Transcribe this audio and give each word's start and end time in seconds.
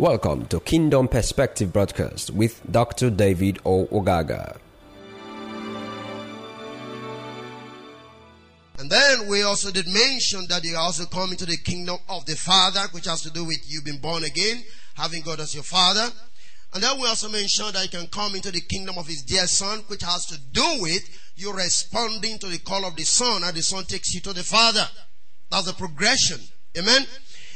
Welcome 0.00 0.46
to 0.46 0.60
Kingdom 0.60 1.08
Perspective 1.08 1.74
Broadcast 1.74 2.30
with 2.30 2.62
Dr. 2.72 3.10
David 3.10 3.58
O. 3.66 3.86
Ogaga. 3.88 4.56
And 8.78 8.90
then 8.90 9.28
we 9.28 9.42
also 9.42 9.70
did 9.70 9.86
mention 9.86 10.46
that 10.48 10.64
you 10.64 10.74
also 10.74 11.04
come 11.04 11.32
into 11.32 11.44
the 11.44 11.58
kingdom 11.58 11.98
of 12.08 12.24
the 12.24 12.34
Father, 12.34 12.80
which 12.92 13.04
has 13.04 13.20
to 13.24 13.30
do 13.30 13.44
with 13.44 13.58
you 13.66 13.82
being 13.82 13.98
born 13.98 14.24
again, 14.24 14.64
having 14.94 15.20
God 15.20 15.38
as 15.38 15.54
your 15.54 15.64
Father. 15.64 16.08
And 16.72 16.82
then 16.82 16.98
we 16.98 17.06
also 17.06 17.28
mentioned 17.28 17.74
that 17.74 17.82
you 17.92 17.98
can 17.98 18.08
come 18.08 18.34
into 18.34 18.50
the 18.50 18.62
kingdom 18.62 18.96
of 18.96 19.06
His 19.06 19.20
dear 19.20 19.46
Son, 19.46 19.80
which 19.88 20.02
has 20.02 20.24
to 20.28 20.38
do 20.38 20.78
with 20.80 21.02
you 21.36 21.52
responding 21.52 22.38
to 22.38 22.46
the 22.46 22.60
call 22.60 22.86
of 22.86 22.96
the 22.96 23.04
Son, 23.04 23.44
and 23.44 23.54
the 23.54 23.62
Son 23.62 23.84
takes 23.84 24.14
you 24.14 24.22
to 24.22 24.32
the 24.32 24.44
Father. 24.44 24.88
That's 25.50 25.66
the 25.66 25.74
progression. 25.74 26.40
Amen. 26.78 27.04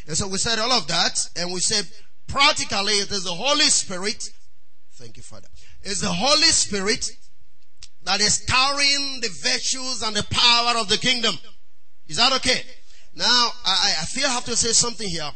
And 0.06 0.14
so 0.14 0.28
we 0.28 0.36
said 0.36 0.58
all 0.58 0.72
of 0.72 0.86
that, 0.88 1.30
and 1.36 1.50
we 1.50 1.60
said 1.60 1.86
practically 2.34 2.94
it 2.94 3.12
is 3.12 3.22
the 3.22 3.30
Holy 3.30 3.66
Spirit. 3.66 4.28
Thank 4.94 5.16
you, 5.16 5.22
Father. 5.22 5.46
It's 5.82 6.00
the 6.00 6.12
Holy 6.12 6.48
Spirit 6.48 7.08
that 8.02 8.20
is 8.20 8.44
carrying 8.48 9.20
the 9.20 9.28
virtues 9.40 10.02
and 10.02 10.16
the 10.16 10.26
power 10.30 10.80
of 10.80 10.88
the 10.88 10.98
kingdom. 10.98 11.36
Is 12.08 12.16
that 12.16 12.32
okay? 12.34 12.60
Now, 13.14 13.50
I, 13.64 13.94
I 14.02 14.04
feel 14.06 14.26
I 14.26 14.30
have 14.30 14.44
to 14.46 14.56
say 14.56 14.72
something 14.72 15.08
here. 15.08 15.30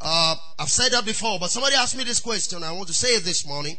Uh, 0.00 0.34
I've 0.58 0.70
said 0.70 0.92
that 0.92 1.04
before, 1.04 1.38
but 1.38 1.50
somebody 1.50 1.76
asked 1.76 1.96
me 1.96 2.04
this 2.04 2.20
question. 2.20 2.64
I 2.64 2.72
want 2.72 2.88
to 2.88 2.94
say 2.94 3.08
it 3.08 3.24
this 3.24 3.46
morning. 3.46 3.76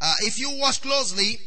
Uh, 0.00 0.14
if 0.20 0.38
you 0.38 0.58
watch 0.58 0.80
closely, 0.80 1.38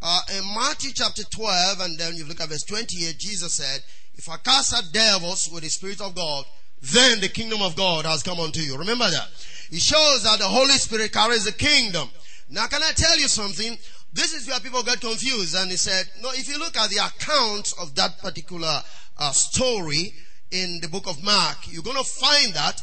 uh, 0.00 0.20
in 0.38 0.44
Matthew 0.54 0.92
chapter 0.94 1.24
12, 1.24 1.80
and 1.80 1.98
then 1.98 2.14
you 2.14 2.24
look 2.24 2.40
at 2.40 2.48
verse 2.48 2.62
28, 2.62 3.18
Jesus 3.18 3.54
said, 3.54 3.82
If 4.14 4.28
I 4.28 4.36
cast 4.36 4.74
out 4.74 4.92
devils 4.92 5.50
with 5.52 5.64
the 5.64 5.70
Spirit 5.70 6.00
of 6.00 6.14
God, 6.14 6.44
then 6.80 7.20
the 7.20 7.28
kingdom 7.28 7.62
of 7.62 7.74
God 7.74 8.04
has 8.04 8.22
come 8.22 8.38
unto 8.38 8.60
you. 8.60 8.78
Remember 8.78 9.10
that. 9.10 9.28
It 9.74 9.82
shows 9.82 10.22
that 10.22 10.38
the 10.38 10.46
Holy 10.46 10.78
Spirit 10.78 11.10
carries 11.10 11.46
the 11.46 11.52
kingdom. 11.52 12.08
Now, 12.48 12.68
can 12.68 12.80
I 12.80 12.92
tell 12.92 13.18
you 13.18 13.26
something? 13.26 13.76
This 14.12 14.32
is 14.32 14.46
where 14.46 14.60
people 14.60 14.84
get 14.84 15.00
confused. 15.00 15.56
And 15.56 15.68
he 15.68 15.76
said, 15.76 16.06
no, 16.22 16.30
if 16.30 16.48
you 16.48 16.60
look 16.60 16.76
at 16.76 16.90
the 16.90 17.04
account 17.04 17.74
of 17.80 17.92
that 17.96 18.20
particular 18.20 18.80
uh, 19.18 19.32
story 19.32 20.14
in 20.52 20.78
the 20.80 20.86
book 20.86 21.08
of 21.08 21.20
Mark, 21.24 21.56
you're 21.66 21.82
going 21.82 21.96
to 21.96 22.04
find 22.04 22.54
that 22.54 22.80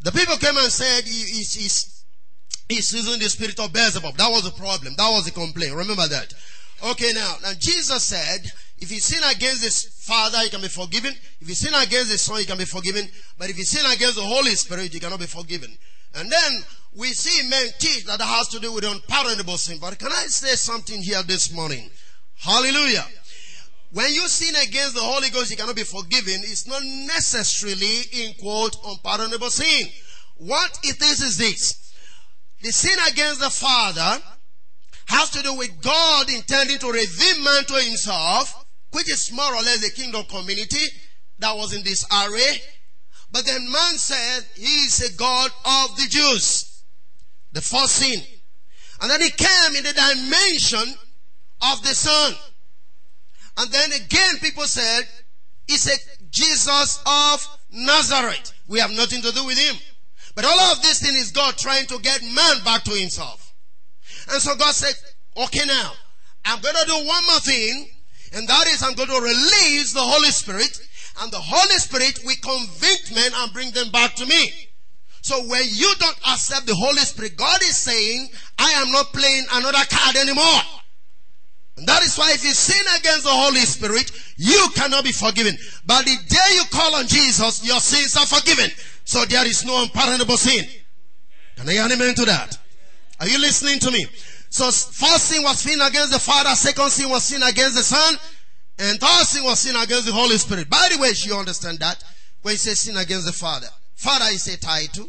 the 0.00 0.12
people 0.12 0.36
came 0.36 0.56
and 0.56 0.70
said 0.70 1.02
he's, 1.02 1.54
he's, 1.54 2.04
he's 2.68 2.92
using 2.94 3.18
the 3.18 3.28
spirit 3.28 3.58
of 3.58 3.72
Beelzebub. 3.72 4.16
That 4.16 4.30
was 4.30 4.44
the 4.44 4.52
problem. 4.52 4.94
That 4.96 5.10
was 5.10 5.24
the 5.24 5.32
complaint. 5.32 5.74
Remember 5.74 6.06
that. 6.06 6.32
Okay, 6.82 7.12
now, 7.14 7.36
now 7.42 7.52
Jesus 7.58 8.02
said, 8.02 8.50
if 8.78 8.90
you 8.90 8.98
sin 8.98 9.22
against 9.24 9.62
his 9.62 9.84
father, 9.84 10.42
you 10.42 10.50
can 10.50 10.62
be 10.62 10.68
forgiven. 10.68 11.12
If 11.40 11.48
you 11.48 11.54
sin 11.54 11.74
against 11.74 12.10
the 12.10 12.18
son, 12.18 12.40
you 12.40 12.46
can 12.46 12.56
be 12.56 12.64
forgiven. 12.64 13.06
But 13.38 13.50
if 13.50 13.58
you 13.58 13.64
sin 13.64 13.84
against 13.90 14.16
the 14.16 14.22
Holy 14.22 14.54
Spirit, 14.54 14.94
you 14.94 15.00
cannot 15.00 15.20
be 15.20 15.26
forgiven. 15.26 15.70
And 16.14 16.30
then 16.30 16.52
we 16.96 17.08
see 17.08 17.48
men 17.48 17.68
teach 17.78 18.04
that 18.06 18.20
has 18.20 18.48
to 18.48 18.58
do 18.58 18.72
with 18.72 18.84
unpardonable 18.84 19.58
sin. 19.58 19.78
But 19.80 19.98
can 19.98 20.10
I 20.10 20.26
say 20.26 20.54
something 20.56 21.02
here 21.02 21.22
this 21.22 21.52
morning? 21.52 21.90
Hallelujah. 22.38 23.04
When 23.92 24.12
you 24.14 24.26
sin 24.28 24.54
against 24.56 24.94
the 24.94 25.02
Holy 25.02 25.28
Ghost, 25.30 25.50
you 25.50 25.56
cannot 25.56 25.76
be 25.76 25.82
forgiven. 25.82 26.40
It's 26.44 26.66
not 26.66 26.82
necessarily, 26.82 28.24
in 28.24 28.34
quote, 28.34 28.76
unpardonable 28.86 29.50
sin. 29.50 29.88
What 30.38 30.78
it 30.84 31.00
is 31.02 31.20
is 31.20 31.36
this. 31.36 31.92
The 32.62 32.72
sin 32.72 32.98
against 33.08 33.40
the 33.40 33.50
Father 33.50 34.22
has 35.10 35.28
to 35.30 35.42
do 35.42 35.54
with 35.54 35.82
God 35.82 36.30
intending 36.30 36.78
to 36.78 36.86
redeem 36.86 37.42
man 37.42 37.64
to 37.64 37.74
himself, 37.74 38.64
which 38.92 39.10
is 39.10 39.32
more 39.32 39.52
or 39.54 39.60
less 39.62 39.80
the 39.82 39.90
kingdom 39.90 40.24
community 40.30 40.86
that 41.40 41.56
was 41.56 41.74
in 41.74 41.82
this 41.82 42.06
array. 42.12 42.62
But 43.32 43.44
then 43.44 43.70
man 43.72 43.94
said 43.98 44.44
he 44.54 44.84
is 44.86 45.00
a 45.00 45.16
God 45.16 45.50
of 45.64 45.96
the 45.96 46.06
Jews. 46.08 46.84
The 47.52 47.60
first 47.60 47.96
sin. 47.96 48.20
And 49.00 49.10
then 49.10 49.20
he 49.20 49.30
came 49.30 49.76
in 49.76 49.82
the 49.82 49.92
dimension 49.92 50.94
of 51.72 51.82
the 51.82 51.94
Son. 51.94 52.34
And 53.58 53.72
then 53.72 53.90
again, 53.92 54.38
people 54.40 54.64
said, 54.64 55.02
he's 55.66 55.88
a 55.88 55.96
Jesus 56.30 57.02
of 57.04 57.58
Nazareth. 57.72 58.52
We 58.68 58.78
have 58.78 58.92
nothing 58.92 59.22
to 59.22 59.32
do 59.32 59.44
with 59.44 59.58
him. 59.58 59.76
But 60.36 60.44
all 60.44 60.72
of 60.72 60.82
this 60.82 61.00
thing 61.00 61.16
is 61.16 61.32
God 61.32 61.56
trying 61.58 61.86
to 61.86 61.98
get 61.98 62.22
man 62.22 62.62
back 62.64 62.84
to 62.84 62.92
himself. 62.92 63.49
And 64.32 64.40
so 64.40 64.54
God 64.56 64.74
said, 64.74 64.94
okay 65.36 65.66
now, 65.66 65.92
I'm 66.44 66.60
going 66.60 66.74
to 66.74 66.86
do 66.86 67.06
one 67.06 67.26
more 67.26 67.40
thing, 67.40 67.88
and 68.34 68.48
that 68.48 68.66
is 68.68 68.82
I'm 68.82 68.94
going 68.94 69.08
to 69.08 69.20
release 69.20 69.92
the 69.92 70.00
Holy 70.00 70.30
Spirit, 70.30 70.80
and 71.20 71.32
the 71.32 71.40
Holy 71.40 71.76
Spirit 71.76 72.20
will 72.24 72.36
convict 72.42 73.14
men 73.14 73.30
and 73.34 73.52
bring 73.52 73.70
them 73.72 73.90
back 73.90 74.14
to 74.16 74.26
me. 74.26 74.68
So 75.22 75.36
when 75.46 75.62
you 75.66 75.92
don't 75.98 76.18
accept 76.32 76.66
the 76.66 76.74
Holy 76.74 77.02
Spirit, 77.02 77.36
God 77.36 77.60
is 77.62 77.76
saying, 77.76 78.28
I 78.58 78.70
am 78.80 78.90
not 78.92 79.12
playing 79.12 79.44
another 79.52 79.84
card 79.90 80.16
anymore. 80.16 80.62
And 81.76 81.86
that 81.86 82.02
is 82.02 82.16
why 82.16 82.32
if 82.32 82.44
you 82.44 82.52
sin 82.52 82.84
against 82.98 83.24
the 83.24 83.30
Holy 83.30 83.60
Spirit, 83.60 84.10
you 84.36 84.68
cannot 84.74 85.04
be 85.04 85.12
forgiven. 85.12 85.56
But 85.86 86.04
the 86.04 86.16
day 86.28 86.54
you 86.54 86.62
call 86.70 86.94
on 86.94 87.06
Jesus, 87.06 87.66
your 87.66 87.80
sins 87.80 88.16
are 88.16 88.26
forgiven. 88.26 88.70
So 89.04 89.24
there 89.24 89.46
is 89.46 89.64
no 89.64 89.82
unpardonable 89.82 90.36
sin. 90.36 90.64
Can 91.56 91.68
I 91.68 91.72
hear 91.72 91.84
an 91.84 91.92
amen 91.92 92.14
to 92.14 92.24
that? 92.26 92.58
Are 93.20 93.28
you 93.28 93.38
listening 93.38 93.78
to 93.80 93.90
me? 93.90 94.06
So 94.48 94.64
first 94.70 95.26
sin 95.26 95.42
was 95.42 95.60
sin 95.60 95.80
against 95.80 96.12
the 96.12 96.18
Father, 96.18 96.50
second 96.56 96.90
sin 96.90 97.10
was 97.10 97.22
sin 97.22 97.42
against 97.42 97.76
the 97.76 97.82
Son, 97.82 98.14
and 98.78 98.98
third 98.98 99.26
sin 99.26 99.44
was 99.44 99.60
sin 99.60 99.76
against 99.76 100.06
the 100.06 100.12
Holy 100.12 100.38
Spirit. 100.38 100.68
By 100.68 100.88
the 100.90 100.98
way, 100.98 101.10
you 101.14 101.36
understand 101.36 101.78
that? 101.80 102.02
When 102.42 102.52
you 102.52 102.58
say 102.58 102.74
sin 102.74 102.96
against 102.96 103.26
the 103.26 103.32
Father. 103.32 103.68
Father 103.94 104.24
is 104.32 104.48
a 104.48 104.56
title. 104.56 105.08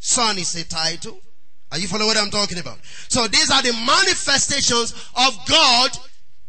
Son 0.00 0.36
is 0.36 0.56
a 0.56 0.64
title. 0.64 1.18
Are 1.70 1.78
you 1.78 1.86
following 1.86 2.08
what 2.08 2.18
I'm 2.18 2.30
talking 2.30 2.58
about? 2.58 2.78
So 3.08 3.28
these 3.28 3.50
are 3.50 3.62
the 3.62 3.72
manifestations 3.72 4.92
of 5.14 5.38
God 5.48 5.90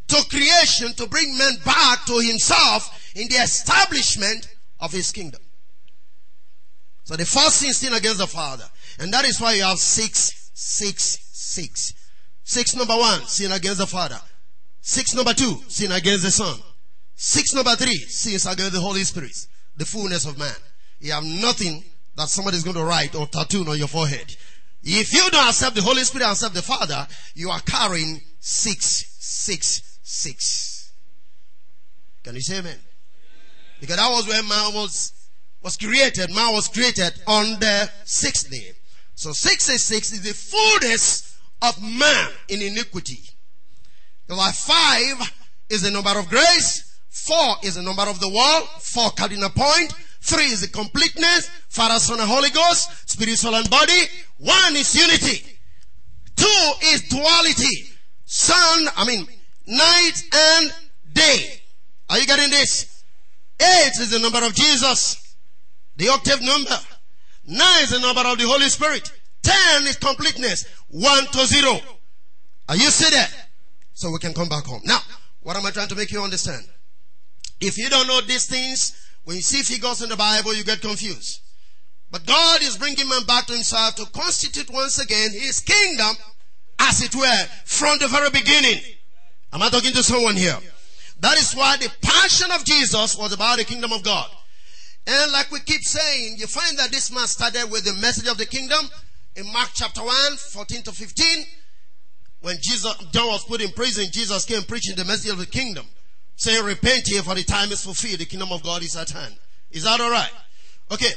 to 0.08 0.26
creation 0.30 0.92
to 0.94 1.08
bring 1.08 1.38
men 1.38 1.54
back 1.64 2.06
to 2.08 2.18
himself 2.20 3.14
in 3.16 3.30
the 3.30 3.36
establishment 3.36 4.50
of 4.80 4.92
his 4.92 5.12
kingdom. 5.12 5.40
So 7.06 7.16
the 7.16 7.26
first 7.26 7.58
sin, 7.58 7.74
sin 7.74 7.94
against 7.94 8.18
the 8.18 8.28
Father. 8.28 8.66
And 9.00 9.14
that 9.14 9.26
is 9.26 9.40
why 9.40 9.54
you 9.54 9.64
have 9.64 9.78
six, 9.80 10.52
six, 10.54 11.20
six. 11.32 11.94
Six 12.44 12.76
number 12.76 12.96
one, 12.96 13.22
sin 13.26 13.52
against 13.52 13.80
the 13.80 13.88
Father. 13.88 14.20
Six 14.82 15.14
number 15.14 15.34
two, 15.34 15.56
sin 15.68 15.92
against 15.92 16.24
the 16.24 16.32
Son. 16.32 16.60
Six 17.16 17.54
number 17.54 17.76
three, 17.76 17.96
sins 17.96 18.46
against 18.46 18.74
the 18.74 18.82
Holy 18.82 19.04
Spirit. 19.04 19.36
The 19.78 19.86
fullness 19.86 20.26
of 20.26 20.38
man. 20.38 20.54
You 21.00 21.14
have 21.14 21.24
nothing 21.24 21.84
that 22.16 22.28
somebody 22.28 22.58
is 22.58 22.64
going 22.64 22.76
to 22.76 22.84
write 22.84 23.16
or 23.16 23.28
tattoo 23.28 23.66
on 23.68 23.78
your 23.78 23.88
forehead. 23.88 24.36
If 24.84 25.14
you 25.14 25.30
don't 25.32 25.48
accept 25.48 25.76
the 25.76 25.82
Holy 25.82 26.04
Spirit 26.04 26.26
and 26.26 26.34
accept 26.34 26.54
the 26.54 26.62
Father, 26.62 27.08
you 27.34 27.50
are 27.50 27.62
carrying 27.62 28.20
six, 28.40 29.16
six, 29.20 30.00
six. 30.04 30.92
Can 32.24 32.36
you 32.36 32.42
say 32.42 32.60
amen? 32.60 32.78
Because 33.80 33.96
that 33.96 34.10
was 34.10 34.28
when 34.28 34.48
man 34.48 34.74
was, 34.74 35.14
was 35.62 35.78
created. 35.78 36.34
Man 36.34 36.54
was 36.54 36.68
created 36.68 37.14
on 37.26 37.60
the 37.60 37.90
sixth 38.04 38.50
day. 38.50 38.72
So 39.16 39.32
666 39.32 40.12
is 40.14 40.22
the 40.22 40.34
fullness 40.34 41.38
of 41.62 41.82
man 41.82 42.30
in 42.50 42.62
iniquity. 42.62 43.20
Like 44.28 44.56
five 44.56 45.32
is 45.70 45.82
the 45.84 45.92
number 45.92 46.18
of 46.18 46.28
grace. 46.30 47.00
Four 47.10 47.56
is 47.64 47.76
the 47.76 47.84
number 47.84 48.04
of 48.04 48.20
the 48.20 48.30
wall. 48.30 48.62
Four 48.80 49.12
cardinal 49.12 49.50
point. 49.50 49.94
Three 50.22 50.46
is 50.46 50.62
the 50.62 50.68
completeness. 50.68 51.50
Father, 51.70 52.00
Son, 52.00 52.20
and 52.20 52.30
Holy 52.30 52.50
Ghost. 52.50 53.10
Spirit, 53.10 53.38
soul, 53.38 53.56
and 53.56 53.70
body. 53.70 54.02
One 54.40 54.76
is 54.76 54.96
unity. 54.96 55.46
Two 56.36 56.72
is 56.86 57.02
duality. 57.10 57.90
Sun, 58.26 58.88
I 58.96 59.06
mean, 59.06 59.28
night 59.68 60.24
and 60.34 60.74
day. 61.14 61.62
Are 62.10 62.18
you 62.18 62.26
getting 62.26 62.50
this? 62.50 63.04
Eight 63.60 63.92
is 64.00 64.10
the 64.10 64.20
number 64.20 64.44
of 64.44 64.54
Jesus. 64.54 65.36
The 65.98 66.10
octave 66.10 66.42
number. 66.42 66.78
Nine 67.46 67.84
is 67.84 67.92
the 67.92 68.00
number 68.00 68.22
of 68.22 68.38
the 68.38 68.48
Holy 68.48 68.70
Spirit. 68.70 69.12
Ten 69.42 69.84
is 69.84 69.98
completeness. 69.98 70.66
One 70.90 71.26
to 71.28 71.46
zero. 71.46 71.80
Are 72.70 72.76
you 72.76 72.90
see 72.90 73.10
that? 73.10 73.32
So 73.94 74.10
we 74.12 74.20
can 74.20 74.34
come 74.34 74.50
back 74.50 74.66
home. 74.66 74.82
Now, 74.86 75.00
what 75.42 75.58
am 75.58 75.66
I 75.66 75.72
trying 75.72 75.90
to 75.90 75.96
make 75.96 76.12
you 76.12 76.22
understand? 76.22 76.64
If 77.60 77.78
you 77.78 77.90
don't 77.90 78.08
know 78.08 78.22
these 78.22 78.46
things, 78.46 78.96
when 79.26 79.36
you 79.38 79.42
see 79.42 79.62
figures 79.62 80.02
in 80.02 80.10
the 80.10 80.16
Bible, 80.16 80.54
you 80.54 80.64
get 80.64 80.82
confused. 80.82 81.42
But 82.12 82.26
God 82.26 82.62
is 82.62 82.78
bringing 82.78 83.10
man 83.10 83.24
back 83.26 83.48
to 83.48 83.54
himself 83.54 83.96
to 83.96 84.06
constitute 84.06 84.70
once 84.72 85.00
again 85.00 85.32
his 85.32 85.60
kingdom, 85.60 86.16
as 86.80 87.02
it 87.02 87.16
were, 87.16 87.46
from 87.66 87.98
the 88.00 88.08
very 88.08 88.30
beginning. 88.30 88.80
Am 89.52 89.62
I 89.62 89.70
talking 89.70 89.94
to 89.94 90.04
someone 90.04 90.36
here? 90.36 90.58
That 91.20 91.38
is 91.38 91.54
why 91.54 91.78
the 91.78 91.92
passion 92.02 92.52
of 92.52 92.66
Jesus 92.66 93.18
was 93.18 93.34
about 93.34 93.58
the 93.58 93.64
kingdom 93.64 93.92
of 93.92 94.04
God. 94.04 94.30
And 95.06 95.32
like 95.32 95.52
we 95.52 95.60
keep 95.60 95.82
saying, 95.82 96.36
you 96.38 96.48
find 96.48 96.78
that 96.80 96.92
this 96.92 97.12
man 97.12 97.28
started 97.28 97.70
with 97.70 97.84
the 97.84 97.94
message 98.02 98.28
of 98.28 98.38
the 98.38 98.46
kingdom 98.46 98.90
in 99.36 99.52
Mark 99.52 99.70
chapter 99.74 100.02
1, 100.02 100.38
14 100.38 100.84
to 100.84 100.92
15. 100.92 101.46
When 102.42 102.56
Jesus, 102.62 102.94
John 103.12 103.28
was 103.28 103.44
put 103.46 103.62
in 103.62 103.72
prison, 103.72 104.06
Jesus 104.12 104.46
came 104.46 104.64
preaching 104.64 104.96
the 104.96 105.06
message 105.06 105.32
of 105.32 105.40
the 105.40 105.46
kingdom. 105.46 105.86
Saying, 106.36 106.64
repent 106.66 107.08
here 107.08 107.22
for 107.22 107.36
the 107.36 107.44
time 107.44 107.72
is 107.72 107.84
fulfilled. 107.84 108.20
The 108.20 108.26
kingdom 108.26 108.52
of 108.52 108.64
God 108.64 108.82
is 108.84 108.96
at 108.96 109.10
hand. 109.12 109.36
Is 109.72 109.84
that 109.84 110.00
alright? 110.00 110.32
Okay. 110.92 111.12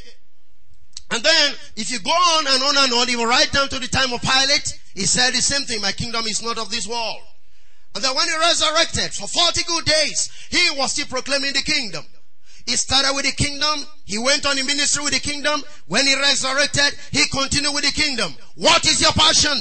And 1.10 1.22
then, 1.22 1.54
if 1.76 1.90
you 1.90 2.00
go 2.00 2.10
on 2.10 2.46
and 2.48 2.62
on 2.62 2.84
and 2.84 2.92
on, 2.92 3.08
even 3.10 3.26
right 3.26 3.50
down 3.52 3.68
to 3.68 3.78
the 3.78 3.86
time 3.86 4.12
of 4.12 4.20
Pilate, 4.20 4.78
he 4.94 5.06
said 5.06 5.30
the 5.30 5.42
same 5.42 5.62
thing, 5.62 5.80
my 5.80 5.92
kingdom 5.92 6.24
is 6.26 6.42
not 6.42 6.58
of 6.58 6.70
this 6.70 6.88
world. 6.88 7.20
And 7.94 8.02
then 8.02 8.14
when 8.14 8.26
he 8.26 8.36
resurrected 8.38 9.14
for 9.14 9.28
40 9.28 9.62
good 9.62 9.84
days, 9.84 10.30
he 10.50 10.78
was 10.78 10.92
still 10.92 11.06
proclaiming 11.06 11.52
the 11.52 11.62
kingdom. 11.62 12.04
He 12.66 12.76
started 12.76 13.12
with 13.14 13.24
the 13.24 13.32
kingdom. 13.32 13.86
He 14.04 14.18
went 14.18 14.44
on 14.44 14.58
in 14.58 14.66
ministry 14.66 15.04
with 15.04 15.12
the 15.12 15.20
kingdom. 15.20 15.62
When 15.86 16.04
he 16.04 16.16
resurrected, 16.16 16.98
he 17.12 17.26
continued 17.28 17.72
with 17.72 17.84
the 17.84 17.92
kingdom. 17.92 18.34
What 18.56 18.84
is 18.84 19.00
your 19.00 19.12
passion? 19.12 19.56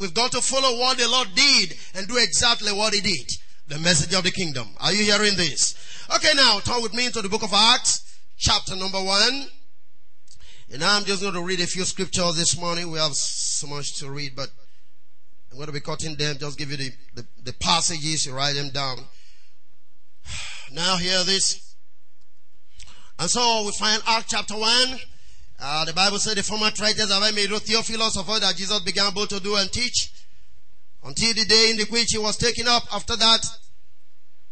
We've 0.00 0.12
got 0.12 0.32
to 0.32 0.40
follow 0.40 0.78
what 0.78 0.98
the 0.98 1.08
Lord 1.08 1.28
did 1.34 1.76
and 1.94 2.08
do 2.08 2.16
exactly 2.16 2.72
what 2.72 2.92
he 2.92 3.00
did. 3.00 3.30
The 3.68 3.78
message 3.78 4.14
of 4.14 4.24
the 4.24 4.32
kingdom. 4.32 4.66
Are 4.80 4.92
you 4.92 5.04
hearing 5.04 5.36
this? 5.36 5.76
Okay, 6.12 6.30
now 6.34 6.58
turn 6.58 6.82
with 6.82 6.92
me 6.92 7.06
into 7.06 7.22
the 7.22 7.28
book 7.28 7.44
of 7.44 7.52
Acts, 7.54 8.18
chapter 8.36 8.74
number 8.74 9.00
one. 9.00 9.46
And 10.72 10.82
I'm 10.82 11.04
just 11.04 11.22
going 11.22 11.34
to 11.34 11.42
read 11.42 11.60
a 11.60 11.66
few 11.66 11.84
scriptures 11.84 12.36
this 12.36 12.58
morning. 12.58 12.90
We 12.90 12.98
have 12.98 13.14
so 13.14 13.68
much 13.68 13.98
to 14.00 14.10
read, 14.10 14.34
but 14.34 14.48
I'm 15.52 15.56
going 15.56 15.68
to 15.68 15.72
be 15.72 15.80
cutting 15.80 16.16
them. 16.16 16.36
Just 16.38 16.58
give 16.58 16.72
you 16.72 16.76
the, 16.76 16.90
the, 17.14 17.26
the 17.44 17.52
passages, 17.52 18.26
you 18.26 18.34
write 18.34 18.56
them 18.56 18.70
down. 18.70 18.98
Now 20.72 20.96
hear 20.96 21.24
this. 21.24 21.69
And 23.20 23.28
so 23.28 23.64
we 23.66 23.72
find 23.72 24.02
Acts 24.06 24.30
chapter 24.30 24.56
1. 24.56 24.98
Uh, 25.62 25.84
the 25.84 25.92
Bible 25.92 26.18
said 26.18 26.38
the 26.38 26.42
former 26.42 26.70
writers 26.80 27.12
have 27.12 27.34
made 27.34 27.50
Theophilus 27.50 28.16
of 28.16 28.30
all 28.30 28.40
that 28.40 28.56
Jesus 28.56 28.80
began 28.80 29.12
both 29.12 29.28
to 29.28 29.40
do 29.40 29.56
and 29.56 29.70
teach 29.70 30.10
until 31.04 31.34
the 31.34 31.44
day 31.44 31.68
in 31.70 31.76
the 31.76 31.84
which 31.90 32.12
he 32.12 32.18
was 32.18 32.38
taken 32.38 32.66
up. 32.66 32.82
After 32.94 33.16
that, 33.16 33.46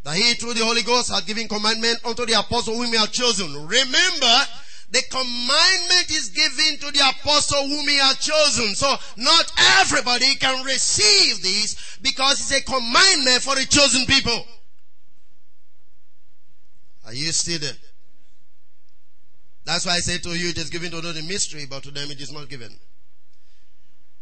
that 0.05 0.17
he 0.17 0.35
through 0.35 0.53
the 0.53 0.67
Holy 0.67 0.83
Ghost 0.83 1.11
had 1.11 1.25
given 1.25 1.49
commandment 1.49 1.99
unto 2.05 2.27
the 2.27 2.39
apostle 2.39 2.77
whom 2.77 2.93
he 2.93 2.99
had 2.99 3.11
chosen. 3.11 3.49
Remember, 3.55 4.37
the 4.91 5.03
commandment 5.09 6.11
is 6.11 6.29
given 6.29 6.77
to 6.81 6.93
the 6.93 7.09
apostle 7.09 7.67
whom 7.67 7.89
he 7.89 7.97
had 7.97 8.19
chosen. 8.19 8.75
So 8.75 8.95
not 9.17 9.51
everybody 9.81 10.35
can 10.35 10.63
receive 10.67 11.43
this 11.43 11.97
because 12.03 12.39
it's 12.41 12.61
a 12.61 12.71
commandment 12.71 13.41
for 13.41 13.55
the 13.55 13.65
chosen 13.65 14.05
people. 14.05 14.45
Are 17.07 17.15
you 17.15 17.33
still 17.33 17.61
there? 17.61 17.73
That's 19.69 19.85
why 19.85 19.97
I 19.97 19.99
say 19.99 20.17
to 20.17 20.31
you, 20.31 20.49
it 20.49 20.57
is 20.57 20.71
given 20.71 20.91
to 20.93 21.03
know 21.03 21.13
the 21.13 21.21
mystery, 21.21 21.67
but 21.69 21.83
to 21.83 21.91
them 21.91 22.11
it 22.11 22.19
is 22.23 22.33
not 22.33 22.49
given. 22.49 22.75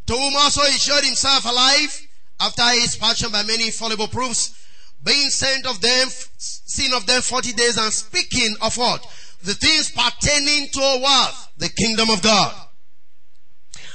To 0.09 0.13
whom 0.13 0.35
also 0.35 0.63
he 0.63 0.77
showed 0.77 1.05
himself 1.05 1.45
alive 1.45 2.03
after 2.41 2.65
his 2.71 2.97
passion 2.97 3.31
by 3.31 3.45
many 3.45 3.67
infallible 3.67 4.09
proofs, 4.09 4.61
being 5.05 5.29
sent 5.31 5.65
of 5.67 5.81
them, 5.81 6.09
seen 6.37 6.93
of 6.95 7.07
them 7.07 7.23
forty 7.23 7.53
days 7.53 7.79
and 7.79 7.93
speaking 7.93 8.57
of 8.61 8.77
what? 8.77 9.07
The 9.45 9.55
things 9.55 9.93
pertaining 9.93 10.67
to 10.73 10.81
what? 11.01 11.33
The 11.59 11.69
kingdom 11.69 12.11
of 12.11 12.23
God. 12.23 12.53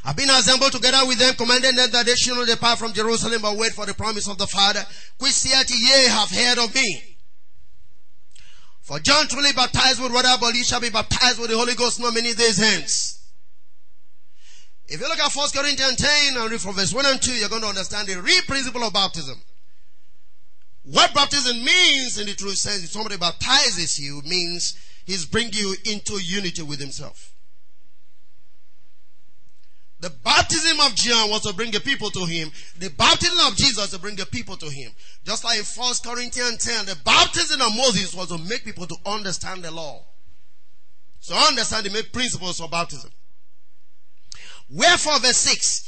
I've 0.06 0.15
been 0.15 0.30
assembled 0.30 0.71
together 0.71 1.06
with 1.06 1.19
them, 1.19 1.33
commanding 1.33 1.75
them 1.75 1.92
that 1.92 2.06
they 2.06 2.15
should 2.15 2.38
not 2.38 2.48
depart 2.48 2.80
from 2.80 2.94
Jerusalem, 2.94 3.42
but 3.42 3.57
wait 3.57 3.74
for 3.74 3.86
the 3.86 3.94
promise 3.94 4.30
of 4.30 4.38
the 4.38 4.48
Father, 4.48 4.86
which 5.19 5.33
saith 5.33 5.69
ye 5.69 6.07
have 6.07 6.30
heard 6.31 6.59
of 6.59 6.74
me. 6.74 7.10
For 8.91 8.99
John 8.99 9.25
truly 9.29 9.53
baptized 9.53 10.01
with 10.01 10.11
water, 10.11 10.35
but 10.41 10.53
he 10.53 10.65
shall 10.65 10.81
be 10.81 10.89
baptized 10.89 11.39
with 11.39 11.49
the 11.49 11.55
Holy 11.55 11.75
Ghost 11.75 12.01
not 12.01 12.13
many 12.13 12.33
days 12.33 12.57
hence. 12.57 13.19
If 14.89 14.99
you 14.99 15.07
look 15.07 15.17
at 15.17 15.31
1 15.33 15.49
Corinthians 15.55 15.95
10 15.95 16.35
and 16.35 16.51
read 16.51 16.59
from 16.59 16.75
verse 16.75 16.93
1 16.93 17.05
and 17.05 17.21
2, 17.21 17.31
you're 17.31 17.47
going 17.47 17.61
to 17.61 17.69
understand 17.69 18.09
the 18.09 18.21
real 18.21 18.41
principle 18.41 18.83
of 18.83 18.91
baptism. 18.91 19.41
What 20.83 21.13
baptism 21.13 21.63
means 21.63 22.19
in 22.19 22.27
the 22.27 22.33
true 22.33 22.51
sense, 22.51 22.83
if 22.83 22.89
somebody 22.89 23.15
baptizes 23.15 23.97
you, 23.97 24.21
means 24.25 24.77
he's 25.05 25.25
bringing 25.25 25.53
you 25.53 25.73
into 25.85 26.21
unity 26.21 26.61
with 26.61 26.81
himself. 26.81 27.31
The 30.01 30.09
baptism 30.09 30.80
of 30.80 30.95
John 30.95 31.30
was 31.30 31.42
to 31.44 31.53
bring 31.53 31.69
the 31.69 31.80
people 31.80 32.09
to 32.09 32.25
him. 32.25 32.51
The 32.80 32.89
baptism 32.89 33.38
of 33.45 33.56
Jesus 33.56 33.92
to 33.92 34.00
bring 34.00 34.15
the 34.15 34.25
people 34.25 34.57
to 34.57 34.65
him. 34.65 34.92
Just 35.24 35.44
like 35.44 35.59
in 35.59 35.63
1 35.63 35.94
Corinthians 36.03 36.65
10, 36.65 36.88
the 36.88 36.98
baptism 37.06 37.62
of 37.62 37.75
Moses 37.75 38.15
was 38.15 38.30
to 38.30 38.39
make 38.39 38.65
people 38.65 38.88
to 38.88 38.95
understand 39.06 39.63
the 39.63 39.69
law. 39.69 40.03
So 41.19 41.36
understand 41.36 41.86
the 41.86 41.92
main 41.92 42.06
principles 42.12 42.59
of 42.59 42.71
baptism. 42.71 43.12
Wherefore, 44.71 45.19
verse 45.19 45.38
6. 45.38 45.88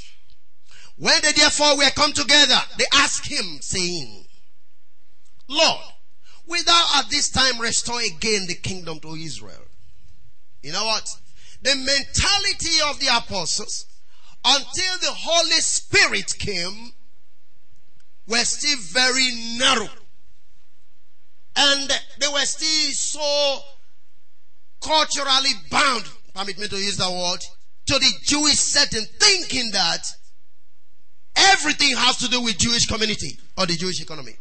When 0.98 1.20
they 1.24 1.32
therefore 1.32 1.76
were 1.76 1.90
come 1.96 2.14
together, 2.14 2.60
they 2.78 2.86
asked 2.94 3.28
him, 3.28 3.58
saying, 3.62 4.26
Lord, 5.50 5.82
will 6.46 6.64
thou 6.64 6.86
at 6.98 7.10
this 7.10 7.32
time 7.32 7.60
restore 7.60 8.00
again 8.00 8.46
the 8.48 8.54
kingdom 8.62 9.00
to 9.00 9.16
Israel? 9.16 9.66
You 10.62 10.72
know 10.72 10.86
what? 10.86 11.10
The 11.64 11.76
mentality 11.76 12.78
of 12.86 13.00
the 13.00 13.08
apostles 13.18 13.88
until 14.46 14.98
the 15.02 15.12
Holy 15.12 15.62
Spirit 15.62 16.34
came, 16.38 16.92
were 18.28 18.44
still 18.44 18.78
very 18.92 19.30
narrow. 19.58 19.90
And 21.56 21.92
they 22.20 22.28
were 22.28 22.46
still 22.46 22.92
so 22.92 23.60
culturally 24.82 25.52
bound, 25.70 26.04
permit 26.34 26.58
me 26.58 26.68
to 26.68 26.78
use 26.78 26.98
that 26.98 27.12
word, 27.12 27.40
to 27.86 28.00
the 28.00 28.12
Jewish 28.24 28.58
setting, 28.60 29.06
thinking 29.20 29.72
that 29.72 30.06
everything 31.36 31.96
has 31.96 32.18
to 32.18 32.28
do 32.28 32.42
with 32.42 32.58
Jewish 32.58 32.86
community 32.86 33.38
or 33.58 33.66
the 33.66 33.76
Jewish 33.76 34.02
economy. 34.02 34.34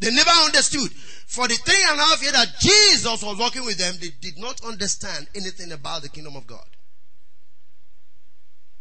They 0.00 0.10
never 0.12 0.30
understood. 0.30 0.92
For 1.26 1.48
the 1.48 1.54
three 1.54 1.84
and 1.90 1.98
a 1.98 2.02
half 2.02 2.22
years 2.22 2.32
that 2.34 2.48
Jesus 2.60 3.22
was 3.22 3.38
working 3.38 3.64
with 3.64 3.78
them, 3.78 3.96
they 4.00 4.10
did 4.20 4.38
not 4.38 4.64
understand 4.64 5.26
anything 5.34 5.72
about 5.72 6.02
the 6.02 6.08
kingdom 6.08 6.36
of 6.36 6.46
God. 6.46 6.64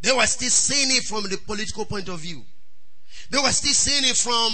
They 0.08 0.14
were 0.14 0.26
still 0.26 0.50
seeing 0.50 0.96
it 0.96 1.04
from 1.04 1.24
the 1.24 1.36
political 1.36 1.84
point 1.84 2.08
of 2.08 2.22
view. 2.22 2.42
They 3.30 3.40
were 3.40 3.52
still 3.52 3.74
seeing 3.74 4.10
it 4.10 4.16
from 4.16 4.54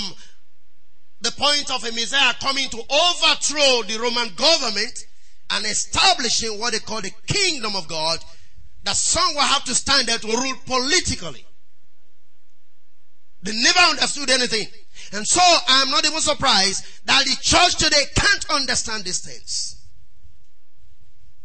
the 1.22 1.30
point 1.30 1.70
of 1.70 1.84
a 1.84 1.92
Messiah 1.92 2.34
coming 2.42 2.68
to 2.70 2.78
overthrow 2.78 3.84
the 3.84 4.00
Roman 4.02 4.34
government 4.34 4.98
and 5.52 5.64
establishing 5.64 6.58
what 6.58 6.74
they 6.74 6.80
call 6.80 7.02
the 7.02 7.12
kingdom 7.28 7.76
of 7.76 7.88
God, 7.88 8.18
that 8.84 8.96
some 8.96 9.36
will 9.36 9.42
have 9.42 9.64
to 9.66 9.76
stand 9.76 10.08
there 10.08 10.18
to 10.18 10.28
rule 10.28 10.56
politically. 10.66 11.46
They 13.44 13.54
never 13.54 13.80
understood 13.92 14.32
anything. 14.32 14.66
And 15.12 15.28
so 15.28 15.42
I'm 15.68 15.92
not 15.92 16.04
even 16.04 16.20
surprised 16.20 16.84
that 17.06 17.26
the 17.26 17.38
church 17.40 17.76
today 17.76 18.06
can't 18.16 18.50
understand 18.50 19.04
these 19.04 19.20
things. 19.20 19.86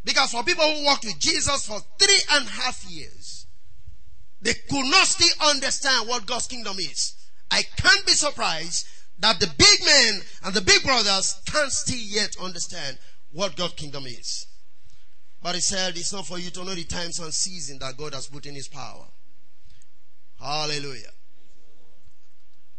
Because 0.02 0.30
for 0.30 0.42
people 0.44 0.64
who 0.64 0.86
walked 0.86 1.04
with 1.04 1.18
Jesus 1.18 1.66
for 1.66 1.78
three 1.98 2.20
and 2.32 2.46
a 2.46 2.50
half 2.50 2.90
years, 2.90 3.37
they 4.40 4.54
could 4.54 4.90
not 4.90 5.06
still 5.06 5.48
understand 5.48 6.08
what 6.08 6.26
God's 6.26 6.46
kingdom 6.46 6.78
is. 6.78 7.14
I 7.50 7.62
can't 7.76 8.06
be 8.06 8.12
surprised 8.12 8.86
that 9.18 9.40
the 9.40 9.52
big 9.58 9.84
men 9.84 10.20
and 10.44 10.54
the 10.54 10.60
big 10.60 10.82
brothers 10.82 11.40
can't 11.46 11.72
still 11.72 11.98
yet 11.98 12.36
understand 12.40 12.98
what 13.32 13.56
God's 13.56 13.74
kingdom 13.74 14.06
is. 14.06 14.46
But 15.42 15.54
he 15.54 15.60
said 15.60 15.96
it's 15.96 16.12
not 16.12 16.26
for 16.26 16.38
you 16.38 16.50
to 16.50 16.64
know 16.64 16.74
the 16.74 16.84
times 16.84 17.18
and 17.18 17.32
season 17.32 17.78
that 17.80 17.96
God 17.96 18.14
has 18.14 18.26
put 18.26 18.46
in 18.46 18.54
his 18.54 18.68
power. 18.68 19.06
Hallelujah. 20.40 21.10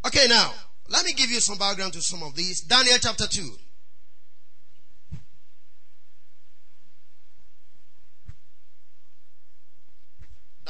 Okay, 0.06 0.28
now, 0.28 0.54
let 0.88 1.06
me 1.06 1.14
give 1.14 1.30
you 1.30 1.40
some 1.40 1.58
background 1.58 1.94
to 1.94 2.02
some 2.02 2.24
of 2.24 2.36
these. 2.36 2.62
Daniel 2.62 2.98
chapter 3.02 3.28
2. 3.28 3.58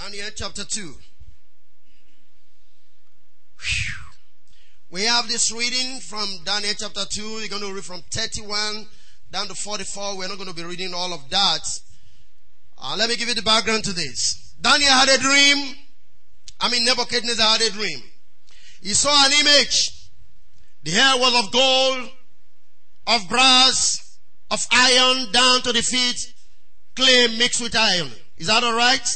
Daniel 0.09 0.29
chapter 0.35 0.63
2. 0.65 0.95
We 4.89 5.03
have 5.03 5.27
this 5.27 5.51
reading 5.51 5.99
from 5.99 6.27
Daniel 6.43 6.73
chapter 6.75 7.05
2. 7.07 7.35
We're 7.35 7.47
going 7.47 7.61
to 7.61 7.71
read 7.71 7.83
from 7.83 8.01
31 8.09 8.87
down 9.31 9.47
to 9.49 9.53
44. 9.53 10.17
We're 10.17 10.27
not 10.27 10.37
going 10.37 10.49
to 10.49 10.55
be 10.55 10.63
reading 10.63 10.95
all 10.95 11.13
of 11.13 11.29
that. 11.29 11.59
Uh, 12.79 12.95
let 12.97 13.07
me 13.07 13.17
give 13.17 13.27
you 13.27 13.35
the 13.35 13.43
background 13.43 13.83
to 13.83 13.93
this. 13.93 14.55
Daniel 14.59 14.89
had 14.89 15.09
a 15.09 15.21
dream. 15.21 15.75
I 16.59 16.71
mean, 16.71 16.85
Nebuchadnezzar 16.85 17.59
had 17.59 17.61
a 17.61 17.69
dream. 17.69 18.01
He 18.81 18.95
saw 18.95 19.27
an 19.27 19.31
image. 19.39 20.09
The 20.85 20.91
hair 20.91 21.17
was 21.17 21.45
of 21.45 21.51
gold, 21.51 22.09
of 23.05 23.29
brass, 23.29 24.17
of 24.49 24.65
iron 24.71 25.31
down 25.31 25.61
to 25.61 25.71
the 25.71 25.83
feet, 25.83 26.33
clay 26.95 27.27
mixed 27.37 27.61
with 27.61 27.75
iron. 27.75 28.09
Is 28.37 28.47
that 28.47 28.63
alright? 28.63 29.07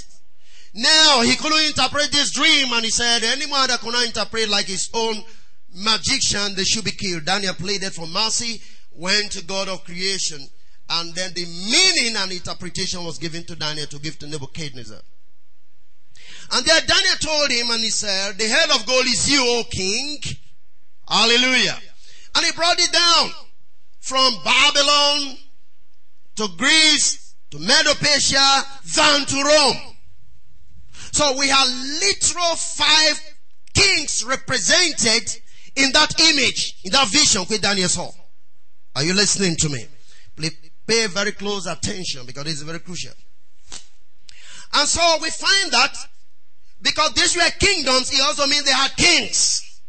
Now 0.74 1.22
he 1.22 1.36
couldn't 1.36 1.68
interpret 1.68 2.12
this 2.12 2.32
dream 2.32 2.74
and 2.74 2.84
he 2.84 2.90
said 2.90 3.24
anyone 3.24 3.68
that 3.68 3.80
cannot 3.80 4.06
interpret 4.06 4.50
like 4.50 4.66
his 4.66 4.90
own 4.94 5.24
magician, 5.76 6.56
they 6.56 6.64
should 6.64 6.86
be 6.86 6.92
killed. 6.92 7.26
Daniel 7.26 7.54
pleaded 7.54 7.94
for 7.94 8.08
mercy, 8.08 8.62
went 8.92 9.32
to 9.34 9.44
God 9.44 9.68
of 9.70 9.84
creation, 9.84 10.40
and 10.90 11.14
then 11.14 11.34
the 11.34 11.46
meaning 11.46 12.16
and 12.18 12.32
interpretation 12.32 13.04
was 13.04 13.18
given 13.18 13.44
to 13.46 13.56
Daniel 13.56 13.88
to 13.88 14.00
give 14.00 14.18
to 14.20 14.28
Nebuchadnezzar. 14.28 15.00
And 16.52 16.66
there 16.66 16.82
Daniel 16.82 17.16
told 17.20 17.52
him 17.52 17.72
and 17.72 17.80
he 17.80 17.90
said, 17.90 18.38
the 18.38 18.48
head 18.48 18.70
of 18.72 18.86
gold 18.86 19.06
is 19.06 19.30
you, 19.30 19.42
O 19.42 19.64
king. 19.70 20.20
Hallelujah. 21.08 21.78
And 22.36 22.46
he 22.46 22.52
brought 22.52 22.80
it 22.80 22.92
down 22.92 23.32
from 24.00 24.34
Babylon 24.44 25.38
to 26.36 26.48
Greece 26.58 27.36
to 27.52 27.60
Medo-Persia 27.60 28.64
than 28.96 29.26
to 29.26 29.44
Rome. 29.44 29.93
So 31.14 31.38
we 31.38 31.48
have 31.48 31.68
literal 32.02 32.56
five 32.56 33.22
kings 33.76 34.26
represented 34.26 35.30
in 35.76 35.92
that 35.92 36.20
image, 36.20 36.76
in 36.84 36.92
that 36.92 37.08
vision 37.08 37.44
which 37.44 37.62
Daniel 37.62 37.88
saw. 37.88 38.10
Are 38.96 39.04
you 39.04 39.14
listening 39.14 39.56
to 39.58 39.70
me? 39.70 39.86
Please 40.36 40.58
pay 40.88 41.06
very 41.06 41.34
close 41.34 41.68
attention 41.68 42.26
because 42.26 42.48
it's 42.48 42.64
very 42.64 42.80
crucial. 42.80 43.14
And 44.74 44.88
so 44.88 45.20
we 45.22 45.30
find 45.30 45.72
that 45.72 45.96
because 46.82 47.14
these 47.14 47.36
were 47.36 47.50
kingdoms, 47.60 48.12
it 48.12 48.20
also 48.22 48.48
means 48.48 48.64
they 48.64 48.72
had 48.72 48.96
kings. 48.98 49.82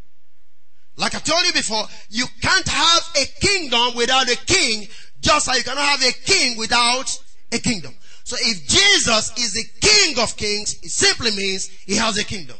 Like 0.97 1.15
I 1.15 1.21
told 1.21 1.43
you 1.47 1.55
before, 1.55 1.85
you 2.11 2.27
can't 2.43 2.69
have 2.69 3.03
a 3.17 3.25
kingdom 3.41 3.97
without 3.97 4.29
a 4.29 4.37
king, 4.45 4.87
just 5.23 5.49
like 5.49 5.57
you 5.57 5.65
cannot 5.65 5.87
have 5.99 6.03
a 6.03 6.13
king 6.13 6.59
without 6.59 7.19
a 7.51 7.59
kingdom. 7.59 7.95
So 8.25 8.37
if 8.41 8.67
Jesus 8.67 9.33
is 9.39 9.53
the 9.53 9.65
king 9.81 10.19
of 10.19 10.35
kings, 10.37 10.79
it 10.83 10.91
simply 10.91 11.31
means 11.31 11.69
he 11.87 11.97
has 11.97 12.19
a 12.19 12.25
kingdom. 12.25 12.57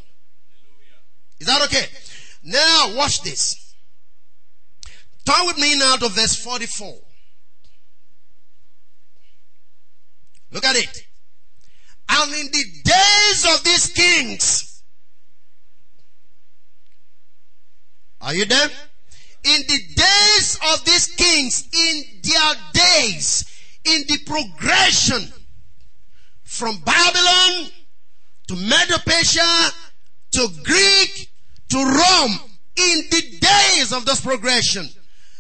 Is 1.41 1.47
that 1.47 1.63
okay? 1.63 1.87
Now 2.43 2.95
watch 2.95 3.23
this. 3.23 3.75
Turn 5.25 5.47
with 5.47 5.57
me 5.57 5.79
now 5.79 5.97
to 5.97 6.09
verse 6.11 6.37
44. 6.37 6.95
Look 10.53 10.65
at 10.67 10.77
it. 10.77 11.07
And 12.11 12.33
in 12.35 12.47
the 12.53 12.65
days 12.85 13.47
of 13.55 13.65
these 13.65 13.87
kings, 13.89 14.83
are 18.21 18.35
you 18.35 18.45
there? 18.45 18.69
In 19.45 19.63
the 19.67 19.79
days 19.95 20.59
of 20.75 20.85
these 20.85 21.07
kings, 21.07 21.69
in 21.73 22.03
their 22.23 22.55
days, 22.75 23.45
in 23.85 24.03
the 24.07 24.19
progression 24.27 25.33
from 26.45 26.79
Babylon 26.85 27.71
to 28.49 28.55
Medo-Persia 28.55 29.73
to 30.33 30.49
Greek 30.63 31.31
to 31.71 31.77
Rome, 31.77 32.39
in 32.77 33.03
the 33.11 33.39
days 33.41 33.93
of 33.93 34.05
this 34.05 34.21
progression. 34.21 34.89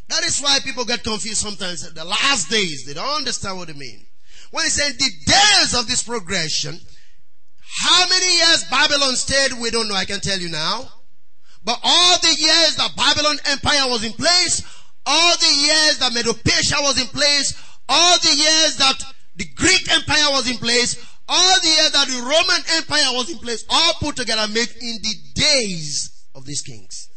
That 0.09 0.25
is 0.25 0.41
why 0.41 0.59
people 0.65 0.85
get 0.85 1.03
confused 1.03 1.39
sometimes. 1.39 1.93
The 1.93 2.05
last 2.05 2.51
days, 2.51 2.85
they 2.87 2.95
don't 2.95 3.17
understand 3.17 3.59
what 3.59 3.69
it 3.69 3.77
means. 3.77 4.05
When 4.51 4.65
he 4.65 4.71
said 4.71 4.93
the 4.93 5.11
days 5.27 5.75
of 5.75 5.89
this 5.89 6.03
progression, 6.03 6.79
how 7.83 8.09
many 8.09 8.37
years 8.37 8.65
Babylon 8.71 9.17
stayed, 9.17 9.53
we 9.61 9.71
don't 9.71 9.89
know. 9.89 9.95
I 9.95 10.05
can 10.05 10.21
tell 10.21 10.39
you 10.39 10.49
now. 10.49 10.89
But 11.65 11.81
all 11.83 12.19
the 12.19 12.29
years 12.29 12.77
that 12.77 12.95
Babylon 12.97 13.37
Empire 13.47 13.89
was 13.89 14.05
in 14.05 14.13
place, 14.13 14.63
all 15.07 15.37
the 15.39 15.55
years 15.55 15.99
that 15.99 16.13
Medo-Persia 16.13 16.77
was 16.81 17.01
in 17.01 17.09
place, 17.09 17.55
all 17.89 18.19
the 18.19 18.35
years 18.35 18.77
that 18.77 19.03
the 19.37 19.45
Greek 19.45 19.91
Empire 19.91 20.31
was 20.31 20.51
in 20.51 20.59
place, 20.59 20.97
all 21.29 21.61
the 21.61 21.69
years 21.69 21.91
that 21.93 22.07
the 22.09 22.23
Roman 22.23 22.63
Empire 22.77 23.17
was 23.17 23.31
in 23.31 23.39
place, 23.39 23.65
all 23.69 23.95
put 23.95 24.17
together 24.17 24.47
made 24.53 24.71
in 24.81 24.99
the 25.03 25.15
days 25.35 26.25
of 26.35 26.45
these 26.45 26.61
kings. 26.61 27.09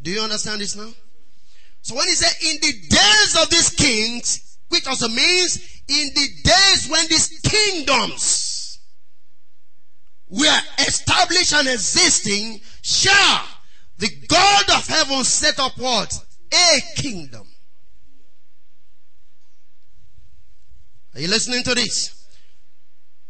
Do 0.00 0.10
you 0.10 0.20
understand 0.20 0.60
this 0.60 0.76
now? 0.76 0.90
So 1.82 1.94
when 1.94 2.06
he 2.06 2.14
said 2.14 2.32
in 2.50 2.60
the 2.60 2.88
days 2.88 3.42
of 3.42 3.50
these 3.50 3.70
kings, 3.70 4.58
which 4.68 4.86
also 4.86 5.08
means 5.08 5.82
in 5.88 6.10
the 6.14 6.28
days 6.44 6.88
when 6.88 7.06
these 7.08 7.40
kingdoms 7.40 8.78
were 10.28 10.60
established 10.78 11.52
and 11.54 11.68
existing, 11.68 12.60
shall 12.82 13.44
the 13.98 14.08
God 14.28 14.64
of 14.70 14.86
heaven 14.86 15.24
set 15.24 15.58
up 15.58 15.76
what? 15.76 16.12
A 16.52 16.80
kingdom. 16.96 17.49
Are 21.14 21.20
you 21.20 21.28
listening 21.28 21.62
to 21.64 21.74
this? 21.74 22.28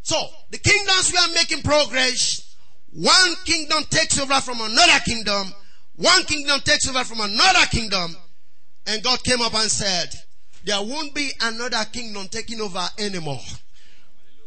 So, 0.02 0.16
the 0.50 0.58
kingdoms 0.58 1.12
we 1.12 1.18
are 1.18 1.34
making 1.34 1.62
progress. 1.62 2.56
One 2.92 3.34
kingdom 3.44 3.84
takes 3.90 4.18
over 4.18 4.40
from 4.40 4.60
another 4.60 4.98
kingdom. 5.04 5.52
One 5.96 6.24
kingdom 6.24 6.60
takes 6.60 6.88
over 6.88 7.04
from 7.04 7.20
another 7.20 7.66
kingdom. 7.70 8.16
And 8.86 9.02
God 9.02 9.22
came 9.22 9.40
up 9.40 9.54
and 9.54 9.70
said, 9.70 10.08
there 10.64 10.82
won't 10.82 11.14
be 11.14 11.30
another 11.40 11.84
kingdom 11.92 12.28
taking 12.28 12.60
over 12.60 12.86
anymore. 12.98 13.40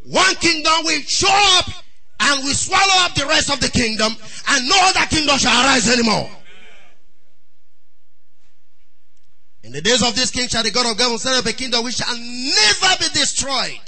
One 0.06 0.36
kingdom 0.36 0.74
will 0.84 1.02
show 1.02 1.58
up 1.58 1.70
and 2.20 2.44
will 2.44 2.54
swallow 2.54 3.06
up 3.06 3.16
the 3.16 3.26
rest 3.26 3.52
of 3.52 3.60
the 3.60 3.70
kingdom 3.70 4.14
and 4.50 4.68
no 4.68 4.76
other 4.82 5.06
kingdom 5.08 5.38
shall 5.38 5.66
arise 5.66 5.90
anymore. 5.90 6.30
In 9.64 9.72
the 9.72 9.82
days 9.82 10.04
of 10.04 10.16
this 10.16 10.30
king 10.30 10.48
shall 10.50 10.64
the 10.64 10.72
God 10.72 10.92
of 10.92 11.00
heaven 11.00 11.18
set 11.18 11.36
up 11.36 11.46
a 11.46 11.54
kingdom 11.54 11.86
which 11.86 11.96
shall 11.96 12.18
never 12.18 12.96
be 13.00 13.08
destroyed. 13.14 13.80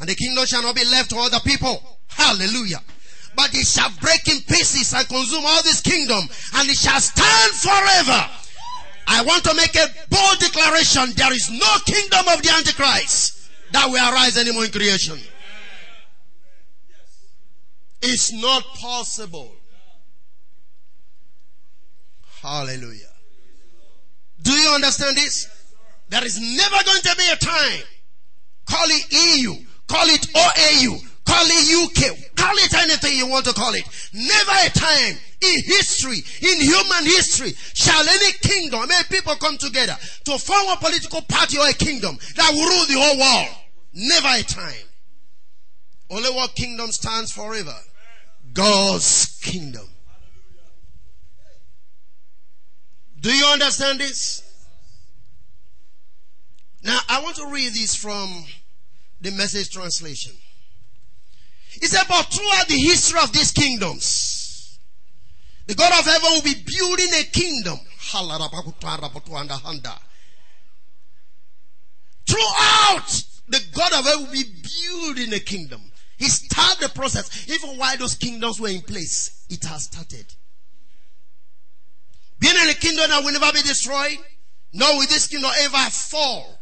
And 0.00 0.08
the 0.08 0.14
kingdom 0.14 0.46
shall 0.46 0.62
not 0.62 0.76
be 0.76 0.84
left 0.84 1.10
to 1.10 1.16
other 1.18 1.40
people. 1.40 1.98
Hallelujah. 2.06 2.80
But 3.34 3.54
it 3.54 3.66
shall 3.66 3.90
break 4.00 4.26
in 4.28 4.40
pieces 4.42 4.94
and 4.94 5.06
consume 5.08 5.44
all 5.44 5.62
this 5.62 5.80
kingdom 5.80 6.22
and 6.54 6.68
it 6.68 6.76
shall 6.76 7.00
stand 7.00 7.52
forever. 7.52 8.30
I 9.08 9.22
want 9.22 9.42
to 9.44 9.54
make 9.54 9.74
a 9.74 9.88
bold 10.10 10.38
declaration. 10.38 11.12
There 11.16 11.32
is 11.32 11.50
no 11.50 11.76
kingdom 11.86 12.28
of 12.28 12.42
the 12.42 12.50
Antichrist 12.56 13.50
that 13.72 13.88
will 13.88 14.12
arise 14.12 14.38
anymore 14.38 14.64
in 14.64 14.70
creation. 14.70 15.18
It's 18.00 18.32
not 18.32 18.62
possible. 18.76 19.52
Hallelujah. 22.42 23.07
Do 24.42 24.52
you 24.52 24.70
understand 24.70 25.16
this? 25.16 25.48
There 26.08 26.24
is 26.24 26.40
never 26.40 26.84
going 26.84 27.02
to 27.02 27.16
be 27.16 27.28
a 27.32 27.36
time. 27.36 27.82
Call 28.66 28.86
it 28.86 29.12
EU. 29.12 29.54
Call 29.86 30.06
it 30.06 30.22
OAU. 30.34 31.08
Call 31.24 31.44
it 31.46 31.68
UK. 31.84 32.36
Call 32.36 32.54
it 32.56 32.74
anything 32.74 33.18
you 33.18 33.26
want 33.26 33.44
to 33.44 33.52
call 33.52 33.74
it. 33.74 33.84
Never 34.14 34.66
a 34.66 34.70
time 34.70 35.18
in 35.40 35.62
history, 35.64 36.16
in 36.16 36.60
human 36.60 37.04
history, 37.04 37.52
shall 37.74 38.08
any 38.08 38.32
kingdom, 38.40 38.80
any 38.90 39.04
people 39.10 39.34
come 39.36 39.58
together 39.58 39.96
to 40.24 40.38
form 40.38 40.68
a 40.68 40.76
political 40.76 41.20
party 41.22 41.58
or 41.58 41.68
a 41.68 41.72
kingdom 41.74 42.16
that 42.36 42.50
will 42.52 42.66
rule 42.66 42.86
the 42.86 42.94
whole 42.94 43.18
world. 43.18 43.56
Never 43.92 44.28
a 44.28 44.42
time. 44.42 44.88
Only 46.10 46.30
one 46.30 46.48
kingdom 46.54 46.90
stands 46.90 47.30
forever. 47.30 47.74
God's 48.54 49.38
kingdom. 49.42 49.86
Do 53.20 53.30
you 53.30 53.36
understand 53.52 54.00
this? 54.00 54.42
Now, 56.82 56.98
I 57.08 57.22
want 57.22 57.36
to 57.36 57.46
read 57.50 57.72
this 57.72 57.94
from 57.94 58.44
the 59.20 59.30
message 59.32 59.70
translation. 59.70 60.32
It's 61.74 61.92
about 61.92 62.32
throughout 62.32 62.68
the 62.68 62.78
history 62.78 63.20
of 63.22 63.32
these 63.32 63.50
kingdoms. 63.52 64.78
The 65.66 65.74
God 65.74 65.92
of 65.98 66.04
heaven 66.06 66.30
will 66.32 66.42
be 66.42 66.54
building 66.54 67.08
a 67.20 67.24
kingdom. 67.24 67.78
Throughout, 72.26 73.24
the 73.48 73.60
God 73.72 73.92
of 73.92 74.04
heaven 74.04 74.24
will 74.24 74.32
be 74.32 74.44
building 74.44 75.32
a 75.34 75.40
kingdom. 75.40 75.82
He 76.16 76.28
started 76.28 76.80
the 76.82 76.88
process. 76.94 77.48
Even 77.48 77.78
while 77.78 77.96
those 77.96 78.14
kingdoms 78.14 78.60
were 78.60 78.68
in 78.68 78.80
place, 78.82 79.44
it 79.50 79.62
has 79.64 79.84
started. 79.84 80.26
In 82.48 82.68
a 82.70 82.74
kingdom 82.74 83.10
that 83.10 83.22
will 83.22 83.32
never 83.32 83.52
be 83.52 83.62
destroyed, 83.62 84.16
nor 84.72 84.96
will 84.96 85.06
this 85.06 85.26
kingdom 85.26 85.50
ever 85.60 85.90
fall 85.90 86.58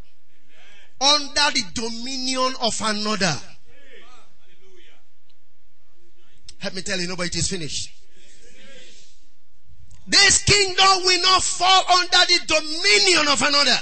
under 1.01 1.51
the 1.55 1.63
dominion 1.75 2.55
of 2.61 2.75
another. 2.83 3.37
Let 6.65 6.75
me 6.75 6.83
tell 6.83 6.99
you, 6.99 7.07
nobody, 7.07 7.39
is 7.39 7.49
finished. 7.49 7.91
This 10.09 10.43
kingdom 10.43 11.05
will 11.05 11.23
not 11.23 11.43
fall 11.43 11.85
under 11.99 12.19
the 12.27 12.41
dominion 12.47 13.29
of 13.29 13.43
another. 13.43 13.79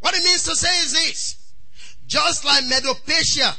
What 0.00 0.14
it 0.14 0.24
means 0.24 0.42
to 0.44 0.56
say 0.56 0.82
is 0.82 0.92
this. 0.92 1.52
Just 2.06 2.44
like 2.44 2.64
Medo-Persia. 2.66 3.54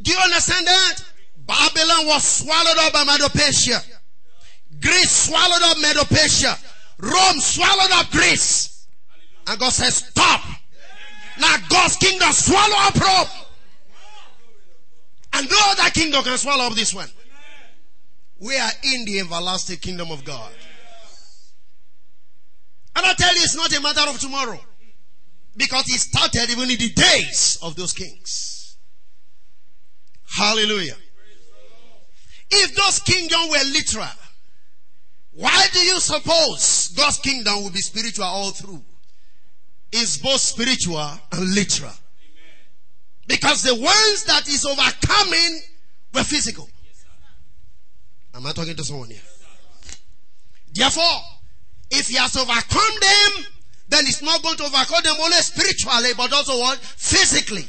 Do 0.00 0.10
you 0.10 0.18
understand 0.18 0.66
that? 0.66 0.96
Babylon 1.38 2.06
was 2.06 2.22
swallowed 2.24 2.78
up 2.78 2.92
by 2.92 3.04
Medo-Persia. 3.04 3.82
Greece 4.82 5.28
swallowed 5.28 5.62
up 5.62 5.78
Medo-Persia. 5.78 6.56
Rome 6.98 7.40
swallowed 7.40 7.90
up 7.92 8.10
Greece. 8.10 8.86
And 9.46 9.58
God 9.58 9.72
says, 9.72 9.96
stop. 9.96 10.40
Now 11.40 11.56
God's 11.68 11.96
kingdom 11.96 12.30
swallow 12.32 12.76
up 12.76 12.94
Rome. 12.94 13.28
And 15.34 15.48
no 15.50 15.56
other 15.70 15.90
kingdom 15.90 16.22
can 16.22 16.36
swallow 16.36 16.64
up 16.64 16.74
this 16.74 16.92
one. 16.94 17.08
We 18.38 18.56
are 18.58 18.70
in 18.82 19.04
the 19.04 19.20
everlasting 19.20 19.78
kingdom 19.78 20.10
of 20.10 20.24
God. 20.24 20.52
And 22.94 23.06
I 23.06 23.14
tell 23.14 23.34
you, 23.34 23.42
it's 23.42 23.56
not 23.56 23.74
a 23.74 23.80
matter 23.80 24.10
of 24.10 24.18
tomorrow. 24.18 24.60
Because 25.56 25.88
it 25.88 26.00
started 26.00 26.50
even 26.50 26.70
in 26.70 26.78
the 26.78 26.90
days 26.90 27.58
of 27.62 27.76
those 27.76 27.92
kings. 27.92 28.76
Hallelujah. 30.36 30.96
If 32.50 32.74
those 32.74 33.00
kingdoms 33.00 33.50
were 33.50 33.72
literal, 33.72 34.06
why 35.34 35.66
do 35.72 35.80
you 35.80 35.98
suppose 36.00 36.88
God's 36.96 37.18
kingdom 37.18 37.62
will 37.62 37.70
be 37.70 37.80
spiritual 37.80 38.24
all 38.24 38.50
through. 38.50 38.82
It's 39.90 40.18
both 40.18 40.40
spiritual 40.40 40.98
and 41.32 41.54
literal. 41.54 41.92
Because 43.26 43.62
the 43.62 43.74
ones 43.74 44.24
that 44.24 44.46
is 44.48 44.64
overcoming 44.64 45.60
were 46.12 46.24
physical. 46.24 46.68
Am 48.34 48.46
I 48.46 48.52
talking 48.52 48.76
to 48.76 48.84
someone 48.84 49.08
here? 49.08 49.20
Therefore, 50.74 51.20
if 51.90 52.08
he 52.08 52.16
has 52.16 52.36
overcome 52.36 52.94
them, 53.00 53.46
then 53.88 54.06
he's 54.06 54.22
not 54.22 54.42
going 54.42 54.56
to 54.56 54.64
overcome 54.64 55.02
them 55.02 55.16
only 55.20 55.36
spiritually, 55.36 56.10
but 56.16 56.32
also 56.32 56.58
what? 56.58 56.78
Physically. 56.78 57.66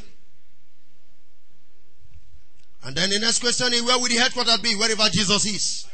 And 2.86 2.96
then 2.96 3.10
the 3.10 3.20
next 3.20 3.40
question 3.40 3.74
is 3.74 3.84
where 3.84 3.98
will 3.98 4.08
the 4.08 4.16
headquarters 4.16 4.58
be? 4.58 4.76
Wherever 4.76 5.08
Jesus 5.10 5.46
is. 5.46 5.88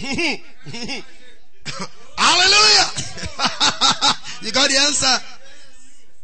Hallelujah! 2.16 2.88
you 4.42 4.52
got 4.52 4.70
the 4.70 4.76
answer. 4.80 5.24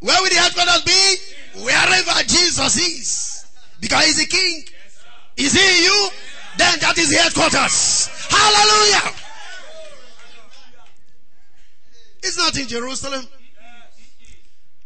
Where 0.00 0.16
will 0.22 0.30
the 0.30 0.36
headquarters 0.36 0.82
be? 0.82 1.16
Wherever 1.62 2.22
Jesus 2.22 2.76
is. 2.78 3.46
Because 3.80 4.06
he's 4.06 4.16
the 4.18 4.26
king. 4.26 4.64
Is 5.36 5.52
he 5.52 5.84
you? 5.84 6.08
Then 6.56 6.78
that 6.80 6.96
is 6.96 7.10
the 7.10 7.18
headquarters. 7.18 8.08
Hallelujah! 8.30 9.12
It's 12.22 12.38
not 12.38 12.56
in 12.58 12.66
Jerusalem. 12.66 13.26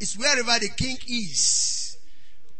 It's 0.00 0.16
wherever 0.16 0.58
the 0.58 0.70
king 0.76 0.96
is. 1.08 1.96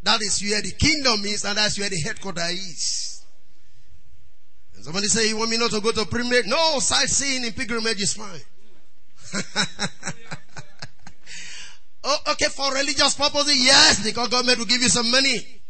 That 0.04 0.22
is 0.22 0.40
where 0.42 0.62
the 0.62 0.70
kingdom 0.72 1.24
is, 1.24 1.44
and 1.44 1.58
that's 1.58 1.78
where 1.78 1.90
the 1.90 2.00
headquarters 2.00 2.50
is. 2.50 3.09
And 4.80 4.86
somebody 4.86 5.08
say, 5.08 5.28
You 5.28 5.36
want 5.36 5.50
me 5.50 5.58
not 5.58 5.70
to 5.72 5.80
go 5.82 5.92
to 5.92 6.06
pilgrimage? 6.06 6.46
No, 6.46 6.78
sightseeing 6.78 7.44
in 7.44 7.52
pilgrimage 7.52 8.00
is 8.00 8.14
fine. 8.14 8.40
oh, 12.04 12.16
okay, 12.30 12.46
for 12.46 12.72
religious 12.72 13.14
purposes, 13.14 13.62
yes, 13.62 14.02
because 14.02 14.28
government 14.28 14.58
will 14.58 14.64
give 14.64 14.80
you 14.80 14.88
some 14.88 15.10
money. 15.10 15.60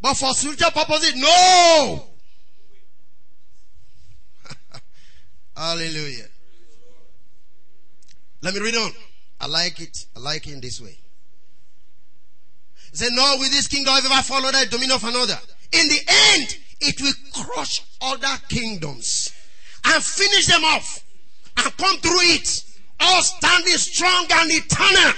But 0.00 0.14
for 0.14 0.32
spiritual 0.32 0.70
purposes, 0.70 1.14
no. 1.16 2.06
Hallelujah. 5.54 6.28
Let 8.40 8.54
me 8.54 8.60
read 8.60 8.74
on. 8.74 8.90
I 9.38 9.48
like 9.48 9.82
it. 9.82 10.06
I 10.16 10.20
like 10.20 10.46
it 10.46 10.54
in 10.54 10.62
this 10.62 10.80
way. 10.80 10.96
He 12.90 12.96
said, 12.96 13.10
No, 13.12 13.36
with 13.38 13.50
this 13.50 13.68
kingdom, 13.68 13.92
I 13.92 14.22
follow 14.22 14.50
the 14.50 14.66
dominion 14.70 14.92
of 14.92 15.04
another. 15.04 15.38
In 15.72 15.88
the 15.88 16.00
end, 16.08 16.56
it 16.80 17.02
will 17.02 17.12
crush 17.44 17.82
other 18.04 18.36
kingdoms 18.48 19.32
and 19.84 20.02
finish 20.02 20.46
them 20.46 20.64
off 20.64 21.04
and 21.56 21.76
come 21.76 21.96
through 21.98 22.20
it, 22.20 22.64
all 23.00 23.22
standing 23.22 23.76
strong 23.76 24.26
and 24.30 24.50
eternal. 24.52 25.12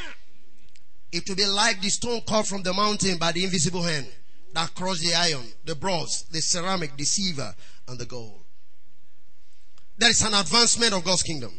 It 1.12 1.28
will 1.28 1.36
be 1.36 1.46
like 1.46 1.80
the 1.80 1.88
stone 1.88 2.20
cut 2.28 2.46
from 2.46 2.62
the 2.62 2.72
mountain 2.72 3.18
by 3.18 3.32
the 3.32 3.44
invisible 3.44 3.82
hand 3.82 4.06
that 4.52 4.74
crushed 4.74 5.02
the 5.02 5.14
iron, 5.14 5.46
the 5.64 5.74
bronze, 5.74 6.24
the 6.30 6.40
ceramic, 6.40 6.96
the 6.96 7.04
silver, 7.04 7.54
and 7.88 7.98
the 7.98 8.06
gold. 8.06 8.42
There 9.98 10.10
is 10.10 10.22
an 10.22 10.34
advancement 10.34 10.92
of 10.92 11.04
God's 11.04 11.22
kingdom. 11.22 11.52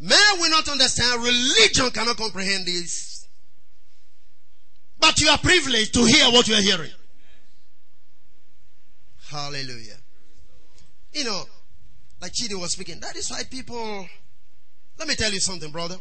Men 0.00 0.18
will 0.38 0.50
not 0.50 0.68
understand. 0.68 1.22
Religion 1.22 1.90
cannot 1.90 2.16
comprehend 2.16 2.66
this. 2.66 3.28
But 4.98 5.20
you 5.20 5.28
are 5.28 5.38
privileged 5.38 5.94
to 5.94 6.04
hear 6.04 6.26
what 6.32 6.48
you 6.48 6.54
are 6.54 6.60
hearing. 6.60 6.90
Hallelujah. 9.34 9.96
You 11.12 11.24
know, 11.24 11.42
like 12.22 12.30
Chidi 12.32 12.54
was 12.54 12.70
speaking, 12.72 13.00
that 13.00 13.16
is 13.16 13.28
why 13.32 13.42
people, 13.50 14.06
let 14.96 15.08
me 15.08 15.16
tell 15.16 15.32
you 15.32 15.40
something, 15.40 15.72
brother. 15.72 15.96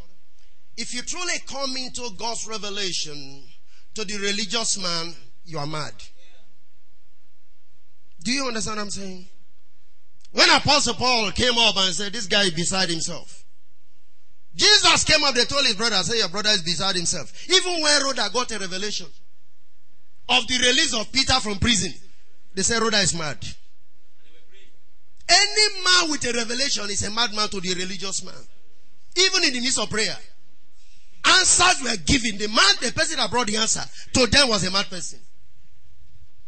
If 0.78 0.94
you 0.94 1.02
truly 1.02 1.34
come 1.48 1.76
into 1.76 2.08
God's 2.16 2.46
revelation 2.48 3.44
to 3.96 4.06
the 4.06 4.18
religious 4.20 4.78
man, 4.78 5.16
you 5.46 5.58
are 5.58 5.66
mad. 5.66 5.94
Do 8.22 8.32
you 8.32 8.46
understand 8.46 8.78
what 8.78 8.84
I'm 8.84 8.90
saying? 8.92 9.26
When 10.32 10.50
Apostle 10.52 10.94
Paul 10.94 11.32
came 11.32 11.58
up 11.58 11.76
and 11.76 11.94
said, 11.94 12.14
This 12.14 12.28
guy 12.28 12.44
is 12.44 12.54
beside 12.54 12.90
himself. 12.90 13.44
Jesus 14.56 15.04
came 15.06 15.24
up, 15.24 15.34
they 15.34 15.46
told 15.46 15.66
his 15.66 15.76
brother, 15.76 15.96
say 15.98 16.20
your 16.20 16.30
brother 16.30 16.52
is 16.52 16.62
beside 16.62 16.96
himself. 16.96 17.50
Even 17.50 17.82
when 17.82 18.04
Rhoda 18.04 18.30
got 18.32 18.52
a 18.52 18.60
revelation 18.60 19.08
of 20.30 20.48
the 20.48 20.58
release 20.60 20.94
of 20.94 21.12
Peter 21.12 21.34
from 21.40 21.58
prison, 21.58 21.94
they 22.54 22.62
said 22.62 22.82
Rhoda 22.82 22.98
is 22.98 23.16
mad. 23.16 23.38
Any 25.30 25.84
man 25.84 26.12
with 26.12 26.26
a 26.26 26.34
revelation 26.34 26.90
is 26.90 27.04
a 27.04 27.12
madman 27.12 27.50
to 27.50 27.62
the 27.62 27.74
religious 27.74 28.24
man. 28.24 28.36
Even 29.16 29.44
in 29.46 29.54
the 29.54 29.62
midst 29.62 29.80
of 29.80 29.90
prayer. 29.90 30.16
Answers 31.26 31.82
were 31.84 31.98
given. 32.06 32.38
The 32.38 32.48
man, 32.48 32.76
the 32.82 32.92
person 32.92 33.18
that 33.18 33.32
brought 33.32 33.48
the 33.48 33.58
answer, 33.58 33.84
to 34.14 34.28
them 34.28 34.50
was 34.50 34.66
a 34.68 34.72
mad 34.72 34.90
person. 34.90 35.20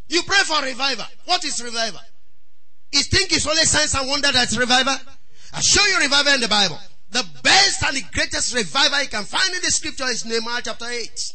You 0.07 0.21
pray 0.23 0.37
for 0.45 0.61
revival. 0.63 1.05
What 1.25 1.43
is 1.45 1.63
revival? 1.63 2.01
You 2.91 3.01
think 3.01 3.31
it's 3.31 3.47
only 3.47 3.63
signs 3.63 3.95
and 3.95 4.07
wonder 4.07 4.31
that's 4.31 4.57
revival? 4.57 4.95
I 5.53 5.61
show 5.61 5.85
you 5.85 5.99
revival 5.99 6.33
in 6.33 6.41
the 6.41 6.47
Bible. 6.47 6.79
The 7.11 7.25
best 7.43 7.83
and 7.83 7.95
the 7.95 8.03
greatest 8.11 8.53
revival 8.53 9.01
you 9.01 9.07
can 9.07 9.23
find 9.23 9.55
in 9.55 9.61
the 9.61 9.71
scripture 9.71 10.05
is 10.05 10.25
Nehemiah 10.25 10.61
chapter 10.63 10.85
8. 10.85 11.33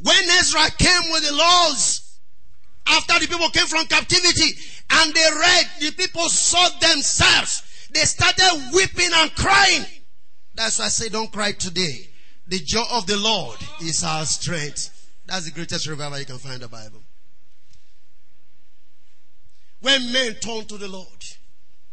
When 0.00 0.30
Ezra 0.38 0.70
came 0.76 1.12
with 1.12 1.26
the 1.26 1.34
laws, 1.34 2.03
after 2.86 3.18
the 3.18 3.26
people 3.26 3.48
came 3.50 3.66
from 3.66 3.86
captivity, 3.86 4.58
and 4.90 5.14
they 5.14 5.30
read, 5.38 5.66
the 5.80 5.92
people 5.92 6.28
saw 6.28 6.68
themselves. 6.78 7.88
They 7.92 8.00
started 8.00 8.70
weeping 8.72 9.10
and 9.12 9.34
crying. 9.34 9.84
That's 10.54 10.78
why 10.78 10.86
I 10.86 10.88
say 10.88 11.08
don't 11.08 11.32
cry 11.32 11.52
today. 11.52 12.10
The 12.46 12.58
joy 12.58 12.84
of 12.92 13.06
the 13.06 13.16
Lord 13.16 13.58
is 13.80 14.04
our 14.04 14.24
strength. 14.26 14.90
That's 15.26 15.46
the 15.46 15.50
greatest 15.50 15.88
revival 15.88 16.18
you 16.18 16.26
can 16.26 16.38
find 16.38 16.56
in 16.56 16.60
the 16.60 16.68
Bible. 16.68 17.02
When 19.80 20.12
men 20.12 20.34
turn 20.34 20.64
to 20.66 20.78
the 20.78 20.88
Lord. 20.88 21.08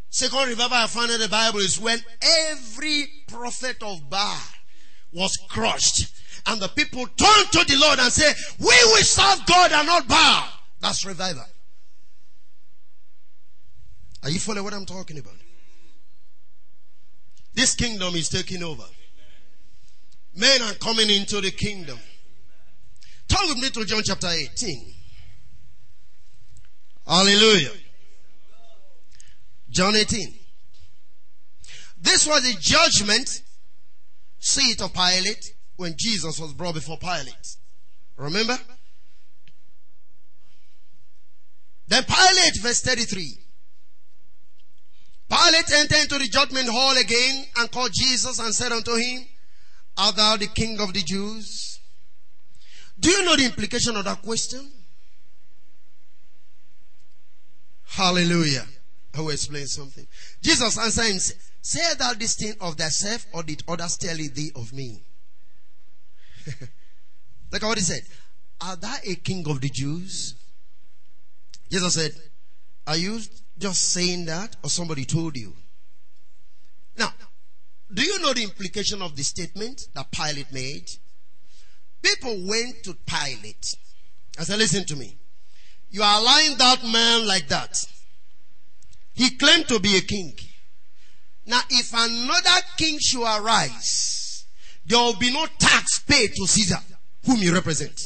Second 0.10 0.50
revival 0.50 0.78
I 0.78 0.88
found 0.88 1.12
in 1.12 1.22
the 1.22 1.30
Bible 1.30 1.60
is 1.60 1.80
when 1.80 2.00
every 2.50 3.06
prophet 3.28 3.82
of 3.82 4.10
Baal 4.10 4.42
was 5.14 5.38
crushed. 5.50 6.14
And 6.48 6.62
the 6.62 6.68
people 6.68 7.06
turned 7.06 7.52
to 7.52 7.64
the 7.66 7.78
Lord 7.80 8.00
and 8.00 8.12
said, 8.12 8.36
We 8.60 8.66
will 8.66 9.04
serve 9.04 9.46
God 9.46 9.72
and 9.72 9.88
not 9.88 10.08
Baal. 10.08 10.50
That's 10.82 11.06
revival. 11.06 11.46
Are 14.24 14.30
you 14.30 14.40
following 14.40 14.64
what 14.64 14.74
I'm 14.74 14.86
talking 14.86 15.18
about? 15.18 15.36
This 17.54 17.76
kingdom 17.76 18.16
is 18.16 18.30
taking 18.30 18.64
over. 18.64 18.84
Men 20.36 20.62
are 20.62 20.74
coming 20.76 21.10
into 21.10 21.42
the 21.42 21.52
kingdom. 21.52 22.00
Turn 23.28 23.50
with 23.50 23.58
me 23.58 23.70
to 23.70 23.86
John 23.86 24.02
chapter 24.04 24.28
18. 24.28 24.94
Hallelujah. 27.06 27.72
John 29.70 29.96
18. 29.96 30.34
This 32.02 32.26
was 32.26 32.42
the 32.44 32.58
judgment 32.60 33.42
seat 34.40 34.82
of 34.82 34.94
Pilate 34.94 35.54
when 35.76 35.94
Jesus 35.98 36.40
was 36.40 36.54
brought 36.54 36.76
before 36.76 36.98
Pilate. 36.98 37.58
Remember? 38.18 38.58
Then 41.92 42.06
Pilate, 42.06 42.58
verse 42.62 42.80
33. 42.80 43.38
Pilate 45.30 45.72
entered 45.74 45.98
into 45.98 46.20
the 46.20 46.30
judgment 46.30 46.70
hall 46.70 46.96
again 46.96 47.46
and 47.58 47.70
called 47.70 47.92
Jesus 47.94 48.40
and 48.40 48.56
said 48.56 48.72
unto 48.72 48.96
him, 48.96 49.26
Art 49.98 50.16
thou 50.16 50.38
the 50.38 50.48
king 50.48 50.80
of 50.80 50.94
the 50.94 51.02
Jews? 51.02 51.82
Do 52.98 53.10
you 53.10 53.26
know 53.26 53.36
the 53.36 53.44
implication 53.44 53.98
of 53.98 54.06
that 54.06 54.22
question? 54.22 54.72
Hallelujah. 57.88 58.64
I 59.14 59.20
will 59.20 59.32
explain 59.32 59.68
something. 59.68 60.08
Jesus 60.42 60.78
answered 60.78 61.12
him, 61.12 61.20
Say 61.62 61.94
thou 62.00 62.14
this 62.14 62.36
thing 62.36 62.54
of 62.62 62.78
thyself, 62.78 63.26
or 63.34 63.44
did 63.44 63.64
others 63.68 63.98
tell 63.98 64.18
it 64.18 64.34
thee 64.34 64.52
of 64.56 64.72
me? 64.72 65.04
Look 67.52 67.62
at 67.62 67.68
what 67.68 67.78
he 67.78 67.84
said. 67.84 68.04
Art 68.62 68.80
thou 68.80 68.96
a 69.06 69.16
king 69.16 69.44
of 69.50 69.60
the 69.60 69.68
Jews? 69.68 70.36
Jesus 71.72 71.94
said, 71.94 72.12
Are 72.86 72.98
you 72.98 73.20
just 73.58 73.94
saying 73.94 74.26
that, 74.26 74.58
or 74.64 74.70
somebody 74.70 75.06
told 75.06 75.38
you? 75.38 75.54
Now, 76.98 77.14
do 77.94 78.04
you 78.04 78.22
know 78.22 78.34
the 78.34 78.44
implication 78.44 79.02
of 79.02 79.16
the 79.16 79.24
statement 79.24 79.82
that 79.94 80.12
Pilate 80.12 80.52
made? 80.52 80.90
People 82.02 82.46
went 82.46 82.84
to 82.84 82.96
Pilate. 83.06 83.76
and 84.38 84.46
said, 84.46 84.60
Listen 84.60 84.86
to 84.86 84.96
me. 84.96 85.18
You 85.90 86.04
are 86.04 86.22
lying 86.24 86.58
that 86.58 86.84
man 86.84 87.26
like 87.28 87.48
that. 87.48 87.78
He 89.14 89.36
claimed 89.38 89.68
to 89.70 89.80
be 89.80 89.98
a 89.98 90.02
king. 90.02 90.34
Now, 91.46 91.62
if 91.70 91.94
another 91.94 92.62
king 92.78 92.98
should 93.00 93.24
arise, 93.24 94.46
there 94.86 95.00
will 95.00 95.18
be 95.18 95.34
no 95.34 95.46
tax 95.60 96.00
paid 96.00 96.34
to 96.36 96.48
Caesar, 96.48 96.80
whom 97.26 97.42
you 97.42 97.54
represent. 97.54 98.00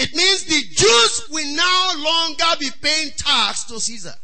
It 0.00 0.14
means 0.14 0.44
the 0.44 0.62
Jews 0.74 1.28
will 1.28 1.54
no 1.54 1.92
longer 2.02 2.58
be 2.58 2.70
paying 2.80 3.10
tax 3.18 3.64
to 3.64 3.78
Caesar. 3.78 4.14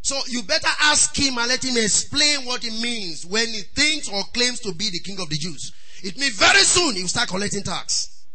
So 0.00 0.16
you 0.28 0.44
better 0.44 0.68
ask 0.82 1.16
him 1.16 1.38
and 1.38 1.48
let 1.48 1.64
him 1.64 1.76
explain 1.76 2.46
what 2.46 2.64
it 2.64 2.80
means 2.80 3.26
when 3.26 3.48
he 3.48 3.62
thinks 3.74 4.08
or 4.08 4.22
claims 4.32 4.60
to 4.60 4.72
be 4.72 4.90
the 4.90 5.00
king 5.00 5.18
of 5.20 5.28
the 5.28 5.34
Jews. 5.34 5.72
It 6.04 6.16
means 6.18 6.36
very 6.38 6.60
soon 6.60 6.94
he 6.94 7.02
will 7.02 7.08
start 7.08 7.30
collecting 7.30 7.64
tax. 7.64 8.26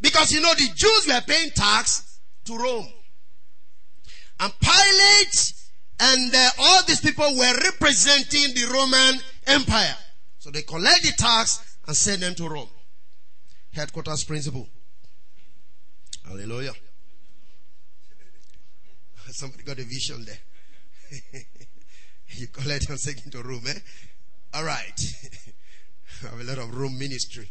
Because 0.00 0.30
you 0.30 0.40
know 0.40 0.54
the 0.54 0.68
Jews 0.72 1.08
were 1.08 1.20
paying 1.26 1.50
tax 1.50 2.20
to 2.44 2.56
Rome. 2.56 2.88
And 4.38 4.52
Pilate 4.60 5.52
and 5.98 6.32
uh, 6.32 6.50
all 6.60 6.82
these 6.86 7.00
people 7.00 7.26
were 7.36 7.58
representing 7.64 8.54
the 8.54 8.72
Roman 8.72 9.20
Empire. 9.48 9.96
So 10.38 10.52
they 10.52 10.62
collect 10.62 11.02
the 11.02 11.12
tax 11.18 11.76
and 11.88 11.96
send 11.96 12.22
them 12.22 12.36
to 12.36 12.48
Rome. 12.48 12.68
Headquarters 13.72 14.24
principle. 14.24 14.68
Hallelujah. 16.26 16.72
Somebody 19.30 19.62
got 19.62 19.78
a 19.78 19.84
vision 19.84 20.24
there. 20.24 20.38
you 22.28 22.48
collect 22.48 22.88
and 22.88 22.98
take 22.98 23.24
into 23.24 23.42
room, 23.42 23.62
eh? 23.68 23.78
All 24.54 24.64
right. 24.64 25.00
I 26.22 26.26
have 26.30 26.40
a 26.40 26.44
lot 26.44 26.58
of 26.58 26.74
room 26.74 26.98
ministry. 26.98 27.50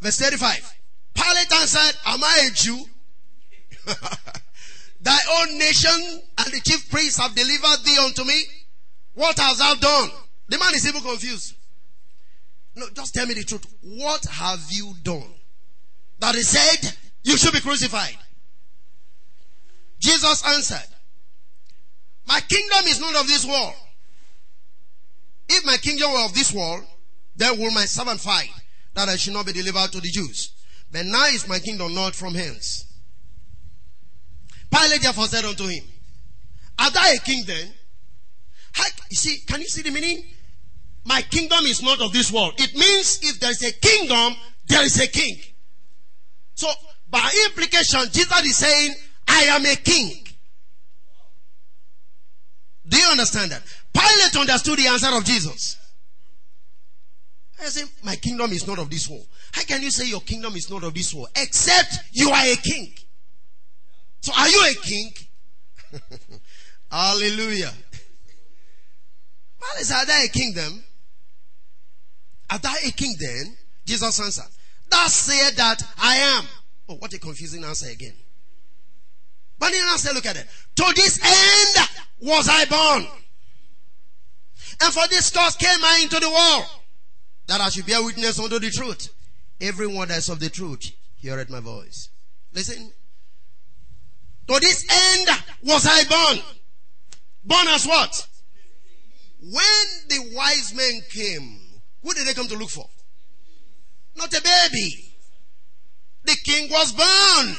Verse 0.00 0.18
35. 0.18 0.74
Pilate 1.14 1.52
answered, 1.52 1.96
Am 2.06 2.22
I 2.22 2.48
a 2.48 2.54
Jew? 2.54 2.84
Thy 5.00 5.18
own 5.40 5.58
nation 5.58 6.22
and 6.38 6.52
the 6.52 6.60
chief 6.60 6.90
priests 6.90 7.18
have 7.18 7.34
delivered 7.34 7.84
thee 7.84 7.98
unto 8.04 8.24
me. 8.24 8.44
What 9.14 9.38
hast 9.38 9.58
thou 9.58 9.74
done? 9.74 10.10
The 10.48 10.58
man 10.58 10.74
is 10.74 10.86
even 10.86 11.02
confused. 11.02 11.54
No, 12.78 12.86
just 12.94 13.12
tell 13.12 13.26
me 13.26 13.34
the 13.34 13.42
truth. 13.42 13.66
What 13.82 14.24
have 14.24 14.60
you 14.70 14.94
done? 15.02 15.34
That 16.20 16.36
he 16.36 16.42
said, 16.42 16.94
You 17.24 17.36
should 17.36 17.52
be 17.52 17.60
crucified. 17.60 18.16
Jesus 19.98 20.46
answered, 20.46 20.88
My 22.28 22.40
kingdom 22.40 22.86
is 22.86 23.00
not 23.00 23.16
of 23.16 23.26
this 23.26 23.44
world. 23.44 23.74
If 25.48 25.64
my 25.66 25.76
kingdom 25.78 26.12
were 26.12 26.24
of 26.24 26.34
this 26.34 26.52
world, 26.52 26.84
then 27.34 27.58
will 27.58 27.72
my 27.72 27.84
servant 27.84 28.20
fight 28.20 28.50
that 28.94 29.08
I 29.08 29.16
should 29.16 29.32
not 29.32 29.46
be 29.46 29.52
delivered 29.52 29.90
to 29.92 30.00
the 30.00 30.10
Jews. 30.10 30.52
But 30.92 31.06
now 31.06 31.26
is 31.26 31.48
my 31.48 31.58
kingdom 31.58 31.94
not 31.94 32.14
from 32.14 32.34
hence. 32.34 32.84
Pilate 34.70 35.02
therefore 35.02 35.26
said 35.26 35.44
unto 35.44 35.66
him, 35.66 35.82
Art 36.78 36.94
thou 36.94 37.12
a 37.12 37.18
king 37.18 37.42
then? 37.44 37.72
How, 38.72 38.84
you 39.10 39.16
see, 39.16 39.38
can 39.46 39.60
you 39.60 39.66
see 39.66 39.82
the 39.82 39.90
meaning? 39.90 40.24
My 41.08 41.22
kingdom 41.22 41.64
is 41.64 41.82
not 41.82 42.02
of 42.02 42.12
this 42.12 42.30
world. 42.30 42.52
It 42.58 42.74
means 42.74 43.20
if 43.22 43.40
there 43.40 43.50
is 43.50 43.64
a 43.64 43.72
kingdom, 43.72 44.34
there 44.66 44.82
is 44.82 45.00
a 45.00 45.06
king. 45.06 45.40
So, 46.54 46.68
by 47.08 47.30
implication, 47.46 48.00
Jesus 48.12 48.44
is 48.44 48.56
saying, 48.56 48.94
I 49.26 49.44
am 49.44 49.64
a 49.64 49.74
king. 49.76 50.26
Do 52.86 52.98
you 52.98 53.08
understand 53.08 53.52
that? 53.52 53.62
Pilate 53.94 54.36
understood 54.36 54.78
the 54.78 54.86
answer 54.88 55.16
of 55.16 55.24
Jesus. 55.24 55.78
I 57.60 57.64
say, 57.64 57.84
My 58.04 58.16
kingdom 58.16 58.52
is 58.52 58.66
not 58.66 58.78
of 58.78 58.90
this 58.90 59.08
world. 59.08 59.26
How 59.52 59.62
can 59.62 59.82
you 59.82 59.90
say 59.90 60.06
your 60.06 60.20
kingdom 60.20 60.56
is 60.56 60.70
not 60.70 60.84
of 60.84 60.92
this 60.92 61.14
world? 61.14 61.30
Except 61.36 62.00
you 62.12 62.28
are 62.28 62.44
a 62.44 62.56
king. 62.56 62.92
So 64.20 64.32
are 64.36 64.48
you 64.48 64.60
a 64.60 64.74
king? 64.74 65.10
Hallelujah. 66.90 67.72
Said, 69.78 69.94
Are 69.94 70.06
thou 70.06 70.22
a 70.22 70.28
kingdom? 70.28 70.84
Are 72.50 72.58
thou 72.58 72.74
a 72.84 72.90
king 72.92 73.14
then? 73.18 73.56
Jesus 73.84 74.20
answered, 74.20 74.52
Thou 74.90 75.06
said 75.06 75.56
that 75.56 75.82
I 75.98 76.16
am. 76.16 76.44
Oh, 76.88 76.94
what 76.96 77.12
a 77.12 77.18
confusing 77.18 77.64
answer 77.64 77.90
again. 77.90 78.14
But 79.58 79.72
then 79.72 79.84
answer, 79.90 80.12
look 80.14 80.26
at 80.26 80.36
it. 80.36 80.46
To 80.76 80.92
this 80.94 81.18
end 81.22 81.88
was 82.20 82.48
I 82.48 82.64
born. 82.66 83.06
And 84.80 84.92
for 84.92 85.08
this 85.08 85.30
cause 85.30 85.56
came 85.56 85.82
I 85.82 86.00
into 86.02 86.20
the 86.20 86.30
world, 86.30 86.64
that 87.48 87.60
I 87.60 87.68
should 87.68 87.86
bear 87.86 88.02
witness 88.02 88.38
unto 88.38 88.58
the 88.58 88.70
truth. 88.70 89.12
Everyone 89.60 90.08
that 90.08 90.18
is 90.18 90.28
of 90.28 90.38
the 90.38 90.48
truth, 90.48 90.92
heareth 91.16 91.50
my 91.50 91.60
voice. 91.60 92.10
Listen. 92.52 92.92
To 94.46 94.60
this 94.60 94.86
end 94.88 95.28
was 95.64 95.86
I 95.86 96.04
born. 96.04 96.44
Born 97.44 97.66
as 97.68 97.86
what? 97.86 98.26
When 99.40 100.08
the 100.08 100.34
wise 100.34 100.72
men 100.74 101.00
came, 101.10 101.60
who 102.02 102.14
did 102.14 102.26
they 102.26 102.34
come 102.34 102.48
to 102.48 102.56
look 102.56 102.70
for? 102.70 102.88
Not 104.16 104.32
a 104.32 104.42
baby. 104.42 105.12
The 106.24 106.36
king 106.44 106.70
was 106.70 106.92
born. 106.92 107.56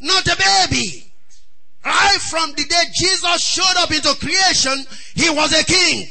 Not 0.00 0.26
a 0.26 0.36
baby. 0.36 1.12
Right 1.84 2.18
from 2.20 2.50
the 2.52 2.64
day 2.64 2.82
Jesus 2.94 3.40
showed 3.40 3.76
up 3.78 3.90
into 3.90 4.14
creation, 4.14 4.84
he 5.14 5.30
was 5.30 5.52
a 5.52 5.64
king. 5.64 6.08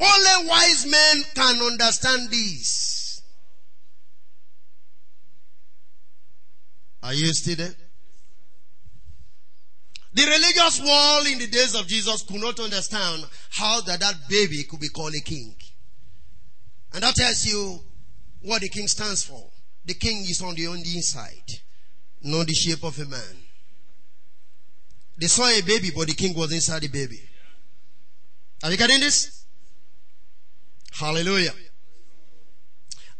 Only 0.00 0.48
wise 0.48 0.86
men 0.86 1.24
can 1.34 1.62
understand 1.62 2.30
this. 2.30 3.22
Are 7.02 7.14
you 7.14 7.32
still 7.32 7.56
there? 7.56 7.74
The 10.14 10.24
religious 10.24 10.80
world 10.80 11.26
in 11.28 11.38
the 11.38 11.46
days 11.46 11.74
of 11.74 11.86
Jesus 11.86 12.22
could 12.22 12.40
not 12.40 12.58
understand 12.58 13.24
how 13.50 13.80
that, 13.82 14.00
that 14.00 14.28
baby 14.28 14.64
could 14.64 14.80
be 14.80 14.88
called 14.88 15.14
a 15.14 15.20
king. 15.20 15.54
And 16.94 17.02
that 17.02 17.14
tells 17.14 17.44
you 17.46 17.80
what 18.42 18.62
the 18.62 18.68
king 18.68 18.88
stands 18.88 19.24
for. 19.24 19.50
The 19.84 19.94
king 19.94 20.22
is 20.22 20.42
on 20.42 20.54
the, 20.54 20.66
on 20.66 20.76
the 20.82 20.96
inside, 20.96 21.60
not 22.22 22.46
the 22.46 22.54
shape 22.54 22.84
of 22.84 22.98
a 22.98 23.04
man. 23.04 23.36
They 25.18 25.26
saw 25.26 25.46
a 25.46 25.60
baby, 25.62 25.90
but 25.94 26.06
the 26.06 26.14
king 26.14 26.34
was 26.34 26.52
inside 26.52 26.82
the 26.82 26.88
baby. 26.88 27.20
Are 28.62 28.70
you 28.70 28.76
getting 28.76 29.00
this? 29.00 29.44
Hallelujah. 30.92 31.52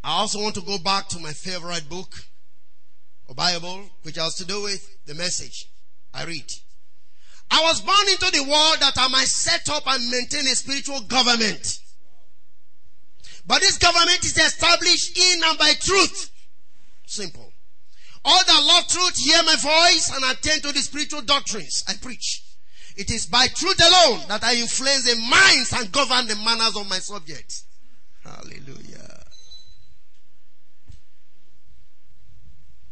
I 0.02 0.20
also 0.20 0.40
want 0.40 0.54
to 0.54 0.60
go 0.62 0.78
back 0.78 1.08
to 1.08 1.18
my 1.18 1.32
favorite 1.32 1.88
book, 1.88 2.12
a 3.28 3.34
Bible, 3.34 3.84
which 4.02 4.16
has 4.16 4.36
to 4.36 4.44
do 4.44 4.62
with 4.62 5.04
the 5.06 5.14
message 5.14 5.68
I 6.14 6.24
read. 6.24 6.50
I 7.50 7.62
was 7.62 7.80
born 7.80 8.08
into 8.08 8.30
the 8.30 8.48
world 8.48 8.76
that 8.80 8.94
I 8.96 9.08
might 9.08 9.26
set 9.26 9.68
up 9.70 9.82
and 9.86 10.10
maintain 10.10 10.46
a 10.46 10.54
spiritual 10.54 11.00
government. 11.02 11.80
But 13.48 13.62
this 13.62 13.78
government 13.78 14.22
is 14.24 14.36
established 14.36 15.18
in 15.18 15.40
and 15.42 15.58
by 15.58 15.72
truth. 15.80 16.30
Simple. 17.06 17.50
All 18.22 18.44
that 18.44 18.64
love 18.66 18.86
truth 18.88 19.16
hear 19.16 19.42
my 19.42 19.56
voice 19.56 20.12
and 20.14 20.22
attend 20.22 20.62
to 20.64 20.72
the 20.72 20.80
spiritual 20.80 21.22
doctrines 21.22 21.82
I 21.88 21.94
preach. 21.94 22.42
It 22.94 23.10
is 23.10 23.24
by 23.26 23.46
truth 23.46 23.80
alone 23.80 24.20
that 24.28 24.44
I 24.44 24.56
influence 24.56 25.04
the 25.04 25.16
minds 25.16 25.72
and 25.72 25.90
govern 25.90 26.26
the 26.26 26.36
manners 26.36 26.76
of 26.76 26.90
my 26.90 26.98
subjects. 26.98 27.64
Hallelujah. 28.22 29.24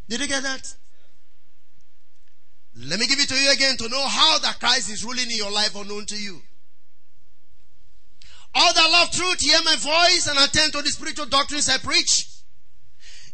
Did 0.09 0.21
you 0.21 0.27
get 0.27 0.43
that? 0.43 0.75
Let 2.77 2.99
me 2.99 3.07
give 3.09 3.19
it 3.19 3.29
to 3.29 3.35
you 3.35 3.53
again 3.53 3.77
to 3.77 3.89
know 3.91 4.07
how 4.07 4.39
that 4.39 4.59
Christ 4.59 4.91
is 4.91 5.05
ruling 5.05 5.31
in 5.31 5.37
your 5.37 5.51
life 5.51 5.75
unknown 5.77 6.07
to 6.07 6.17
you. 6.17 6.41
All 8.59 8.73
that 8.73 8.91
love 8.91 9.11
truth, 9.11 9.41
hear 9.43 9.61
my 9.67 9.77
voice 9.77 10.27
and 10.29 10.39
attend 10.39 10.73
to 10.73 10.81
the 10.81 10.89
spiritual 10.89 11.27
doctrines 11.27 11.69
I 11.69 11.77
preach. 11.77 12.27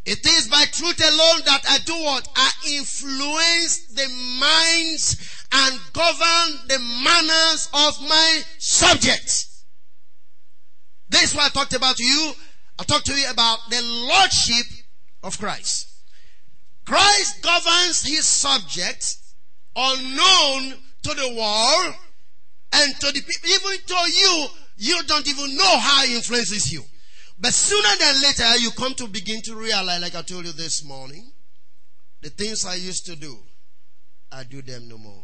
It 0.04 0.26
is 0.26 0.48
by 0.48 0.64
truth 0.64 1.00
alone 1.00 1.42
that 1.44 1.62
I 1.68 1.78
do 1.86 1.94
what? 2.02 2.26
I 2.34 2.50
influence 2.70 3.86
the 3.94 4.08
minds 4.40 5.46
and 5.52 5.80
govern 5.92 6.66
the 6.66 6.78
manners 7.04 7.68
of 7.72 8.02
my 8.08 8.40
subjects. 8.58 9.64
This 11.08 11.30
is 11.30 11.34
what 11.36 11.46
I 11.46 11.48
talked 11.50 11.74
about 11.74 11.96
to 11.98 12.04
you. 12.04 12.32
I 12.80 12.82
talked 12.82 13.06
to 13.06 13.14
you 13.14 13.30
about 13.30 13.58
the 13.70 13.80
lordship 13.80 14.66
of 15.22 15.38
Christ. 15.38 15.86
Christ 16.84 17.42
governs 17.42 18.02
his 18.02 18.26
subjects 18.26 19.34
unknown 19.76 20.74
to 21.04 21.14
the 21.14 21.32
world 21.38 21.94
and 22.72 22.92
to 22.98 23.12
the 23.12 23.20
people, 23.20 23.50
even 23.50 23.86
to 23.86 24.12
you, 24.12 24.46
you 24.82 25.00
don't 25.04 25.28
even 25.28 25.56
know 25.56 25.78
how 25.78 26.04
he 26.04 26.16
influences 26.16 26.72
you. 26.72 26.82
But 27.38 27.54
sooner 27.54 27.96
than 28.00 28.20
later, 28.20 28.56
you 28.58 28.72
come 28.72 28.94
to 28.94 29.06
begin 29.06 29.40
to 29.42 29.54
realize, 29.54 30.02
like 30.02 30.16
I 30.16 30.22
told 30.22 30.44
you 30.44 30.50
this 30.50 30.84
morning, 30.84 31.30
the 32.20 32.30
things 32.30 32.66
I 32.66 32.74
used 32.74 33.06
to 33.06 33.14
do, 33.14 33.38
I 34.32 34.42
do 34.42 34.60
them 34.60 34.88
no 34.88 34.98
more. 34.98 35.22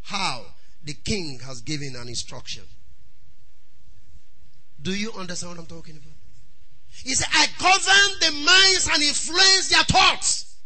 How? 0.00 0.42
The 0.82 0.94
king 0.94 1.38
has 1.44 1.60
given 1.60 1.94
an 1.96 2.08
instruction. 2.08 2.64
Do 4.80 4.94
you 4.94 5.12
understand 5.12 5.52
what 5.52 5.60
I'm 5.60 5.66
talking 5.66 5.96
about? 5.96 6.14
He 7.04 7.14
said, 7.14 7.28
I 7.30 7.46
govern 7.58 8.20
the 8.20 8.32
minds 8.46 8.88
and 8.90 9.02
influence 9.02 9.68
their 9.68 9.84
thoughts 9.84 10.56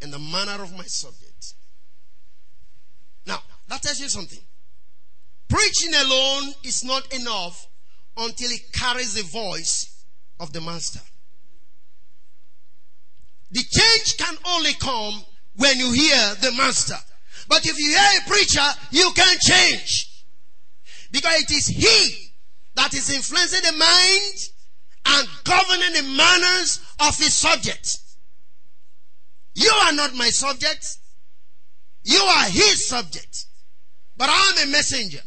in 0.00 0.10
the 0.10 0.18
manner 0.18 0.60
of 0.62 0.76
my 0.76 0.84
subjects. 0.84 1.54
Now, 3.24 3.40
that 3.68 3.82
tells 3.82 4.00
you 4.00 4.08
something. 4.08 4.40
Preaching 5.48 5.94
alone 5.94 6.52
is 6.62 6.84
not 6.84 7.12
enough 7.14 7.66
until 8.16 8.50
it 8.50 8.72
carries 8.72 9.14
the 9.14 9.22
voice 9.22 10.04
of 10.40 10.52
the 10.52 10.60
master. 10.60 11.00
The 13.50 13.62
change 13.62 14.16
can 14.18 14.36
only 14.46 14.74
come 14.74 15.24
when 15.56 15.78
you 15.78 15.90
hear 15.92 16.34
the 16.42 16.52
master. 16.52 16.96
But 17.48 17.66
if 17.66 17.78
you 17.78 17.88
hear 17.88 18.20
a 18.20 18.28
preacher, 18.28 18.66
you 18.90 19.10
can't 19.14 19.40
change. 19.40 20.24
Because 21.10 21.42
it 21.42 21.50
is 21.50 21.66
he 21.66 22.32
that 22.74 22.92
is 22.92 23.10
influencing 23.10 23.62
the 23.62 23.72
mind 23.72 24.38
and 25.06 25.28
governing 25.44 25.92
the 25.94 26.16
manners 26.16 26.80
of 27.00 27.16
his 27.16 27.32
subjects. 27.32 28.16
You 29.54 29.70
are 29.70 29.92
not 29.92 30.14
my 30.14 30.28
subject. 30.28 30.98
You 32.04 32.20
are 32.20 32.44
his 32.44 32.86
subject. 32.86 33.46
But 34.16 34.28
I'm 34.30 34.68
a 34.68 34.70
messenger. 34.70 35.20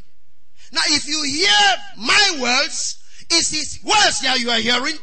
Now, 0.72 0.82
if 0.88 1.08
you 1.08 1.22
hear 1.24 1.78
my 1.98 2.40
words, 2.42 3.04
it's 3.30 3.52
his 3.52 3.80
words 3.84 4.22
that 4.22 4.40
you 4.40 4.50
are 4.50 4.60
hearing, 4.60 4.98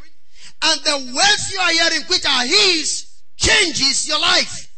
and 0.63 0.81
the 0.81 1.13
words 1.15 1.53
you 1.53 1.61
are 1.61 1.71
hearing, 1.71 2.03
which 2.09 2.25
are 2.27 2.45
his, 2.45 3.21
changes 3.37 4.09
your 4.09 4.21
life. 4.21 4.69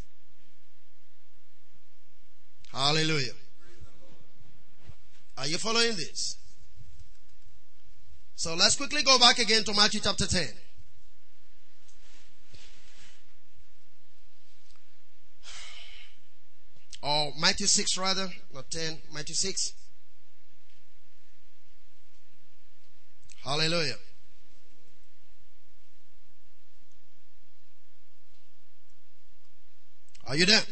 Hallelujah. 2.73 3.33
Are 5.39 5.47
you 5.47 5.59
following 5.59 5.97
this? 5.97 6.37
So 8.35 8.55
let's 8.55 8.77
quickly 8.77 9.03
go 9.03 9.19
back 9.19 9.39
again 9.39 9.65
to 9.65 9.75
Matthew 9.75 10.01
chapter 10.01 10.27
10. 10.27 10.49
Or 17.03 17.33
Matthew 17.39 17.67
6 17.67 17.99
rather, 17.99 18.29
not 18.53 18.71
10, 18.71 18.99
Matthew 19.13 19.35
6. 19.35 19.73
Hallelujah. 23.45 23.97
Are 30.27 30.37
you 30.37 30.47
there? 30.47 30.63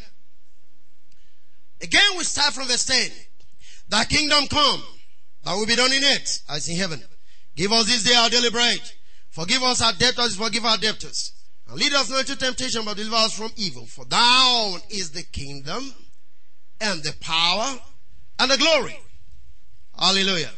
Again, 1.81 2.01
we 2.17 2.23
start 2.23 2.53
from 2.53 2.67
verse 2.67 2.85
10. 2.85 3.11
Thy 3.89 4.05
kingdom 4.05 4.47
come, 4.47 4.83
that 5.43 5.53
will 5.55 5.65
be 5.65 5.75
done 5.75 5.91
in 5.91 6.03
it 6.03 6.41
as 6.49 6.69
in 6.69 6.75
heaven. 6.75 7.01
Give 7.55 7.71
us 7.71 7.87
this 7.87 8.03
day 8.03 8.15
our 8.15 8.29
daily 8.29 8.49
bread. 8.51 8.79
Forgive 9.29 9.63
us 9.63 9.81
our 9.81 9.93
debtors, 9.93 10.35
forgive 10.35 10.65
our 10.65 10.77
debtors. 10.77 11.33
And 11.67 11.77
lead 11.77 11.93
us 11.93 12.09
not 12.09 12.21
into 12.21 12.35
temptation, 12.35 12.83
but 12.85 12.97
deliver 12.97 13.15
us 13.15 13.37
from 13.37 13.51
evil. 13.55 13.85
For 13.85 14.05
thou 14.05 14.77
is 14.89 15.11
the 15.11 15.23
kingdom 15.23 15.93
and 16.79 17.03
the 17.03 17.13
power 17.19 17.79
and 18.39 18.51
the 18.51 18.57
glory. 18.57 18.97
Hallelujah. 19.97 20.51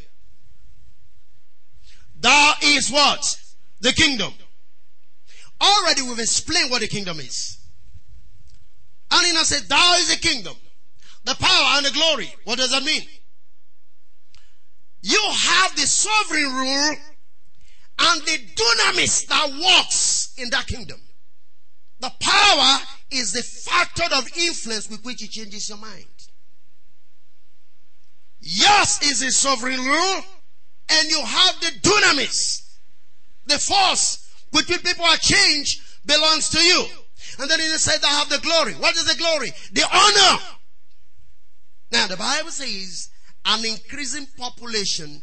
Thou 2.21 2.53
is 2.63 2.89
what? 2.89 3.37
The 3.81 3.91
kingdom. 3.93 4.33
Already 5.59 6.03
we've 6.03 6.19
explained 6.19 6.71
what 6.71 6.81
the 6.81 6.87
kingdom 6.87 7.19
is. 7.19 7.57
Now 9.11 9.43
said, 9.43 9.67
Thou 9.67 9.95
is 9.95 10.09
the 10.09 10.17
kingdom, 10.17 10.55
the 11.23 11.35
power 11.35 11.77
and 11.77 11.85
the 11.85 11.91
glory. 11.91 12.31
What 12.43 12.59
does 12.59 12.71
that 12.71 12.83
mean? 12.83 13.01
You 15.01 15.19
have 15.31 15.75
the 15.75 15.81
sovereign 15.81 16.53
rule 16.53 16.95
and 17.99 18.21
the 18.21 18.37
dunamis 18.55 19.27
that 19.27 19.49
works 19.49 20.33
in 20.37 20.51
that 20.51 20.67
kingdom. 20.67 20.99
The 22.01 22.11
power 22.19 22.79
is 23.09 23.33
the 23.33 23.41
factor 23.41 24.03
of 24.15 24.27
influence 24.37 24.89
with 24.89 25.03
which 25.03 25.23
it 25.23 25.31
changes 25.31 25.69
your 25.69 25.79
mind. 25.79 26.05
Yours 28.39 28.99
is 29.03 29.23
a 29.23 29.31
sovereign 29.31 29.79
rule 29.79 30.21
and 30.91 31.09
you 31.09 31.21
have 31.23 31.59
the 31.59 31.71
dunamis. 31.81 32.77
The 33.45 33.57
force 33.57 34.29
with 34.53 34.69
which 34.69 34.83
people 34.83 35.05
are 35.05 35.17
changed 35.17 35.81
belongs 36.05 36.49
to 36.49 36.59
you. 36.59 36.85
And 37.39 37.49
then 37.49 37.59
he 37.59 37.67
said, 37.77 38.03
I 38.03 38.19
have 38.19 38.29
the 38.29 38.39
glory. 38.39 38.73
What 38.73 38.95
is 38.95 39.05
the 39.05 39.17
glory? 39.17 39.51
The 39.73 39.83
honor. 39.83 40.41
Now 41.91 42.07
the 42.07 42.17
Bible 42.17 42.51
says 42.51 43.09
an 43.45 43.65
increasing 43.65 44.27
population 44.37 45.21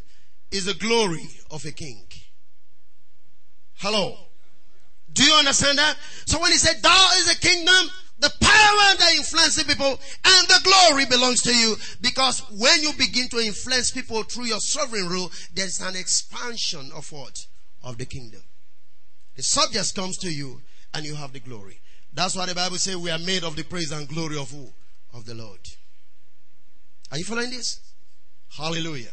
is 0.50 0.64
the 0.64 0.74
glory 0.74 1.28
of 1.50 1.64
a 1.64 1.72
king. 1.72 2.04
Hello. 3.74 4.16
Do 5.12 5.24
you 5.24 5.34
understand 5.34 5.78
that? 5.78 5.96
So 6.26 6.40
when 6.40 6.52
he 6.52 6.58
said, 6.58 6.82
thou 6.82 7.08
is 7.16 7.32
a 7.32 7.38
kingdom, 7.38 7.90
the 8.20 8.30
power 8.40 8.96
that 8.98 9.14
influences 9.16 9.62
people 9.64 9.86
and 10.24 10.48
the 10.48 10.60
glory 10.64 11.06
belongs 11.06 11.42
to 11.42 11.54
you 11.54 11.76
because 12.00 12.40
when 12.58 12.82
you 12.82 12.92
begin 12.98 13.28
to 13.28 13.38
influence 13.38 13.90
people 13.90 14.22
through 14.24 14.46
your 14.46 14.60
sovereign 14.60 15.08
rule, 15.08 15.30
there's 15.54 15.80
an 15.80 15.94
expansion 15.96 16.90
of 16.94 17.10
what? 17.12 17.46
Of 17.82 17.98
the 17.98 18.06
kingdom. 18.06 18.42
The 19.36 19.42
subject 19.42 19.94
comes 19.94 20.18
to 20.18 20.30
you 20.30 20.60
and 20.94 21.04
you 21.04 21.14
have 21.14 21.32
the 21.32 21.40
glory. 21.40 21.80
That's 22.12 22.34
why 22.34 22.46
the 22.46 22.54
Bible 22.54 22.78
says 22.78 22.96
we 22.96 23.10
are 23.10 23.18
made 23.18 23.44
of 23.44 23.54
the 23.54 23.62
praise 23.62 23.92
and 23.92 24.08
glory 24.08 24.36
of 24.36 24.50
who? 24.50 24.68
Of 25.14 25.24
the 25.24 25.34
Lord. 25.34 25.60
Are 27.12 27.18
you 27.18 27.24
following 27.24 27.50
this? 27.50 27.80
Hallelujah. 28.56 29.12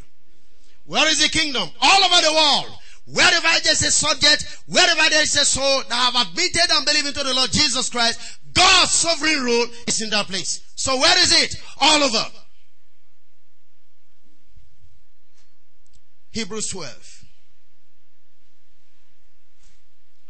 Where 0.86 1.08
is 1.10 1.22
the 1.22 1.30
kingdom? 1.30 1.70
All 1.82 2.04
over 2.04 2.22
the 2.22 2.34
world. 2.34 2.80
Wherever 3.06 3.48
there's 3.64 3.84
a 3.84 3.92
subject, 3.92 4.62
wherever 4.68 5.10
there 5.10 5.22
is 5.22 5.36
a 5.36 5.46
soul 5.46 5.84
that 5.90 6.14
have 6.14 6.28
admitted 6.28 6.72
and 6.72 6.86
believed 6.86 7.08
into 7.08 7.24
the 7.24 7.34
Lord 7.34 7.52
Jesus 7.52 7.90
Christ, 7.90 8.40
God's 8.54 8.92
sovereign 8.92 9.44
rule 9.44 9.68
is 9.88 10.02
in 10.02 10.10
that 10.10 10.28
place. 10.28 10.62
So 10.76 10.98
where 10.98 11.22
is 11.22 11.32
it? 11.32 11.62
All 11.80 12.04
over. 12.04 12.26
Hebrews 16.32 16.70
12. 16.70 17.24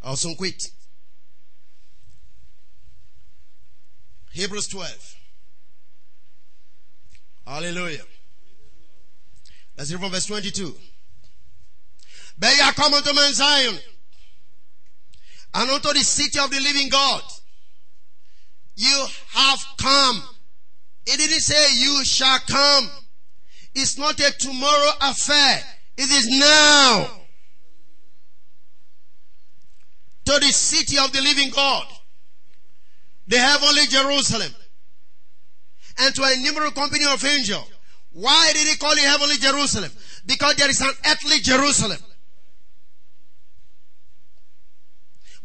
I'll 0.03 0.15
soon 0.15 0.35
quit. 0.35 0.69
Hebrews 4.33 4.67
12. 4.67 5.15
Hallelujah. 7.47 8.03
Let's 9.77 9.91
read 9.91 10.01
from 10.01 10.11
verse 10.11 10.25
22. 10.25 10.75
But 12.37 12.55
ye 12.55 12.61
are 12.61 12.73
come 12.73 12.93
unto 12.93 13.13
Mount 13.13 13.33
Zion 13.35 13.79
and 15.53 15.71
unto 15.71 15.93
the 15.93 15.99
city 15.99 16.39
of 16.39 16.51
the 16.51 16.59
living 16.59 16.89
God 16.89 17.23
you 18.75 19.05
have 19.33 19.65
come. 19.77 20.21
It 21.05 21.17
didn't 21.17 21.39
say 21.39 21.75
you 21.75 22.03
shall 22.03 22.39
come. 22.39 22.89
It's 23.73 23.97
not 23.97 24.19
a 24.19 24.31
tomorrow 24.37 24.91
affair. 25.01 25.61
It 25.97 26.09
is 26.09 26.27
now. 26.39 27.07
To 30.25 30.39
the 30.39 30.51
city 30.51 30.97
of 30.97 31.11
the 31.13 31.21
living 31.21 31.51
God. 31.51 31.85
The 33.27 33.37
heavenly 33.37 33.85
Jerusalem. 33.87 34.53
And 35.99 36.13
to 36.15 36.23
a 36.23 36.33
innumerable 36.33 36.71
company 36.71 37.05
of 37.05 37.23
angels. 37.23 37.69
Why 38.11 38.51
did 38.53 38.67
he 38.67 38.77
call 38.77 38.91
it 38.91 38.99
heavenly 38.99 39.37
Jerusalem? 39.37 39.91
Because 40.25 40.55
there 40.55 40.69
is 40.69 40.81
an 40.81 40.91
earthly 41.05 41.39
Jerusalem. 41.39 41.99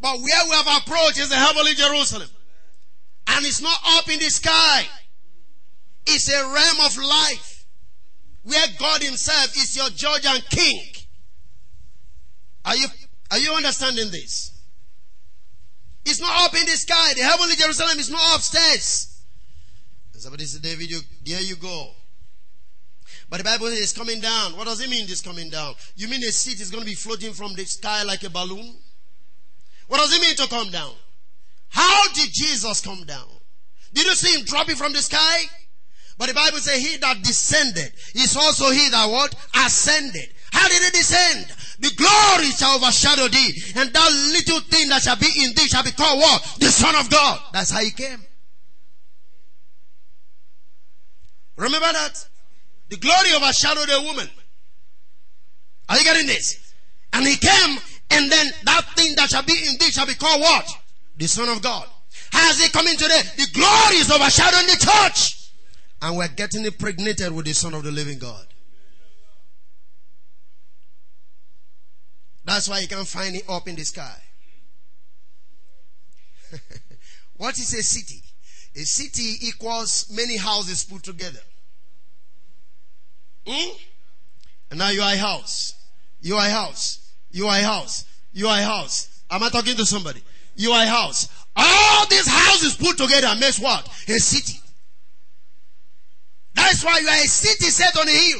But 0.01 0.17
where 0.17 0.45
we 0.49 0.55
have 0.55 0.81
approached 0.81 1.19
is 1.19 1.29
the 1.29 1.35
heavenly 1.35 1.75
Jerusalem. 1.75 2.27
And 3.27 3.45
it's 3.45 3.61
not 3.61 3.79
up 3.85 4.09
in 4.09 4.17
the 4.17 4.29
sky. 4.29 4.85
It's 6.07 6.27
a 6.27 6.43
realm 6.43 6.85
of 6.85 6.97
life 6.97 7.65
where 8.43 8.65
God 8.79 9.03
himself 9.03 9.55
is 9.55 9.77
your 9.77 9.89
judge 9.91 10.25
and 10.25 10.43
king. 10.49 10.81
Are 12.65 12.75
you, 12.75 12.87
are 13.29 13.37
you 13.37 13.53
understanding 13.53 14.09
this? 14.11 14.59
It's 16.03 16.19
not 16.19 16.45
up 16.45 16.55
in 16.55 16.65
the 16.65 16.71
sky. 16.71 17.13
The 17.13 17.21
heavenly 17.21 17.55
Jerusalem 17.55 17.99
is 17.99 18.09
not 18.09 18.35
upstairs. 18.35 19.21
And 20.13 20.21
somebody 20.21 20.45
said, 20.45 20.63
David, 20.63 20.89
you, 20.89 20.99
there 21.23 21.41
you 21.41 21.55
go. 21.57 21.91
But 23.29 23.37
the 23.37 23.43
Bible 23.43 23.67
is 23.67 23.93
coming 23.93 24.19
down. 24.19 24.57
What 24.57 24.65
does 24.65 24.81
it 24.81 24.89
mean 24.89 25.05
this 25.05 25.21
coming 25.21 25.49
down? 25.51 25.75
You 25.95 26.07
mean 26.07 26.23
a 26.23 26.31
seat 26.31 26.59
is 26.59 26.71
going 26.71 26.83
to 26.83 26.89
be 26.89 26.95
floating 26.95 27.33
from 27.33 27.53
the 27.53 27.65
sky 27.65 28.03
like 28.03 28.23
a 28.23 28.29
balloon? 28.31 28.75
What 29.91 29.97
does 29.97 30.15
it 30.15 30.21
mean 30.21 30.35
to 30.37 30.47
come 30.47 30.69
down? 30.69 30.93
How 31.67 32.07
did 32.13 32.29
Jesus 32.31 32.79
come 32.79 33.03
down? 33.03 33.27
Did 33.91 34.05
you 34.05 34.15
see 34.15 34.39
him 34.39 34.45
dropping 34.45 34.77
from 34.77 34.93
the 34.93 34.99
sky? 34.99 35.43
But 36.17 36.29
the 36.29 36.33
Bible 36.33 36.59
says 36.59 36.79
he 36.79 36.95
that 36.95 37.21
descended 37.21 37.91
is 38.15 38.37
also 38.37 38.71
he 38.71 38.87
that 38.87 39.09
what? 39.09 39.35
Ascended. 39.53 40.29
How 40.53 40.69
did 40.69 40.81
he 40.81 40.91
descend? 40.91 41.45
The 41.79 41.91
glory 41.97 42.51
shall 42.51 42.77
overshadow 42.77 43.27
thee, 43.27 43.51
and 43.75 43.91
that 43.91 44.31
little 44.31 44.61
thing 44.61 44.87
that 44.87 45.01
shall 45.01 45.17
be 45.17 45.27
in 45.43 45.51
thee 45.55 45.67
shall 45.67 45.83
be 45.83 45.91
called 45.91 46.19
what? 46.19 46.41
The 46.59 46.67
Son 46.67 46.95
of 46.95 47.09
God. 47.09 47.41
That's 47.51 47.71
how 47.71 47.81
he 47.81 47.91
came. 47.91 48.23
Remember 51.57 51.91
that? 51.91 52.29
The 52.87 52.95
glory 52.95 53.35
overshadowed 53.35 53.89
a 53.89 54.01
woman. 54.03 54.29
Are 55.89 55.97
you 55.97 56.05
getting 56.05 56.27
this? 56.27 56.73
And 57.11 57.27
he 57.27 57.35
came, 57.35 57.77
and 58.11 58.31
then 58.31 58.47
that 58.63 58.85
thing 58.95 59.15
that 59.15 59.29
shall 59.29 59.43
be 59.43 59.53
in 59.53 59.77
thee 59.79 59.91
shall 59.91 60.05
be 60.07 60.15
called 60.15 60.41
what? 60.41 60.67
the 61.21 61.27
Son 61.27 61.49
of 61.49 61.61
God. 61.61 61.87
Has 62.31 62.59
he 62.61 62.69
come 62.69 62.87
in 62.87 62.97
today? 62.97 63.21
The 63.37 63.47
glory 63.53 63.97
is 63.97 64.11
overshadowing 64.11 64.65
the 64.65 64.77
church. 64.79 65.51
And 66.01 66.17
we're 66.17 66.27
getting 66.29 66.65
impregnated 66.65 67.31
with 67.31 67.45
the 67.45 67.53
Son 67.53 67.75
of 67.75 67.83
the 67.83 67.91
living 67.91 68.17
God. 68.17 68.47
That's 72.43 72.67
why 72.67 72.79
you 72.79 72.87
can't 72.87 73.07
find 73.07 73.35
it 73.35 73.43
up 73.47 73.67
in 73.67 73.75
the 73.75 73.83
sky. 73.83 74.17
what 77.37 77.57
is 77.59 77.71
a 77.73 77.83
city? 77.83 78.23
A 78.75 78.79
city 78.79 79.47
equals 79.47 80.11
many 80.11 80.37
houses 80.37 80.83
put 80.83 81.03
together. 81.03 81.39
Hmm? 83.45 83.77
And 84.71 84.79
now 84.79 84.89
you 84.89 85.01
are 85.01 85.13
a 85.13 85.17
house. 85.17 85.73
You 86.19 86.37
are 86.37 86.47
a 86.47 86.49
house. 86.49 87.00
You 87.31 87.47
are 87.47 87.57
a 87.57 87.63
house. 87.63 88.05
You 88.33 88.47
are 88.47 88.59
a 88.59 88.63
house. 88.63 89.23
Am 89.29 89.43
I 89.43 89.49
talking 89.49 89.75
to 89.75 89.85
somebody? 89.85 90.21
You 90.55 90.71
are 90.71 90.83
a 90.83 90.87
house. 90.87 91.29
All 91.55 92.05
these 92.07 92.27
houses 92.27 92.75
put 92.75 92.97
together 92.97 93.33
makes 93.39 93.59
what? 93.59 93.87
A 94.07 94.19
city. 94.19 94.59
That's 96.53 96.83
why 96.83 96.99
you 96.99 97.07
are 97.07 97.23
a 97.23 97.27
city 97.27 97.65
set 97.65 97.97
on 97.97 98.07
a 98.07 98.11
hill 98.11 98.39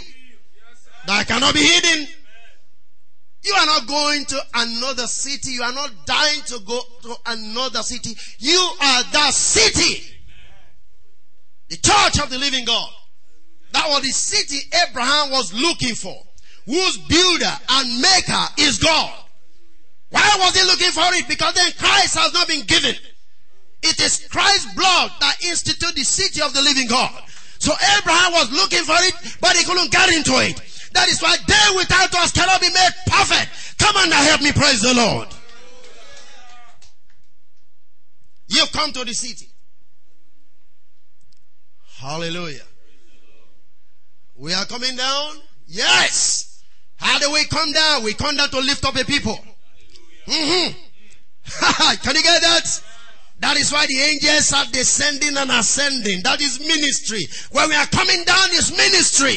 that 1.08 1.28
cannot 1.28 1.54
be 1.54 1.62
hidden. 1.62 2.08
You 3.44 3.54
are 3.54 3.66
not 3.66 3.88
going 3.88 4.26
to 4.26 4.40
another 4.54 5.08
city. 5.08 5.52
You 5.52 5.64
are 5.64 5.74
not 5.74 5.90
dying 6.06 6.42
to 6.48 6.60
go 6.60 6.80
to 7.04 7.16
another 7.26 7.82
city. 7.82 8.16
You 8.38 8.60
are 8.80 9.04
that 9.12 9.34
city. 9.34 10.04
The 11.70 11.78
church 11.78 12.20
of 12.22 12.30
the 12.30 12.38
living 12.38 12.66
God. 12.66 12.90
That 13.72 13.88
was 13.88 14.04
the 14.04 14.10
city 14.10 14.70
Abraham 14.90 15.32
was 15.32 15.54
looking 15.54 15.96
for. 15.96 16.16
Whose 16.72 16.98
builder 17.00 17.52
and 17.70 18.02
maker 18.02 18.46
is 18.60 18.78
God. 18.78 19.12
Why 20.10 20.38
was 20.40 20.56
he 20.56 20.64
looking 20.64 20.92
for 20.92 21.04
it? 21.20 21.28
Because 21.28 21.54
then 21.54 21.70
Christ 21.78 22.16
has 22.16 22.34
not 22.34 22.48
been 22.48 22.64
given. 22.64 22.96
It 23.84 24.00
is 24.00 24.26
Christ's 24.32 24.74
blood 24.74 25.12
that 25.20 25.44
instituted 25.44 25.96
the 25.96 26.06
city 26.06 26.42
of 26.42 26.54
the 26.54 26.62
living 26.62 26.88
God. 26.88 27.12
So 27.60 27.74
Abraham 28.00 28.32
was 28.32 28.54
looking 28.54 28.86
for 28.86 28.96
it, 29.00 29.36
but 29.42 29.58
he 29.58 29.66
couldn't 29.66 29.92
get 29.92 30.16
into 30.16 30.32
it. 30.40 30.62
That 30.94 31.10
is 31.10 31.22
why 31.22 31.36
they 31.46 31.76
without 31.76 32.16
us 32.16 32.32
cannot 32.32 32.62
be 32.62 32.70
made 32.70 32.92
perfect. 33.06 33.78
Come 33.78 33.98
on 33.98 34.10
now, 34.10 34.24
help 34.24 34.42
me 34.42 34.54
praise 34.54 34.82
the 34.82 34.94
Lord. 34.94 35.28
You've 38.48 38.72
come 38.72 38.94
to 38.94 39.04
the 39.04 39.14
city. 39.14 39.50
Hallelujah. 41.98 42.64
We 44.38 44.54
are 44.54 44.66
coming 44.66 44.96
down. 44.96 45.36
Yes. 45.68 46.51
How 47.02 47.18
do 47.20 47.32
we 47.34 47.44
come 47.46 47.72
down? 47.74 48.04
We 48.04 48.14
come 48.14 48.38
down 48.38 48.50
to 48.50 48.60
lift 48.60 48.86
up 48.86 48.96
a 48.96 49.04
people. 49.04 49.38
Mm-hmm. 50.28 50.72
Can 52.04 52.16
you 52.16 52.24
get 52.24 52.42
that? 52.42 52.84
That 53.40 53.58
is 53.58 53.74
why 53.74 53.88
the 53.88 54.00
angels 54.00 54.54
are 54.54 54.66
descending 54.72 55.36
and 55.36 55.50
ascending. 55.50 56.22
That 56.22 56.40
is 56.42 56.60
ministry. 56.60 57.28
When 57.52 57.70
we 57.70 57.76
are 57.76 57.88
coming 57.88 58.24
down 58.24 58.50
is 58.52 58.72
ministry. 58.78 59.36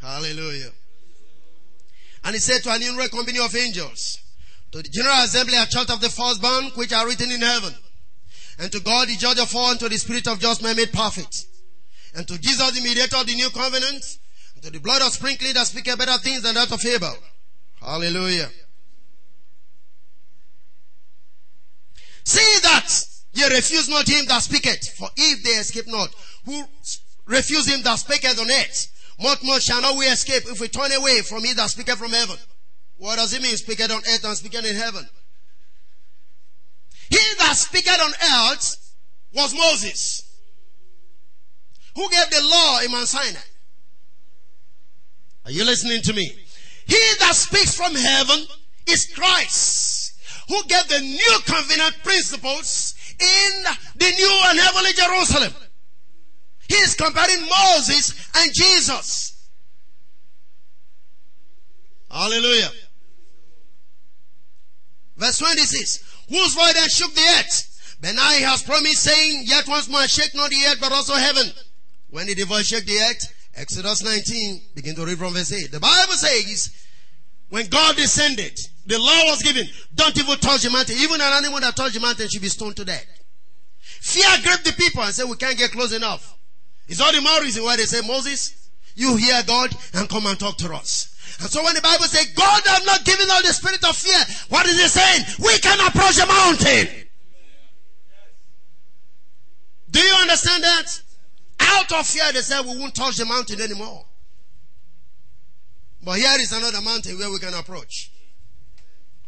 Hallelujah. 0.00 0.70
And 2.24 2.34
he 2.34 2.40
said 2.40 2.62
to 2.62 2.70
an 2.70 2.80
innumerable 2.80 3.18
company 3.18 3.38
of 3.38 3.54
angels, 3.54 4.18
to 4.70 4.78
the 4.78 4.88
general 4.88 5.22
assembly 5.22 5.58
a 5.58 5.66
church 5.66 5.90
of 5.90 6.00
the 6.00 6.08
firstborn 6.08 6.70
which 6.76 6.92
are 6.92 7.06
written 7.06 7.30
in 7.30 7.42
heaven, 7.42 7.74
and 8.58 8.72
to 8.72 8.80
God 8.80 9.08
the 9.08 9.16
judge 9.16 9.38
of 9.38 9.54
all, 9.54 9.72
and 9.72 9.80
to 9.80 9.88
the 9.90 9.98
spirit 9.98 10.26
of 10.26 10.40
just 10.40 10.62
men 10.62 10.76
made 10.76 10.92
perfect, 10.92 11.46
and 12.14 12.26
to 12.28 12.38
Jesus 12.38 12.72
the 12.72 12.80
mediator 12.82 13.16
of 13.16 13.26
the 13.26 13.34
new 13.34 13.50
covenant, 13.50 14.04
and 14.54 14.64
to 14.64 14.70
the 14.70 14.80
blood 14.80 15.02
of 15.02 15.12
sprinkling 15.12 15.54
that 15.54 15.66
speaketh 15.66 15.98
better 15.98 16.18
things 16.18 16.42
than 16.42 16.54
that 16.54 16.70
of 16.70 16.84
Abel. 16.84 17.16
Hallelujah. 17.80 18.48
See 22.24 22.58
that 22.62 22.88
ye 23.32 23.44
refuse 23.48 23.88
not 23.88 24.08
him 24.08 24.26
that 24.26 24.42
speaketh, 24.42 24.94
for 24.96 25.08
if 25.16 25.42
they 25.42 25.50
escape 25.50 25.86
not, 25.88 26.14
who 26.44 26.62
refuse 27.26 27.66
him 27.66 27.82
that 27.82 27.98
speaketh 27.98 28.38
on 28.38 28.50
earth, 28.50 29.14
much 29.20 29.42
more 29.42 29.60
shall 29.60 29.80
not 29.80 29.96
we 29.96 30.06
escape 30.06 30.44
if 30.46 30.60
we 30.60 30.68
turn 30.68 30.92
away 30.92 31.22
from 31.22 31.42
he 31.44 31.52
that 31.54 31.70
speaketh 31.70 31.98
from 31.98 32.10
heaven. 32.10 32.36
What 32.98 33.16
does 33.16 33.32
it 33.32 33.42
mean, 33.42 33.56
speaketh 33.56 33.90
on 33.90 33.98
earth 33.98 34.24
and 34.24 34.36
speaketh 34.36 34.64
in 34.64 34.76
heaven? 34.76 35.04
He 37.10 37.18
that 37.38 37.56
speaketh 37.56 38.00
on 38.00 38.12
earth 38.50 38.94
was 39.34 39.54
Moses, 39.54 40.31
who 41.94 42.08
gave 42.10 42.30
the 42.30 42.42
law 42.42 42.80
in 42.80 42.90
Mount 42.90 43.08
Sinai. 43.08 43.38
Are 45.44 45.50
you 45.50 45.64
listening 45.64 46.02
to 46.02 46.12
me? 46.12 46.32
He 46.86 46.98
that 47.20 47.34
speaks 47.34 47.74
from 47.74 47.94
heaven 47.94 48.46
is 48.86 49.12
Christ, 49.14 50.18
who 50.48 50.62
gave 50.64 50.88
the 50.88 51.00
new 51.00 51.38
covenant 51.46 51.96
principles 52.02 52.94
in 53.18 53.64
the 53.96 54.10
new 54.10 54.40
and 54.48 54.58
heavenly 54.58 54.92
Jerusalem. 54.92 55.52
He 56.68 56.74
is 56.76 56.94
comparing 56.94 57.46
Moses 57.48 58.30
and 58.36 58.52
Jesus. 58.52 59.48
Hallelujah. 62.10 62.70
Verse 65.16 65.38
26. 65.38 66.24
Whose 66.28 66.54
voice 66.54 66.72
then 66.74 66.88
shook 66.88 67.14
the 67.14 67.20
earth? 67.38 67.98
Benai 68.00 68.40
has 68.40 68.62
promised 68.62 69.02
saying, 69.02 69.42
Yet 69.44 69.68
once 69.68 69.88
more 69.88 70.06
shake 70.08 70.34
not 70.34 70.50
the 70.50 70.64
earth, 70.68 70.78
but 70.80 70.92
also 70.92 71.14
heaven. 71.14 71.46
When 72.12 72.26
did 72.26 72.36
the 72.36 72.44
voice 72.44 72.66
shake 72.66 72.84
the 72.84 72.98
earth? 72.98 73.48
Exodus 73.54 74.04
19, 74.04 74.60
begin 74.74 74.94
to 74.94 75.04
read 75.06 75.18
from 75.18 75.32
verse 75.32 75.50
8. 75.50 75.72
The 75.72 75.80
Bible 75.80 76.12
says, 76.12 76.70
when 77.48 77.66
God 77.68 77.96
descended, 77.96 78.52
the 78.86 78.98
law 78.98 79.30
was 79.32 79.42
given, 79.42 79.66
don't 79.94 80.16
even 80.18 80.36
touch 80.36 80.62
the 80.62 80.70
mountain. 80.70 80.96
Even 80.98 81.20
an 81.22 81.32
animal 81.32 81.60
that 81.60 81.74
touches 81.74 81.94
the 81.94 82.00
mountain 82.00 82.28
should 82.28 82.42
be 82.42 82.48
stoned 82.48 82.76
to 82.76 82.84
death. 82.84 83.06
Fear 83.80 84.42
gripped 84.42 84.64
the 84.64 84.72
people 84.72 85.02
and 85.02 85.14
said, 85.14 85.24
we 85.28 85.36
can't 85.36 85.56
get 85.56 85.70
close 85.70 85.94
enough. 85.94 86.36
It's 86.86 87.00
all 87.00 87.12
the 87.12 87.22
more 87.22 87.40
reason 87.40 87.64
why 87.64 87.76
they 87.76 87.84
say, 87.84 88.06
Moses, 88.06 88.68
you 88.94 89.16
hear 89.16 89.42
God 89.46 89.70
and 89.94 90.06
come 90.08 90.26
and 90.26 90.38
talk 90.38 90.58
to 90.58 90.74
us. 90.74 91.08
And 91.40 91.48
so 91.48 91.64
when 91.64 91.74
the 91.74 91.80
Bible 91.80 92.04
says, 92.04 92.26
God 92.36 92.62
has 92.66 92.84
not 92.84 93.06
given 93.06 93.24
us 93.30 93.42
the 93.46 93.52
spirit 93.54 93.82
of 93.88 93.96
fear, 93.96 94.20
what 94.50 94.66
is 94.66 94.78
it 94.78 94.90
saying? 94.90 95.24
We 95.40 95.58
can 95.60 95.80
approach 95.80 96.16
the 96.16 96.26
mountain. 96.26 97.08
Do 99.90 100.00
you 100.00 100.14
understand 100.14 100.62
that? 100.62 101.02
Out 101.72 101.92
of 101.92 102.06
fear, 102.06 102.32
they 102.32 102.40
said 102.40 102.62
we 102.62 102.78
won't 102.78 102.94
touch 102.94 103.16
the 103.16 103.24
mountain 103.24 103.60
anymore. 103.60 104.04
But 106.04 106.18
here 106.18 106.40
is 106.40 106.52
another 106.52 106.80
mountain 106.82 107.18
where 107.18 107.30
we 107.30 107.38
can 107.38 107.54
approach. 107.54 108.10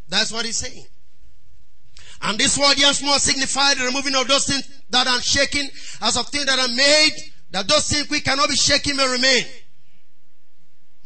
That's 0.09 0.33
what 0.33 0.45
he's 0.45 0.59
saying. 0.59 0.87
And 2.23 2.39
this 2.39 2.59
word 2.59 2.75
yes 2.77 3.03
more 3.03 3.19
signified 3.19 3.79
the 3.79 3.85
removing 3.85 4.15
of 4.15 4.29
those 4.29 4.47
things 4.47 4.81
that 4.91 5.07
are 5.07 5.21
shaken 5.21 5.69
as 6.03 6.17
of 6.17 6.29
things 6.29 6.47
that 6.47 6.59
are 6.59 6.75
made, 6.75 7.13
that 7.51 7.69
those 7.69 7.89
things 7.89 8.09
we 8.11 8.21
cannot 8.21 8.49
be 8.49 8.57
shaken 8.57 8.97
may 8.97 9.09
remain. 9.09 9.45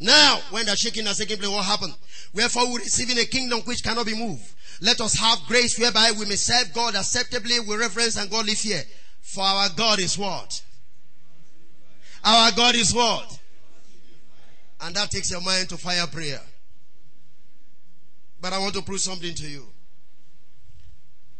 Now, 0.01 0.41
when 0.51 0.67
the 0.67 0.77
shaking 0.77 1.07
has 1.07 1.19
taken 1.19 1.39
place, 1.39 1.51
what 1.51 1.65
happened? 1.65 1.95
Wherefore 2.35 2.69
we 2.69 2.77
receiving 2.77 3.19
a 3.19 3.25
kingdom 3.25 3.61
which 3.65 3.83
cannot 3.83 4.07
be 4.07 4.17
moved. 4.17 4.55
Let 4.81 5.01
us 5.01 5.19
have 5.19 5.41
grace 5.49 5.79
whereby 5.79 6.13
we 6.19 6.27
may 6.27 6.37
serve 6.37 6.73
God 6.73 6.95
acceptably 6.95 7.59
with 7.61 7.81
reverence 7.81 8.17
and 8.17 8.31
godly 8.31 8.55
fear. 8.55 8.83
For 9.21 9.43
our 9.43 9.69
God 9.77 9.99
is 9.99 10.17
what? 10.17 10.63
Our 12.25 12.53
God 12.53 12.75
is 12.75 12.95
what? 12.95 13.39
And 14.81 14.95
that 14.95 15.11
takes 15.11 15.31
your 15.31 15.41
mind 15.41 15.69
to 15.71 15.77
fire 15.77 16.07
prayer. 16.07 16.41
But 18.41 18.53
I 18.53 18.59
want 18.59 18.75
to 18.75 18.83
prove 18.83 19.01
something 19.01 19.35
to 19.35 19.49
you. 19.49 19.67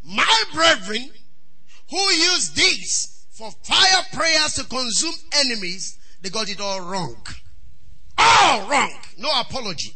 My 0.03 0.43
brethren 0.53 1.09
who 1.89 1.97
use 1.97 2.51
these 2.51 3.25
for 3.31 3.51
fire 3.63 4.03
prayers 4.13 4.53
to 4.55 4.63
consume 4.65 5.13
enemies, 5.33 5.97
they 6.21 6.29
got 6.29 6.49
it 6.49 6.59
all 6.59 6.81
wrong. 6.81 7.25
All 8.17 8.69
wrong. 8.69 8.93
No 9.17 9.29
apology. 9.39 9.95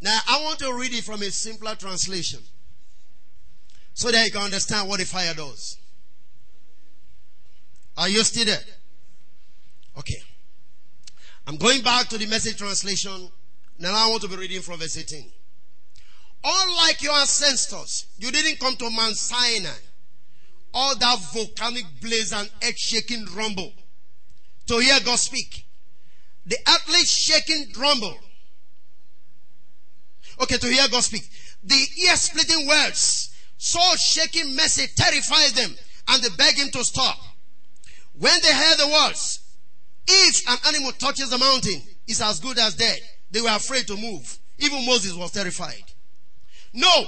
Now, 0.00 0.18
I 0.28 0.42
want 0.44 0.60
to 0.60 0.72
read 0.74 0.94
it 0.94 1.02
from 1.02 1.22
a 1.22 1.30
simpler 1.30 1.74
translation 1.74 2.40
so 3.94 4.12
that 4.12 4.24
you 4.24 4.30
can 4.30 4.42
understand 4.42 4.88
what 4.88 5.00
the 5.00 5.06
fire 5.06 5.34
does. 5.34 5.76
Are 7.96 8.08
you 8.08 8.22
still 8.22 8.44
there? 8.44 8.58
Okay. 9.98 10.22
I'm 11.46 11.56
going 11.56 11.82
back 11.82 12.08
to 12.08 12.18
the 12.18 12.26
message 12.26 12.58
translation. 12.58 13.30
Now 13.78 13.94
I 13.94 14.08
want 14.10 14.22
to 14.22 14.28
be 14.28 14.36
reading 14.36 14.60
from 14.60 14.78
verse 14.78 14.96
18. 14.96 15.24
Unlike 16.44 17.02
your 17.02 17.14
ancestors, 17.14 18.06
you 18.18 18.30
didn't 18.30 18.60
come 18.60 18.76
to 18.76 18.90
Mount 18.90 19.16
Sinai, 19.16 19.70
all 20.72 20.96
that 20.96 21.18
volcanic 21.32 21.84
blaze 22.00 22.32
and 22.32 22.48
earth 22.62 22.78
shaking 22.78 23.26
rumble 23.34 23.72
to 24.66 24.78
hear 24.78 24.98
God 25.04 25.18
speak. 25.18 25.64
The 26.46 26.56
earthly 26.68 27.04
shaking 27.04 27.72
rumble. 27.78 28.16
Okay, 30.40 30.58
to 30.58 30.66
hear 30.68 30.86
God 30.88 31.02
speak. 31.02 31.28
The 31.64 31.86
ear 32.04 32.16
splitting 32.16 32.68
words, 32.68 33.34
soul 33.56 33.96
shaking 33.96 34.54
message 34.54 34.94
terrifies 34.94 35.54
them 35.54 35.74
and 36.08 36.22
they 36.22 36.28
beg 36.36 36.56
him 36.56 36.68
to 36.70 36.84
stop. 36.84 37.18
When 38.12 38.38
they 38.42 38.54
heard 38.54 38.78
the 38.78 38.88
words, 38.88 39.40
if 40.08 40.48
an 40.48 40.58
animal 40.74 40.92
touches 40.92 41.30
the 41.30 41.38
mountain, 41.38 41.82
it's 42.06 42.20
as 42.20 42.40
good 42.40 42.58
as 42.58 42.74
dead. 42.74 42.98
They 43.30 43.40
were 43.40 43.54
afraid 43.54 43.86
to 43.88 43.96
move. 43.96 44.38
Even 44.58 44.86
Moses 44.86 45.14
was 45.14 45.30
terrified. 45.30 45.84
No, 46.72 47.06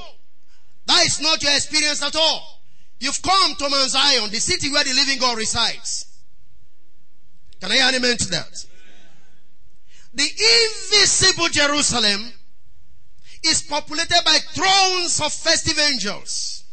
that 0.86 1.04
is 1.06 1.20
not 1.20 1.42
your 1.42 1.52
experience 1.52 2.02
at 2.02 2.14
all. 2.16 2.60
You've 2.98 3.22
come 3.22 3.54
to 3.56 3.68
Mount 3.68 3.90
Zion, 3.90 4.30
the 4.30 4.40
city 4.40 4.70
where 4.70 4.84
the 4.84 4.92
living 4.92 5.18
God 5.18 5.38
resides. 5.38 6.06
Can 7.60 7.72
I 7.72 7.78
add 7.78 7.94
amen 7.94 8.16
to 8.18 8.30
that? 8.30 8.66
the 10.12 10.24
invisible 10.24 11.48
Jerusalem 11.48 12.32
is 13.44 13.62
populated 13.62 14.22
by 14.24 14.38
thrones 14.52 15.20
of 15.20 15.32
festive 15.32 15.78
angels. 15.78 16.64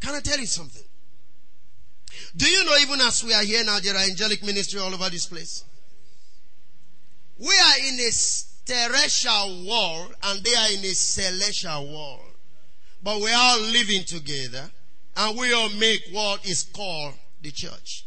Can 0.00 0.14
I 0.14 0.20
tell 0.20 0.38
you 0.38 0.46
something? 0.46 0.82
Do 2.36 2.46
you 2.46 2.64
know 2.64 2.76
even 2.82 3.00
as 3.00 3.24
we 3.24 3.32
are 3.32 3.42
here 3.42 3.64
now, 3.64 3.78
there 3.80 3.94
are 3.94 4.04
angelic 4.04 4.44
ministry 4.44 4.78
all 4.80 4.92
over 4.92 5.08
this 5.08 5.26
place? 5.26 5.64
We 7.38 7.46
are 7.46 7.88
in 7.88 7.98
a 8.00 8.10
terrestrial 8.66 9.64
world 9.66 10.14
and 10.22 10.44
they 10.44 10.54
are 10.54 10.70
in 10.72 10.80
a 10.80 10.94
celestial 10.94 11.86
world. 11.86 12.34
But 13.02 13.20
we 13.20 13.32
are 13.32 13.58
living 13.58 14.04
together 14.04 14.70
and 15.16 15.38
we 15.38 15.52
all 15.52 15.70
make 15.70 16.08
what 16.12 16.44
is 16.46 16.64
called 16.64 17.14
the 17.40 17.50
church. 17.50 18.04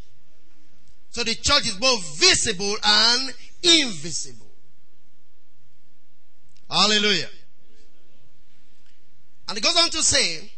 So 1.10 1.24
the 1.24 1.34
church 1.36 1.66
is 1.68 1.78
both 1.78 2.20
visible 2.20 2.76
and 2.84 3.34
invisible. 3.64 4.46
Hallelujah. 6.70 7.30
And 9.48 9.58
it 9.58 9.64
goes 9.64 9.76
on 9.76 9.90
to 9.90 10.04
say, 10.04 10.52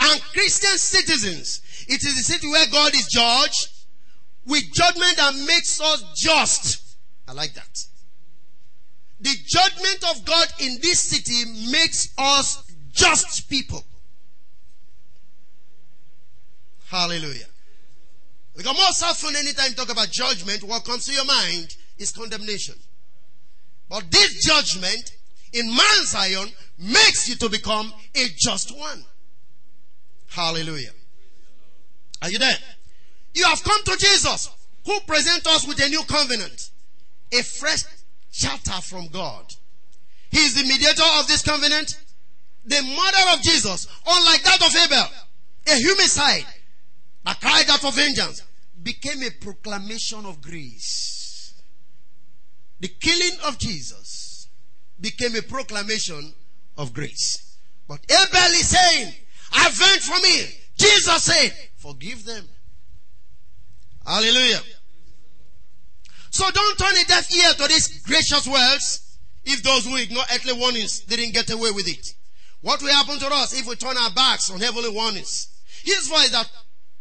and 0.00 0.22
Christian 0.32 0.78
citizens, 0.78 1.60
it 1.90 2.04
is 2.04 2.16
the 2.16 2.22
city 2.22 2.48
where 2.48 2.66
God 2.70 2.94
is 2.94 3.08
judged 3.10 3.68
with 4.46 4.62
judgment 4.72 5.16
that 5.16 5.34
makes 5.44 5.80
us 5.80 6.04
just. 6.16 6.96
I 7.26 7.32
like 7.32 7.52
that. 7.54 7.84
The 9.20 9.34
judgment 9.46 10.04
of 10.10 10.24
God 10.24 10.46
in 10.60 10.78
this 10.80 11.00
city 11.00 11.70
makes 11.72 12.14
us 12.16 12.62
just 12.92 13.50
people. 13.50 13.84
Hallelujah. 16.86 17.46
Because 18.56 18.76
most 18.76 19.02
often, 19.02 19.34
anytime 19.36 19.70
you 19.70 19.74
talk 19.74 19.90
about 19.90 20.10
judgment, 20.10 20.62
what 20.62 20.84
comes 20.84 21.06
to 21.06 21.12
your 21.12 21.24
mind 21.24 21.74
is 21.98 22.12
condemnation. 22.12 22.76
But 23.88 24.10
this 24.12 24.44
judgment 24.44 25.12
in 25.52 25.68
Mount 25.68 26.06
Zion 26.06 26.48
makes 26.78 27.28
you 27.28 27.34
to 27.36 27.48
become 27.48 27.92
a 28.14 28.26
just 28.38 28.76
one. 28.76 29.04
Hallelujah. 30.28 30.92
Are 32.22 32.30
you 32.30 32.38
there? 32.38 32.56
You 33.34 33.44
have 33.44 33.62
come 33.62 33.82
to 33.84 33.96
Jesus 33.96 34.50
who 34.84 34.98
presents 35.00 35.46
us 35.46 35.66
with 35.66 35.80
a 35.80 35.88
new 35.88 36.02
covenant, 36.04 36.70
a 37.32 37.42
fresh 37.42 37.84
charter 38.32 38.80
from 38.82 39.08
God. 39.08 39.44
He 40.30 40.38
is 40.38 40.54
the 40.54 40.68
mediator 40.68 41.02
of 41.18 41.26
this 41.26 41.42
covenant, 41.42 41.98
the 42.64 42.82
mother 42.82 43.36
of 43.36 43.42
Jesus, 43.42 43.86
unlike 44.06 44.42
that 44.42 44.62
of 44.62 44.76
Abel, 44.76 45.06
a 45.66 45.88
homicide 45.88 46.46
that 47.24 47.40
cried 47.40 47.68
out 47.68 47.80
for 47.80 47.92
vengeance, 47.92 48.42
became 48.82 49.22
a 49.22 49.30
proclamation 49.30 50.24
of 50.24 50.40
grace. 50.40 51.54
The 52.80 52.88
killing 52.88 53.38
of 53.44 53.58
Jesus 53.58 54.48
became 55.00 55.36
a 55.36 55.42
proclamation 55.42 56.32
of 56.78 56.94
grace. 56.94 57.56
But 57.86 58.00
Abel 58.04 58.52
is 58.52 58.68
saying, 58.68 59.14
avenge 59.52 60.02
for 60.02 60.20
me. 60.22 60.46
Jesus 60.80 61.24
said, 61.24 61.52
forgive 61.76 62.24
them. 62.24 62.48
Hallelujah. 64.06 64.60
So 66.30 66.50
don't 66.50 66.78
turn 66.78 66.96
a 66.96 67.04
deaf 67.04 67.30
ear 67.34 67.52
to 67.52 67.68
these 67.68 68.02
gracious 68.02 68.48
words 68.48 69.18
if 69.44 69.62
those 69.62 69.84
who 69.84 69.96
ignore 69.96 70.22
earthly 70.32 70.54
warnings 70.54 71.00
didn't 71.00 71.34
get 71.34 71.50
away 71.50 71.70
with 71.72 71.86
it. 71.86 72.14
What 72.62 72.80
will 72.80 72.92
happen 72.92 73.18
to 73.18 73.26
us 73.26 73.58
if 73.58 73.66
we 73.66 73.74
turn 73.76 73.96
our 73.98 74.10
backs 74.12 74.50
on 74.50 74.60
heavenly 74.60 74.90
warnings? 74.90 75.48
His 75.82 76.08
voice 76.08 76.30
that 76.30 76.50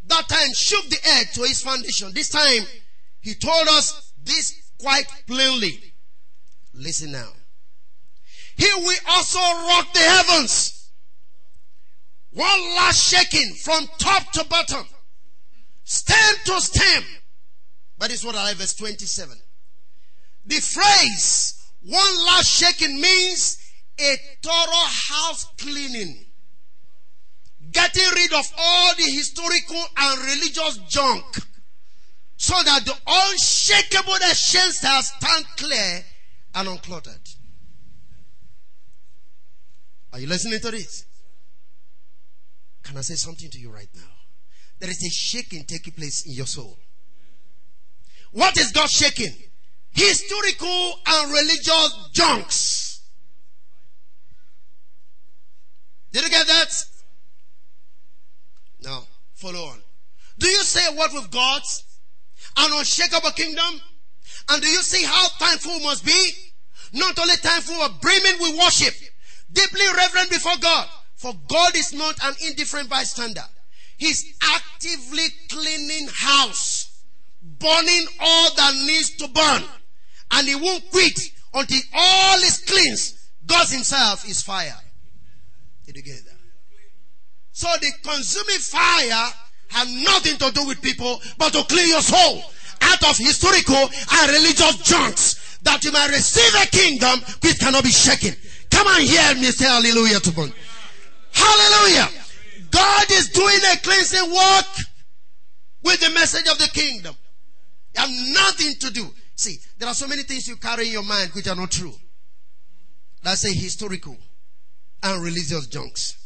that 0.07 0.27
time 0.27 0.53
shook 0.53 0.89
the 0.89 0.97
earth 0.97 1.33
to 1.33 1.41
its 1.43 1.61
foundation. 1.61 2.11
This 2.13 2.29
time 2.29 2.65
he 3.21 3.33
told 3.35 3.67
us 3.69 4.13
this 4.21 4.71
quite 4.79 5.05
plainly. 5.25 5.79
Listen 6.73 7.11
now. 7.11 7.29
He 8.57 8.67
will 8.77 8.97
also 9.09 9.39
rock 9.39 9.93
the 9.93 9.99
heavens. 9.99 10.78
One 12.31 12.75
last 12.75 13.11
shaking 13.11 13.55
from 13.55 13.87
top 13.97 14.31
to 14.33 14.45
bottom. 14.45 14.85
Stem 15.83 16.35
to 16.45 16.61
stem. 16.61 17.03
Is 18.09 18.25
what 18.25 18.35
I 18.35 18.43
like, 18.45 18.57
verse 18.57 18.73
27. 18.75 19.37
The 20.45 20.55
phrase, 20.55 21.71
one 21.81 22.25
last 22.25 22.49
shaking 22.49 22.99
means 22.99 23.57
a 23.99 24.15
thorough 24.41 24.89
house 25.09 25.45
cleaning. 25.59 26.25
Getting 27.71 28.09
rid 28.15 28.33
of 28.33 28.45
all 28.57 28.95
the 28.95 29.03
historical 29.03 29.83
and 29.97 30.19
religious 30.21 30.77
junk 30.87 31.25
so 32.37 32.55
that 32.63 32.85
the 32.85 32.95
unshakable 33.05 34.15
essentials 34.15 35.11
stand 35.17 35.45
clear 35.57 36.03
and 36.55 36.67
uncluttered. 36.67 37.35
Are 40.13 40.19
you 40.19 40.27
listening 40.27 40.59
to 40.61 40.71
this? 40.71 41.05
Can 42.89 42.97
I 42.97 43.01
say 43.01 43.13
something 43.13 43.51
to 43.51 43.59
you 43.59 43.69
right 43.69 43.87
now? 43.93 44.01
There 44.79 44.89
is 44.89 45.05
a 45.05 45.09
shaking 45.11 45.63
taking 45.65 45.93
place 45.93 46.25
in 46.25 46.31
your 46.31 46.47
soul. 46.47 46.75
What 48.31 48.57
is 48.57 48.71
God 48.71 48.89
shaking? 48.89 49.31
Historical 49.91 50.95
and 51.05 51.31
religious 51.31 52.09
junks. 52.13 53.01
Did 56.11 56.23
you 56.23 56.29
get 56.31 56.47
that? 56.47 56.85
Now, 58.81 59.03
follow 59.35 59.65
on. 59.65 59.77
Do 60.39 60.47
you 60.47 60.63
say 60.63 60.91
a 60.91 60.97
word 60.97 61.11
with 61.13 61.29
God's 61.29 61.83
an 62.57 62.71
unshakable 62.73 63.29
kingdom? 63.31 63.81
And 64.49 64.63
do 64.63 64.67
you 64.67 64.81
see 64.81 65.05
how 65.05 65.27
thankful 65.37 65.79
must 65.81 66.03
be? 66.03 66.31
Not 66.93 67.19
only 67.19 67.35
thankful, 67.35 67.75
but 67.77 68.01
brimming 68.01 68.39
with 68.39 68.57
worship. 68.57 68.95
Deeply 69.53 69.85
reverent 69.95 70.31
before 70.31 70.57
God. 70.59 70.87
For 71.19 71.33
God 71.49 71.75
is 71.75 71.91
not 71.91 72.15
an 72.23 72.33
indifferent 72.47 72.89
bystander. 72.89 73.43
He's 73.97 74.37
actively 74.41 75.25
cleaning 75.49 76.07
house. 76.13 77.03
Burning 77.41 78.05
all 78.21 78.55
that 78.55 78.73
needs 78.87 79.17
to 79.17 79.27
burn. 79.27 79.63
And 80.31 80.47
he 80.47 80.55
won't 80.55 80.89
quit 80.89 81.19
until 81.53 81.81
all 81.93 82.37
is 82.37 82.63
cleansed. 82.65 83.17
God 83.45 83.67
himself 83.67 84.25
is 84.29 84.41
fire. 84.41 84.79
Did 85.85 85.97
you 85.97 86.03
get 86.03 86.23
that? 86.23 86.37
So 87.51 87.67
the 87.81 87.91
consuming 88.01 88.59
fire 88.59 89.33
have 89.71 89.89
nothing 89.89 90.37
to 90.37 90.51
do 90.53 90.67
with 90.67 90.81
people, 90.81 91.19
but 91.37 91.51
to 91.51 91.63
clean 91.63 91.89
your 91.89 92.01
soul 92.01 92.43
out 92.81 93.03
of 93.09 93.17
historical 93.17 93.75
and 93.75 94.31
religious 94.31 94.77
junks 94.83 95.57
that 95.63 95.83
you 95.83 95.91
might 95.91 96.11
receive 96.11 96.55
a 96.55 96.67
kingdom 96.67 97.19
which 97.41 97.59
cannot 97.59 97.83
be 97.83 97.91
shaken. 97.91 98.33
Come 98.71 98.87
on 98.87 99.01
hear 99.01 99.35
me 99.35 99.51
say 99.51 99.65
hallelujah 99.65 100.21
to 100.21 100.31
one. 100.31 100.53
Hallelujah. 101.31 102.09
God 102.71 103.05
is 103.11 103.29
doing 103.29 103.59
a 103.73 103.77
cleansing 103.77 104.31
work 104.31 104.65
with 105.83 105.99
the 106.01 106.09
message 106.11 106.47
of 106.47 106.57
the 106.57 106.69
kingdom. 106.73 107.15
You 107.95 108.01
have 108.01 108.09
nothing 108.33 108.73
to 108.79 108.91
do. 108.91 109.07
See, 109.35 109.57
there 109.77 109.87
are 109.87 109.93
so 109.93 110.07
many 110.07 110.23
things 110.23 110.47
you 110.47 110.57
carry 110.57 110.87
in 110.87 110.93
your 110.93 111.03
mind 111.03 111.31
which 111.31 111.47
are 111.47 111.55
not 111.55 111.71
true. 111.71 111.93
That's 113.23 113.45
a 113.45 113.53
historical 113.53 114.17
and 115.03 115.23
religious 115.23 115.67
junks. 115.67 116.17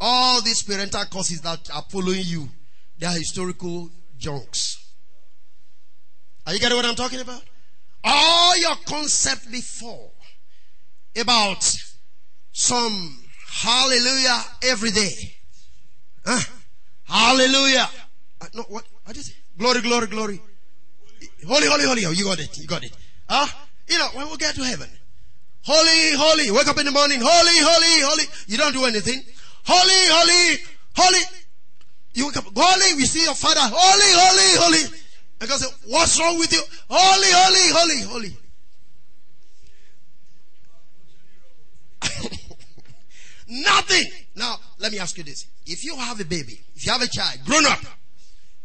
All 0.00 0.40
these 0.42 0.62
parental 0.62 1.04
causes 1.06 1.40
that 1.42 1.70
are 1.74 1.84
following 1.88 2.22
you, 2.24 2.48
they 2.98 3.06
are 3.06 3.12
historical 3.12 3.90
junks. 4.16 4.92
Are 6.46 6.52
you 6.52 6.60
getting 6.60 6.76
what 6.76 6.86
I'm 6.86 6.94
talking 6.94 7.20
about? 7.20 7.42
All 8.04 8.56
your 8.56 8.76
concept 8.86 9.50
before 9.50 10.10
about 11.16 11.76
some 12.52 13.24
hallelujah 13.48 14.44
every 14.62 14.90
day. 14.90 15.34
Huh? 16.24 16.40
Hallelujah. 17.04 17.88
Uh, 18.40 18.46
no, 18.54 18.62
what? 18.68 18.84
Is 19.10 19.30
it? 19.30 19.36
Glory, 19.56 19.80
glory, 19.80 20.06
glory. 20.06 20.40
Holy, 21.46 21.66
holy, 21.66 21.84
holy. 21.84 22.06
Oh, 22.06 22.10
you 22.10 22.24
got 22.24 22.38
it. 22.38 22.56
You 22.58 22.66
got 22.66 22.84
it. 22.84 22.92
Huh? 23.28 23.46
You 23.88 23.98
know, 23.98 24.08
when 24.14 24.30
we 24.30 24.36
get 24.36 24.54
to 24.54 24.62
heaven, 24.62 24.88
holy, 25.64 26.16
holy. 26.16 26.50
Wake 26.50 26.68
up 26.68 26.78
in 26.78 26.84
the 26.84 26.92
morning. 26.92 27.20
Holy, 27.20 27.58
holy, 27.58 28.02
holy. 28.04 28.24
You 28.46 28.58
don't 28.58 28.72
do 28.72 28.84
anything. 28.84 29.22
Holy, 29.64 30.02
holy, 30.12 30.62
holy. 30.94 31.20
You 32.14 32.26
wake 32.26 32.36
up. 32.36 32.44
Holy. 32.54 32.94
We 32.96 33.06
see 33.06 33.24
your 33.24 33.34
father. 33.34 33.60
Holy, 33.62 34.10
holy, 34.12 34.84
holy. 34.84 34.98
And 35.40 35.48
God 35.48 35.58
said, 35.58 35.70
what's 35.86 36.18
wrong 36.20 36.38
with 36.38 36.52
you? 36.52 36.60
Holy, 36.90 37.30
holy, 37.30 37.70
holy, 37.72 38.02
holy. 38.02 38.36
Nothing. 43.48 44.04
Now, 44.36 44.56
let 44.78 44.92
me 44.92 44.98
ask 44.98 45.16
you 45.16 45.24
this. 45.24 45.46
If 45.66 45.82
you 45.84 45.96
have 45.96 46.20
a 46.20 46.24
baby, 46.24 46.60
if 46.76 46.84
you 46.84 46.92
have 46.92 47.00
a 47.00 47.06
child, 47.06 47.38
grown 47.46 47.64
up, 47.66 47.80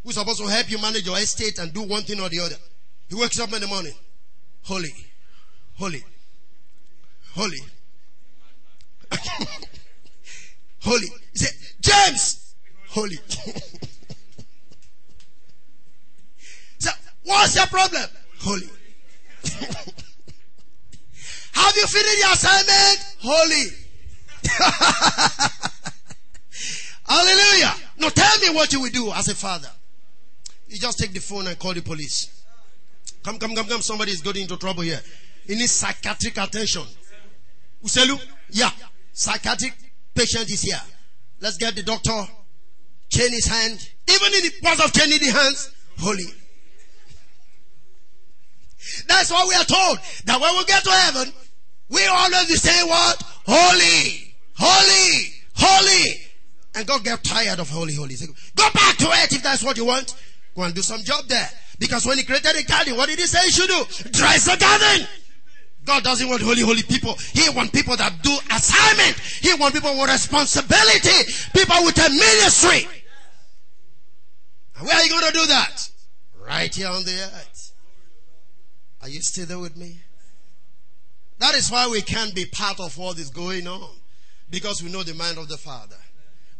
who's 0.04 0.16
supposed 0.16 0.40
to 0.40 0.48
help 0.48 0.70
you 0.70 0.78
manage 0.78 1.06
your 1.06 1.18
estate 1.18 1.58
and 1.60 1.74
do 1.74 1.84
one 1.84 2.04
thing 2.04 2.20
or 2.20 2.28
the 2.28 2.42
other, 2.42 2.56
he 3.08 3.16
wakes 3.16 3.40
up 3.40 3.54
in 3.54 3.62
the 3.62 3.68
morning. 3.68 3.94
Holy. 4.64 4.94
Holy. 5.78 6.04
Holy. 7.34 7.60
holy. 10.82 11.08
He 11.32 11.40
said, 11.40 11.54
James! 11.80 12.56
Holy. 12.90 13.16
so, 16.78 16.92
what's 17.24 17.56
your 17.56 17.68
problem? 17.68 18.04
Holy. 18.40 18.70
Have 21.54 21.76
you 21.76 21.88
finished 21.88 22.20
your 22.20 22.34
assignment? 22.34 23.16
Holy. 23.22 23.83
Hallelujah. 27.08 27.74
Now 27.98 28.10
tell 28.10 28.40
me 28.40 28.56
what 28.56 28.72
you 28.74 28.82
will 28.82 28.90
do 28.90 29.12
as 29.12 29.28
a 29.28 29.36
father. 29.36 29.70
You 30.68 30.78
just 30.80 30.98
take 30.98 31.14
the 31.14 31.20
phone 31.20 31.48
and 31.48 31.58
call 31.60 31.74
the 31.74 31.82
police. 31.82 32.44
Come, 33.24 33.38
come, 33.38 33.56
come, 33.56 33.68
come. 33.68 33.82
Somebody 33.82 34.12
is 34.12 34.22
getting 34.22 34.44
into 34.44 34.58
trouble 34.58 34.84
here. 34.84 35.02
He 35.46 35.56
needs 35.56 35.72
psychiatric 35.72 36.38
attention. 36.38 36.84
Uselu? 37.84 38.20
Yeah. 38.50 38.72
Psychiatric 39.12 39.74
patient 40.16 40.50
is 40.50 40.62
here. 40.62 40.82
Let's 41.40 41.58
get 41.58 41.76
the 41.76 41.84
doctor. 41.84 42.26
Chain 43.10 43.32
his 43.32 43.46
hand. 43.46 43.90
Even 44.10 44.34
in 44.34 44.44
the 44.44 44.52
process 44.62 44.86
of 44.86 44.94
chaining 44.94 45.20
the 45.20 45.32
hands, 45.32 45.72
holy. 46.00 46.26
That's 49.08 49.32
what 49.32 49.48
we 49.48 49.56
are 49.56 49.64
told. 49.64 50.00
That 50.26 50.42
when 50.42 50.58
we 50.58 50.66
get 50.66 50.84
to 50.84 50.92
heaven, 50.92 51.34
we 51.90 52.06
always 52.08 52.62
saying 52.62 52.88
what? 52.88 53.24
Holy, 53.46 54.23
holy, 54.58 55.34
holy. 55.56 56.22
And 56.76 56.88
God 56.88 57.04
get 57.04 57.24
tired 57.24 57.60
of 57.60 57.70
holy, 57.70 57.94
holy. 57.94 58.16
Go 58.56 58.70
back 58.74 58.98
to 58.98 59.06
it 59.06 59.34
if 59.34 59.44
that's 59.44 59.64
what 59.64 59.78
you 59.78 59.86
want. 59.86 60.16
Go 60.56 60.64
and 60.64 60.74
do 60.74 60.82
some 60.82 61.02
job 61.04 61.26
there. 61.28 61.50
Because 61.80 62.06
when 62.06 62.18
he 62.18 62.24
created 62.24 62.56
the 62.56 62.64
garden, 62.64 62.96
what 62.96 63.10
did 63.10 63.20
he 63.20 63.26
say 63.26 63.46
you 63.46 63.52
should 63.52 63.70
do? 63.70 64.10
Dress 64.12 64.46
the 64.46 64.58
garden. 64.58 65.08
God 65.86 66.04
doesn't 66.04 66.28
want 66.28 66.42
holy, 66.42 66.62
holy 66.62 66.84
people. 66.84 67.16
He 67.34 67.50
wants 67.50 67.72
people 67.72 67.98
that 67.98 68.22
do 68.22 68.38
assignment. 68.52 69.20
He 69.20 69.54
wants 69.56 69.78
people 69.78 70.00
with 70.00 70.10
responsibility. 70.10 71.34
People 71.54 71.84
with 71.84 71.98
a 71.98 72.10
ministry. 72.10 72.88
And 74.78 74.88
where 74.88 74.96
are 74.96 75.04
you 75.04 75.10
going 75.10 75.26
to 75.26 75.34
do 75.34 75.48
that? 75.48 75.90
Right 76.48 76.74
here 76.74 76.88
on 76.88 77.04
the 77.04 77.12
earth. 77.12 77.74
Are 79.02 79.10
you 79.10 79.22
still 79.22 79.46
there 79.46 79.60
with 79.60 79.76
me? 79.76 80.02
That 81.40 81.56
is 81.56 81.70
why 81.70 81.88
we 81.88 82.02
can't 82.02 82.34
be 82.34 82.46
part 82.46 82.80
of 82.80 82.98
what 82.98 83.18
is 83.20 83.30
going 83.30 83.68
on. 83.68 83.90
Because 84.54 84.84
we 84.84 84.92
know 84.92 85.02
the 85.02 85.16
mind 85.16 85.40
of 85.40 85.50
the 85.50 85.58
Father. 85.58 85.96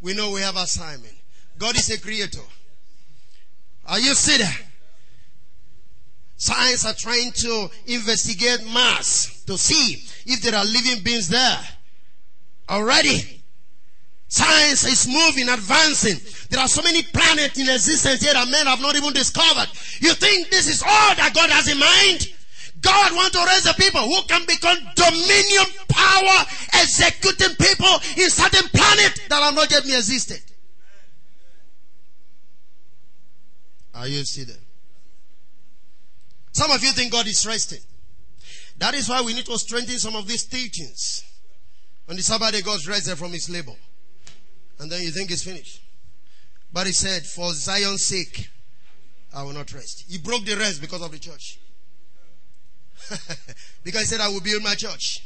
We 0.02 0.16
know 0.16 0.32
we 0.32 0.42
have 0.42 0.56
assignment. 0.56 1.14
God 1.60 1.78
is 1.78 1.92
a 1.92 2.02
creator. 2.02 2.42
Are 3.86 4.00
you 4.00 4.16
sitting? 4.16 4.48
Science 6.36 6.88
are 6.88 6.96
trying 6.96 7.32
to 7.34 7.70
investigate 7.86 8.66
Mars 8.66 9.44
to 9.46 9.60
see 9.60 10.04
if 10.26 10.42
there 10.42 10.56
are 10.56 10.66
living 10.66 11.04
beings 11.04 11.30
there. 11.30 11.60
Already. 12.68 13.44
Science 14.28 14.86
is 14.86 15.08
moving, 15.08 15.48
advancing. 15.48 16.18
There 16.50 16.60
are 16.60 16.68
so 16.68 16.82
many 16.82 17.04
planets 17.04 17.60
in 17.60 17.70
existence 17.70 18.24
here 18.24 18.34
that 18.34 18.50
men 18.50 18.66
have 18.66 18.82
not 18.82 18.96
even 18.96 19.14
discovered. 19.14 19.70
You 20.00 20.16
think 20.16 20.50
this 20.50 20.68
is 20.68 20.82
all 20.82 21.14
that 21.14 21.32
God 21.36 21.52
has 21.52 21.68
in 21.68 21.78
mind? 21.78 22.28
God 22.84 23.16
wants 23.16 23.32
to 23.32 23.46
raise 23.46 23.64
the 23.64 23.74
people 23.80 24.02
who 24.02 24.22
can 24.28 24.46
become 24.46 24.78
dominion 24.96 25.66
power, 25.88 26.46
executing 26.74 27.56
people 27.56 27.94
in 28.18 28.30
certain 28.30 28.68
planet 28.70 29.20
that 29.30 29.42
have 29.42 29.56
not 29.56 29.72
yet 29.72 29.86
existed. 29.86 30.42
Are 33.96 34.08
you 34.08 34.24
there? 34.24 34.56
Some 36.52 36.72
of 36.72 36.84
you 36.84 36.92
think 36.92 37.12
God 37.12 37.26
is 37.28 37.46
resting. 37.48 37.80
That 38.78 38.96
is 38.96 39.08
why 39.08 39.22
we 39.22 39.34
need 39.34 39.46
to 39.46 39.58
strengthen 39.58 39.98
some 39.98 40.16
of 40.16 40.28
these 40.28 40.44
teachings. 40.44 41.24
On 42.10 42.16
the 42.16 42.22
Sabbath 42.22 42.52
day, 42.52 42.62
God 42.62 42.86
rested 42.86 43.18
from 43.18 43.32
his 43.32 43.50
labor. 43.50 43.76
And 44.80 44.92
then 44.92 45.02
you 45.04 45.12
think 45.12 45.32
it's 45.32 45.44
finished. 45.44 45.82
But 46.74 46.88
he 46.88 46.92
said, 46.92 47.24
For 47.26 47.54
Zion's 47.54 48.06
sake, 48.06 48.50
I 49.34 49.44
will 49.44 49.54
not 49.54 49.72
rest. 49.74 50.06
He 50.10 50.18
broke 50.18 50.44
the 50.46 50.56
rest 50.56 50.82
because 50.82 51.02
of 51.02 51.12
the 51.12 51.20
church. 51.20 51.60
because 53.84 54.02
he 54.02 54.08
said, 54.08 54.22
I 54.22 54.30
will 54.30 54.42
build 54.42 54.64
my 54.64 54.76
church. 54.76 55.24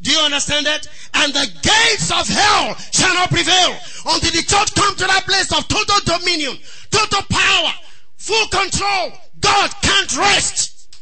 Do 0.00 0.10
you 0.10 0.18
understand 0.18 0.66
that? 0.66 0.86
And 1.14 1.32
the 1.32 1.46
gates 1.62 2.10
of 2.10 2.28
hell 2.28 2.74
shall 2.92 3.14
not 3.14 3.30
prevail 3.30 3.76
until 4.06 4.30
the 4.30 4.44
church 4.46 4.74
come 4.74 4.94
to 4.96 5.06
that 5.06 5.24
place 5.24 5.50
of 5.52 5.66
total 5.68 6.18
dominion, 6.18 6.58
total 6.90 7.22
power, 7.30 7.72
full 8.16 8.46
control. 8.48 9.12
God 9.40 9.70
can't 9.82 10.16
rest. 10.18 10.98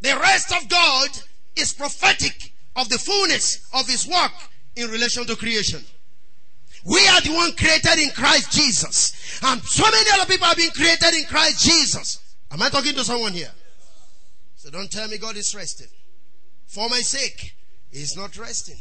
The 0.00 0.16
rest 0.20 0.52
of 0.52 0.68
God 0.68 1.08
is 1.56 1.72
prophetic 1.72 2.52
of 2.76 2.88
the 2.88 2.98
fullness 2.98 3.66
of 3.72 3.88
his 3.88 4.06
work 4.06 4.32
in 4.76 4.90
relation 4.90 5.24
to 5.26 5.34
creation. 5.34 5.82
We 6.84 7.06
are 7.08 7.20
the 7.22 7.32
one 7.32 7.52
created 7.56 7.98
in 7.98 8.10
Christ 8.10 8.52
Jesus. 8.52 9.40
And 9.42 9.60
so 9.62 9.90
many 9.90 10.10
other 10.14 10.26
people 10.26 10.46
have 10.46 10.56
been 10.56 10.70
created 10.70 11.14
in 11.14 11.24
Christ 11.24 11.64
Jesus. 11.64 12.36
Am 12.50 12.62
I 12.62 12.68
talking 12.68 12.94
to 12.94 13.04
someone 13.04 13.32
here? 13.32 13.50
So 14.58 14.70
don't 14.70 14.90
tell 14.90 15.06
me 15.06 15.18
God 15.18 15.36
is 15.36 15.54
resting. 15.54 15.86
For 16.66 16.88
my 16.88 16.98
sake, 16.98 17.54
He's 17.92 18.16
not 18.16 18.36
resting. 18.36 18.76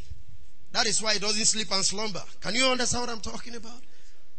That 0.72 0.88
is 0.88 1.04
why 1.04 1.14
He 1.14 1.20
doesn't 1.20 1.46
sleep 1.46 1.72
and 1.72 1.86
slumber. 1.86 2.24
Can 2.42 2.56
you 2.56 2.66
understand 2.66 3.04
what 3.04 3.12
I'm 3.12 3.22
talking 3.22 3.56
about? 3.56 3.84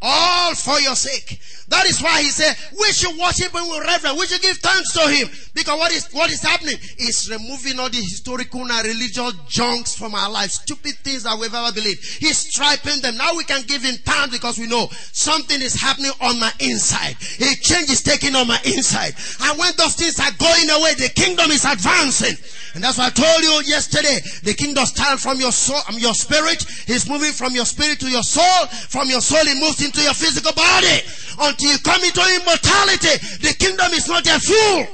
All 0.01 0.55
for 0.55 0.79
your 0.81 0.95
sake. 0.95 1.41
That 1.69 1.85
is 1.87 2.01
why 2.01 2.23
he 2.23 2.31
said, 2.31 2.57
we 2.81 2.87
should 2.93 3.19
worship 3.19 3.53
him 3.53 3.69
with 3.69 3.85
reverence. 3.85 4.19
We 4.19 4.27
should 4.27 4.41
give 4.41 4.57
thanks 4.59 4.93
to 4.95 5.01
him. 5.11 5.29
Because 5.55 5.79
what 5.79 5.93
is, 5.93 6.09
what 6.13 6.31
is 6.31 6.41
happening 6.41 6.77
is 6.99 7.29
removing 7.29 7.79
all 7.79 7.91
the 7.91 7.99
historical 7.99 8.63
and 8.63 8.87
religious 8.87 9.35
junks 9.49 9.95
from 9.95 10.15
our 10.15 10.31
lives. 10.31 10.55
Stupid 10.55 10.95
things 11.03 11.25
that 11.25 11.37
we've 11.39 11.53
ever 11.53 11.73
believed. 11.73 12.05
He's 12.21 12.39
striping 12.39 13.03
them. 13.03 13.17
Now 13.17 13.37
we 13.37 13.45
can 13.45 13.63
give 13.67 13.83
him 13.83 13.97
thanks 14.07 14.33
because 14.33 14.57
we 14.59 14.67
know 14.67 14.89
something 15.13 15.61
is 15.61 15.75
happening 15.75 16.13
on 16.23 16.39
my 16.41 16.53
inside. 16.61 17.17
A 17.41 17.55
change 17.61 17.91
is 17.91 18.03
taking 18.03 18.35
on 18.35 18.47
my 18.47 18.61
inside. 18.65 19.13
And 19.43 19.59
when 19.59 19.73
those 19.77 19.95
things 19.95 20.21
are 20.21 20.33
going 20.39 20.71
away, 20.71 20.95
the 20.95 21.11
kingdom 21.15 21.51
is 21.51 21.67
advancing. 21.67 22.37
And 22.75 22.85
that's 22.85 22.99
why 22.99 23.07
I 23.07 23.11
told 23.11 23.43
you 23.43 23.63
yesterday, 23.67 24.21
the 24.45 24.55
kingdom 24.55 24.87
starts 24.87 25.23
from 25.23 25.41
your 25.41 25.53
soul, 25.53 25.81
um, 25.89 25.99
your 25.99 26.15
spirit. 26.15 26.63
He's 26.87 27.09
moving 27.09 27.33
from 27.33 27.55
your 27.55 27.65
spirit 27.65 27.99
to 28.01 28.09
your 28.09 28.23
soul. 28.23 28.67
From 28.89 29.09
your 29.09 29.21
soul, 29.21 29.41
it 29.43 29.59
moves 29.59 29.83
into 29.89 30.03
your 30.03 30.15
physical 30.15 30.53
body. 30.53 31.01
Until 31.41 31.73
you 31.73 31.79
come 31.79 32.03
into 32.05 32.21
immortality, 32.21 33.17
the 33.41 33.55
kingdom 33.59 33.93
is 33.93 34.09
not 34.09 34.25
yet 34.25 34.41
full. 34.41 34.87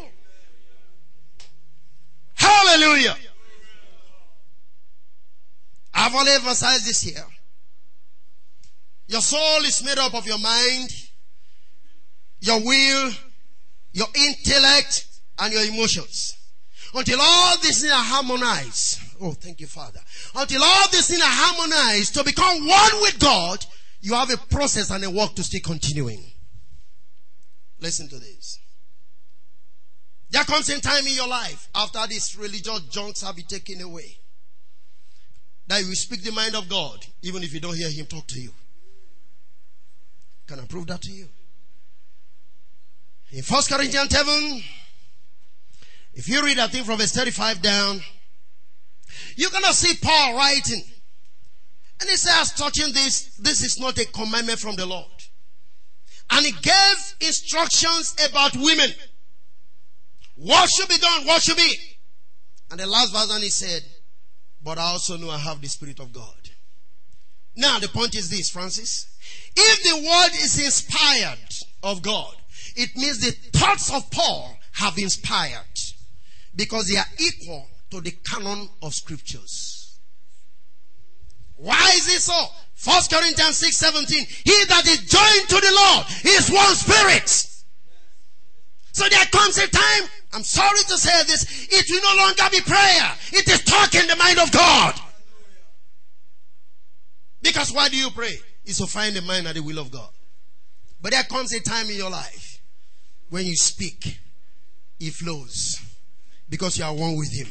Hallelujah. 2.34 3.16
I've 5.94 6.14
only 6.14 6.32
emphasized 6.32 6.86
this 6.86 7.02
here. 7.02 7.24
Your 9.06 9.20
soul 9.20 9.64
is 9.64 9.84
made 9.84 9.98
up 9.98 10.14
of 10.14 10.26
your 10.26 10.38
mind, 10.38 10.90
your 12.40 12.60
will, 12.60 13.10
your 13.92 14.06
intellect, 14.14 15.06
and 15.38 15.52
your 15.52 15.64
emotions. 15.64 16.36
Until 16.94 17.18
all 17.20 17.56
these 17.58 17.80
things 17.80 17.92
are 17.92 18.04
harmonized. 18.04 19.00
Oh, 19.20 19.32
thank 19.32 19.60
you, 19.60 19.66
Father. 19.66 20.00
Until 20.34 20.62
all 20.62 20.88
these 20.90 21.08
things 21.08 21.20
are 21.20 21.26
harmonized 21.26 22.14
to 22.14 22.24
become 22.24 22.66
one 22.66 23.00
with 23.00 23.18
God, 23.18 23.64
you 24.04 24.12
have 24.12 24.30
a 24.30 24.36
process 24.36 24.90
and 24.90 25.02
a 25.02 25.08
work 25.10 25.34
to 25.34 25.42
stay 25.42 25.60
continuing. 25.60 26.22
Listen 27.80 28.06
to 28.10 28.18
this. 28.18 28.58
There 30.28 30.44
comes 30.44 30.68
a 30.68 30.78
time 30.78 31.06
in 31.06 31.14
your 31.14 31.26
life 31.26 31.70
after 31.74 32.06
these 32.06 32.36
religious 32.36 32.80
junks 32.90 33.22
have 33.22 33.34
been 33.34 33.46
taken 33.46 33.80
away 33.80 34.18
that 35.68 35.80
you 35.80 35.94
speak 35.94 36.22
the 36.22 36.32
mind 36.32 36.54
of 36.54 36.68
God 36.68 36.98
even 37.22 37.42
if 37.42 37.54
you 37.54 37.60
don't 37.60 37.76
hear 37.76 37.88
Him 37.88 38.04
talk 38.04 38.26
to 38.26 38.40
you. 38.40 38.50
Can 40.46 40.60
I 40.60 40.66
prove 40.66 40.86
that 40.88 41.00
to 41.00 41.10
you? 41.10 41.26
In 43.32 43.42
1 43.42 43.62
Corinthians 43.70 44.10
7, 44.10 44.62
if 46.12 46.28
you 46.28 46.44
read, 46.44 46.58
I 46.58 46.66
think 46.66 46.84
from 46.84 46.98
verse 46.98 47.12
35 47.12 47.62
down, 47.62 48.02
you're 49.36 49.50
gonna 49.50 49.72
see 49.72 49.96
Paul 50.02 50.36
writing. 50.36 50.84
And 52.00 52.10
he 52.10 52.16
says, 52.16 52.52
touching 52.52 52.92
this, 52.92 53.36
this 53.36 53.62
is 53.62 53.78
not 53.78 53.98
a 53.98 54.06
commandment 54.06 54.58
from 54.58 54.76
the 54.76 54.86
Lord. 54.86 55.06
And 56.30 56.44
he 56.44 56.52
gave 56.52 57.14
instructions 57.20 58.16
about 58.28 58.56
women. 58.56 58.90
What 60.36 60.68
should 60.70 60.88
be 60.88 60.98
done? 60.98 61.26
What 61.26 61.42
should 61.42 61.56
be? 61.56 61.76
And 62.70 62.80
the 62.80 62.86
last 62.86 63.12
verse, 63.12 63.30
and 63.32 63.42
he 63.42 63.50
said, 63.50 63.82
but 64.62 64.78
I 64.78 64.82
also 64.82 65.16
know 65.16 65.30
I 65.30 65.38
have 65.38 65.60
the 65.60 65.68
Spirit 65.68 66.00
of 66.00 66.12
God. 66.12 66.50
Now, 67.56 67.78
the 67.78 67.88
point 67.88 68.16
is 68.16 68.30
this, 68.30 68.50
Francis. 68.50 69.06
If 69.54 69.82
the 69.84 70.08
word 70.08 70.42
is 70.42 70.58
inspired 70.58 71.38
of 71.82 72.02
God, 72.02 72.34
it 72.74 72.96
means 72.96 73.20
the 73.20 73.30
thoughts 73.56 73.92
of 73.94 74.10
Paul 74.10 74.58
have 74.72 74.98
inspired 74.98 75.60
because 76.56 76.88
they 76.88 76.96
are 76.96 77.04
equal 77.18 77.68
to 77.90 78.00
the 78.00 78.10
canon 78.10 78.68
of 78.82 78.94
scriptures. 78.94 79.73
Why 81.64 81.92
is 81.96 82.08
it 82.08 82.20
so? 82.20 82.46
First 82.74 83.10
Corinthians 83.10 83.56
6 83.56 83.74
17. 83.74 84.26
He 84.44 84.64
that 84.68 84.86
is 84.86 84.98
joined 85.08 85.48
to 85.48 85.54
the 85.56 85.72
Lord 85.74 86.06
is 86.36 86.50
one 86.50 86.74
spirit. 86.74 87.28
So 88.92 89.08
there 89.08 89.24
comes 89.32 89.56
a 89.56 89.66
time, 89.66 90.08
I'm 90.34 90.42
sorry 90.42 90.78
to 90.78 90.98
say 90.98 91.24
this, 91.24 91.68
it 91.72 91.86
will 91.90 92.14
no 92.14 92.22
longer 92.22 92.44
be 92.52 92.60
prayer. 92.60 93.12
It 93.32 93.48
is 93.48 93.64
talking 93.64 94.06
the 94.06 94.16
mind 94.16 94.38
of 94.38 94.52
God. 94.52 94.94
Because 97.40 97.72
why 97.72 97.88
do 97.88 97.96
you 97.96 98.10
pray? 98.10 98.34
Is 98.66 98.78
to 98.78 98.86
find 98.86 99.16
the 99.16 99.22
mind 99.22 99.46
at 99.46 99.54
the 99.54 99.62
will 99.62 99.78
of 99.78 99.90
God. 99.90 100.10
But 101.00 101.12
there 101.12 101.24
comes 101.24 101.52
a 101.54 101.60
time 101.60 101.88
in 101.88 101.96
your 101.96 102.10
life 102.10 102.60
when 103.30 103.46
you 103.46 103.56
speak, 103.56 104.18
it 105.00 105.12
flows. 105.14 105.80
because 106.48 106.78
you 106.78 106.84
are 106.84 106.94
one 106.94 107.16
with 107.16 107.32
Him. 107.32 107.48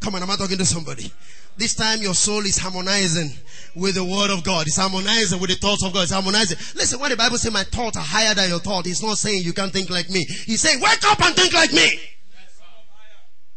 Come 0.00 0.14
on, 0.14 0.22
am 0.22 0.30
I 0.30 0.36
talking 0.36 0.58
to 0.58 0.64
somebody? 0.64 1.10
This 1.58 1.74
time 1.74 2.00
your 2.00 2.14
soul 2.14 2.46
is 2.46 2.56
harmonizing 2.56 3.32
with 3.74 3.96
the 3.96 4.04
word 4.04 4.30
of 4.30 4.44
God. 4.44 4.66
It's 4.68 4.76
harmonizing 4.76 5.40
with 5.40 5.50
the 5.50 5.56
thoughts 5.56 5.84
of 5.84 5.92
God. 5.92 6.02
It's 6.02 6.12
harmonizing. 6.12 6.56
Listen, 6.76 7.00
when 7.00 7.10
the 7.10 7.16
Bible 7.16 7.36
says 7.36 7.52
my 7.52 7.64
thoughts 7.64 7.96
are 7.96 8.04
higher 8.04 8.32
than 8.32 8.48
your 8.48 8.60
thought, 8.60 8.86
it's 8.86 9.02
not 9.02 9.18
saying 9.18 9.42
you 9.42 9.52
can't 9.52 9.72
think 9.72 9.90
like 9.90 10.08
me. 10.08 10.24
He's 10.24 10.60
saying 10.60 10.80
wake 10.80 11.04
up 11.04 11.20
and 11.20 11.34
think 11.34 11.52
like 11.52 11.72
me. 11.72 12.00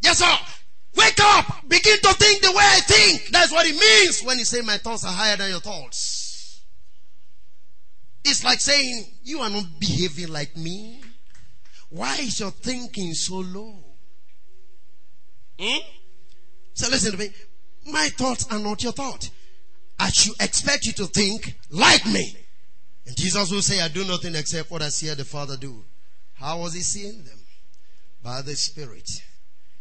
Yes, 0.01 0.17
sir. 0.17 0.35
Wake 0.95 1.19
up. 1.21 1.45
Begin 1.67 1.97
to 2.01 2.13
think 2.13 2.41
the 2.41 2.51
way 2.51 2.63
I 2.63 2.79
think. 2.81 3.29
That's 3.29 3.51
what 3.51 3.67
it 3.67 3.75
means 3.75 4.23
when 4.23 4.39
he 4.39 4.45
say 4.45 4.61
my 4.61 4.77
thoughts 4.77 5.05
are 5.05 5.13
higher 5.13 5.37
than 5.37 5.51
your 5.51 5.59
thoughts. 5.59 6.61
It's 8.25 8.43
like 8.43 8.59
saying 8.59 9.05
you 9.23 9.41
are 9.41 9.49
not 9.49 9.65
behaving 9.79 10.29
like 10.29 10.57
me. 10.57 11.01
Why 11.89 12.15
is 12.15 12.39
your 12.39 12.51
thinking 12.51 13.13
so 13.13 13.35
low? 13.35 13.75
Hmm? 15.59 15.79
So 16.73 16.89
listen 16.89 17.11
to 17.11 17.17
me. 17.17 17.29
My 17.91 18.09
thoughts 18.09 18.47
are 18.51 18.59
not 18.59 18.83
your 18.83 18.93
thought. 18.93 19.29
I 19.99 20.09
should 20.09 20.35
expect 20.41 20.85
you 20.85 20.93
to 20.93 21.05
think 21.05 21.55
like 21.69 22.05
me. 22.05 22.35
And 23.05 23.15
Jesus 23.15 23.51
will 23.51 23.61
say, 23.61 23.81
I 23.81 23.87
do 23.87 24.05
nothing 24.05 24.35
except 24.35 24.71
what 24.71 24.81
I 24.81 24.89
see 24.89 25.13
the 25.13 25.25
Father 25.25 25.57
do. 25.57 25.83
How 26.33 26.59
was 26.59 26.73
he 26.73 26.81
seeing 26.81 27.23
them? 27.23 27.39
By 28.23 28.41
the 28.41 28.55
Spirit. 28.55 29.09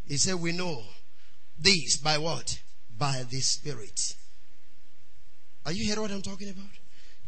He 0.07 0.17
said, 0.17 0.35
We 0.35 0.53
know 0.53 0.83
this 1.59 1.97
by 1.97 2.19
what? 2.19 2.61
By 2.99 3.25
the 3.31 3.41
Spirit. 3.41 4.01
Are 5.65 5.73
you 5.73 5.85
hearing 5.85 6.03
what 6.03 6.11
I'm 6.11 6.23
talking 6.23 6.51
about? 6.51 6.71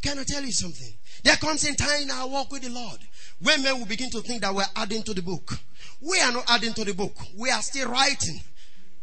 Can 0.03 0.19
I 0.19 0.25
tell 0.25 0.43
you 0.43 0.53
something? 0.53 0.93
There 1.23 1.37
comes 1.37 1.65
a 1.65 1.75
time 1.77 2.03
in 2.03 2.11
our 2.11 2.29
walk 2.29 2.51
with 2.51 2.63
the 2.63 2.71
Lord 2.71 2.99
when 3.41 3.63
men 3.63 3.79
will 3.79 3.87
begin 3.87 4.11
to 4.11 4.21
think 4.21 4.43
that 4.43 4.55
we're 4.55 4.65
adding 4.75 5.03
to 5.05 5.15
the 5.15 5.23
book. 5.23 5.59
We 6.01 6.21
are 6.21 6.33
not 6.33 6.45
adding 6.49 6.73
to 6.75 6.85
the 6.85 6.93
book. 6.93 7.15
We 7.39 7.51
are 7.51 7.63
still 7.63 7.89
writing. 7.89 8.41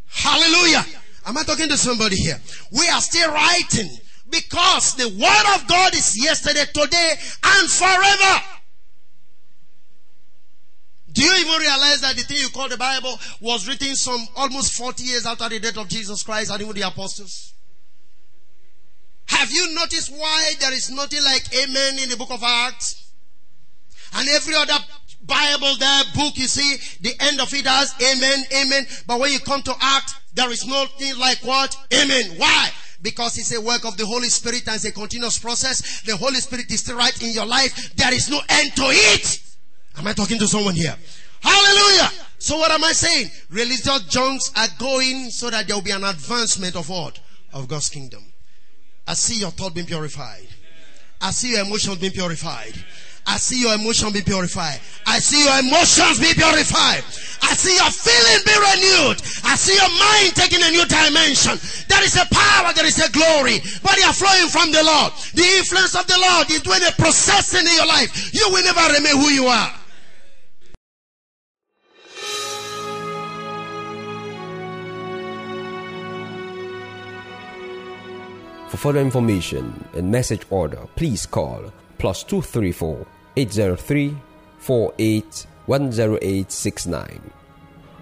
Hallelujah. 0.07 0.83
Am 1.29 1.37
I 1.37 1.43
talking 1.43 1.69
to 1.69 1.77
somebody 1.77 2.15
here? 2.15 2.41
We 2.71 2.89
are 2.89 2.99
still 2.99 3.31
writing 3.31 3.87
because 4.31 4.95
the 4.95 5.09
word 5.09 5.55
of 5.55 5.67
God 5.67 5.93
is 5.93 6.17
yesterday, 6.17 6.65
today, 6.73 7.13
and 7.43 7.69
forever. 7.69 8.41
Do 11.11 11.23
you 11.23 11.31
even 11.31 11.59
realize 11.59 12.01
that 12.01 12.15
the 12.15 12.23
thing 12.23 12.37
you 12.37 12.49
call 12.49 12.67
the 12.67 12.77
Bible 12.77 13.19
was 13.41 13.67
written 13.67 13.95
some 13.95 14.27
almost 14.35 14.73
40 14.73 15.03
years 15.03 15.27
after 15.27 15.47
the 15.49 15.59
death 15.59 15.77
of 15.77 15.87
Jesus 15.87 16.23
Christ 16.23 16.49
and 16.49 16.63
even 16.63 16.73
the 16.73 16.87
apostles? 16.87 17.53
Have 19.27 19.51
you 19.51 19.75
noticed 19.75 20.11
why 20.11 20.53
there 20.59 20.73
is 20.73 20.89
nothing 20.89 21.23
like 21.23 21.43
amen 21.63 21.99
in 21.99 22.09
the 22.09 22.17
book 22.17 22.31
of 22.31 22.41
Acts? 22.41 23.11
And 24.15 24.27
every 24.29 24.55
other 24.55 24.79
Bible 25.29 25.75
there, 25.77 26.03
book, 26.15 26.37
you 26.37 26.47
see, 26.47 26.75
the 27.01 27.15
end 27.21 27.39
of 27.39 27.53
it 27.53 27.65
has 27.65 27.93
amen, 28.01 28.43
amen. 28.53 28.87
But 29.07 29.19
when 29.19 29.31
you 29.31 29.39
come 29.39 29.61
to 29.61 29.75
act, 29.79 30.15
there 30.33 30.51
is 30.51 30.65
nothing 30.67 31.17
like 31.19 31.39
what? 31.39 31.75
Amen. 31.93 32.37
Why? 32.37 32.69
Because 33.01 33.37
it's 33.37 33.55
a 33.55 33.61
work 33.61 33.85
of 33.85 33.95
the 33.95 34.05
Holy 34.05 34.27
Spirit 34.27 34.67
and 34.67 34.75
it's 34.75 34.85
a 34.85 34.91
continuous 34.91 35.39
process. 35.39 36.01
The 36.01 36.17
Holy 36.17 36.35
Spirit 36.35 36.69
is 36.71 36.81
still 36.81 36.97
right 36.97 37.21
in 37.21 37.31
your 37.31 37.45
life. 37.45 37.95
There 37.95 38.13
is 38.13 38.29
no 38.29 38.39
end 38.49 38.75
to 38.75 38.83
it. 38.85 39.41
Am 39.97 40.07
I 40.07 40.13
talking 40.13 40.39
to 40.39 40.47
someone 40.47 40.75
here? 40.75 40.95
Hallelujah. 41.41 42.09
So 42.39 42.57
what 42.57 42.71
am 42.71 42.83
I 42.83 42.91
saying? 42.91 43.29
Religious 43.49 44.01
junks 44.09 44.51
are 44.55 44.67
going 44.77 45.29
so 45.29 45.49
that 45.49 45.67
there 45.67 45.75
will 45.75 45.83
be 45.83 45.91
an 45.91 46.03
advancement 46.03 46.75
of 46.75 46.89
what? 46.89 47.19
Of 47.53 47.67
God's 47.67 47.89
kingdom. 47.89 48.23
I 49.07 49.13
see 49.13 49.39
your 49.39 49.51
thought 49.51 49.73
being 49.73 49.87
purified. 49.87 50.47
I 51.21 51.31
see 51.31 51.51
your 51.51 51.61
emotions 51.65 51.97
being 51.97 52.13
purified. 52.13 52.73
I 53.29 53.37
see 53.37 53.61
your 53.61 53.75
emotion 53.75 54.11
be 54.11 54.21
purified. 54.25 54.81
I 55.05 55.19
see 55.19 55.45
your 55.45 55.59
emotions 55.59 56.17
be 56.17 56.33
purified. 56.33 57.05
I 57.45 57.53
see 57.53 57.77
your 57.77 57.93
feeling 57.93 58.41
be 58.41 58.57
renewed. 58.57 59.21
I 59.45 59.53
see 59.53 59.77
your 59.77 59.93
mind 60.01 60.33
taking 60.33 60.65
a 60.65 60.71
new 60.73 60.81
dimension. 60.89 61.53
There 61.85 62.03
is 62.03 62.17
a 62.17 62.25
power, 62.33 62.73
there 62.73 62.89
is 62.89 62.97
a 62.97 63.05
glory, 63.13 63.61
but 63.85 63.93
they 63.97 64.03
are 64.03 64.17
flowing 64.17 64.49
from 64.49 64.73
the 64.73 64.81
Lord. 64.81 65.13
The 65.37 65.45
influence 65.61 65.93
of 65.93 66.07
the 66.09 66.17
Lord 66.17 66.49
is 66.49 66.65
doing 66.65 66.81
a 66.81 66.91
processing 66.97 67.69
in 67.69 67.75
your 67.77 67.85
life. 67.85 68.33
You 68.33 68.49
will 68.49 68.65
never 68.65 68.97
remain 68.97 69.13
who 69.21 69.29
you 69.29 69.45
are. 69.45 69.73
For 78.69 78.77
further 78.77 79.01
information 79.01 79.85
and 79.93 80.11
message 80.11 80.41
order, 80.49 80.81
please 80.95 81.27
call 81.27 81.71
plus 81.99 82.23
234 82.23 83.05
803 83.39 84.17
48 84.59 85.45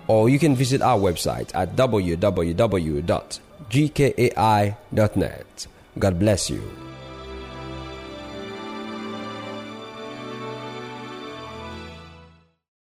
Or 0.08 0.30
you 0.30 0.40
can 0.40 0.56
visit 0.56 0.82
our 0.82 0.98
website 0.98 1.52
at 1.54 1.76
www.gkai.net. 1.76 2.48
God 6.00 6.20
bless 6.20 6.50
you. 6.50 6.87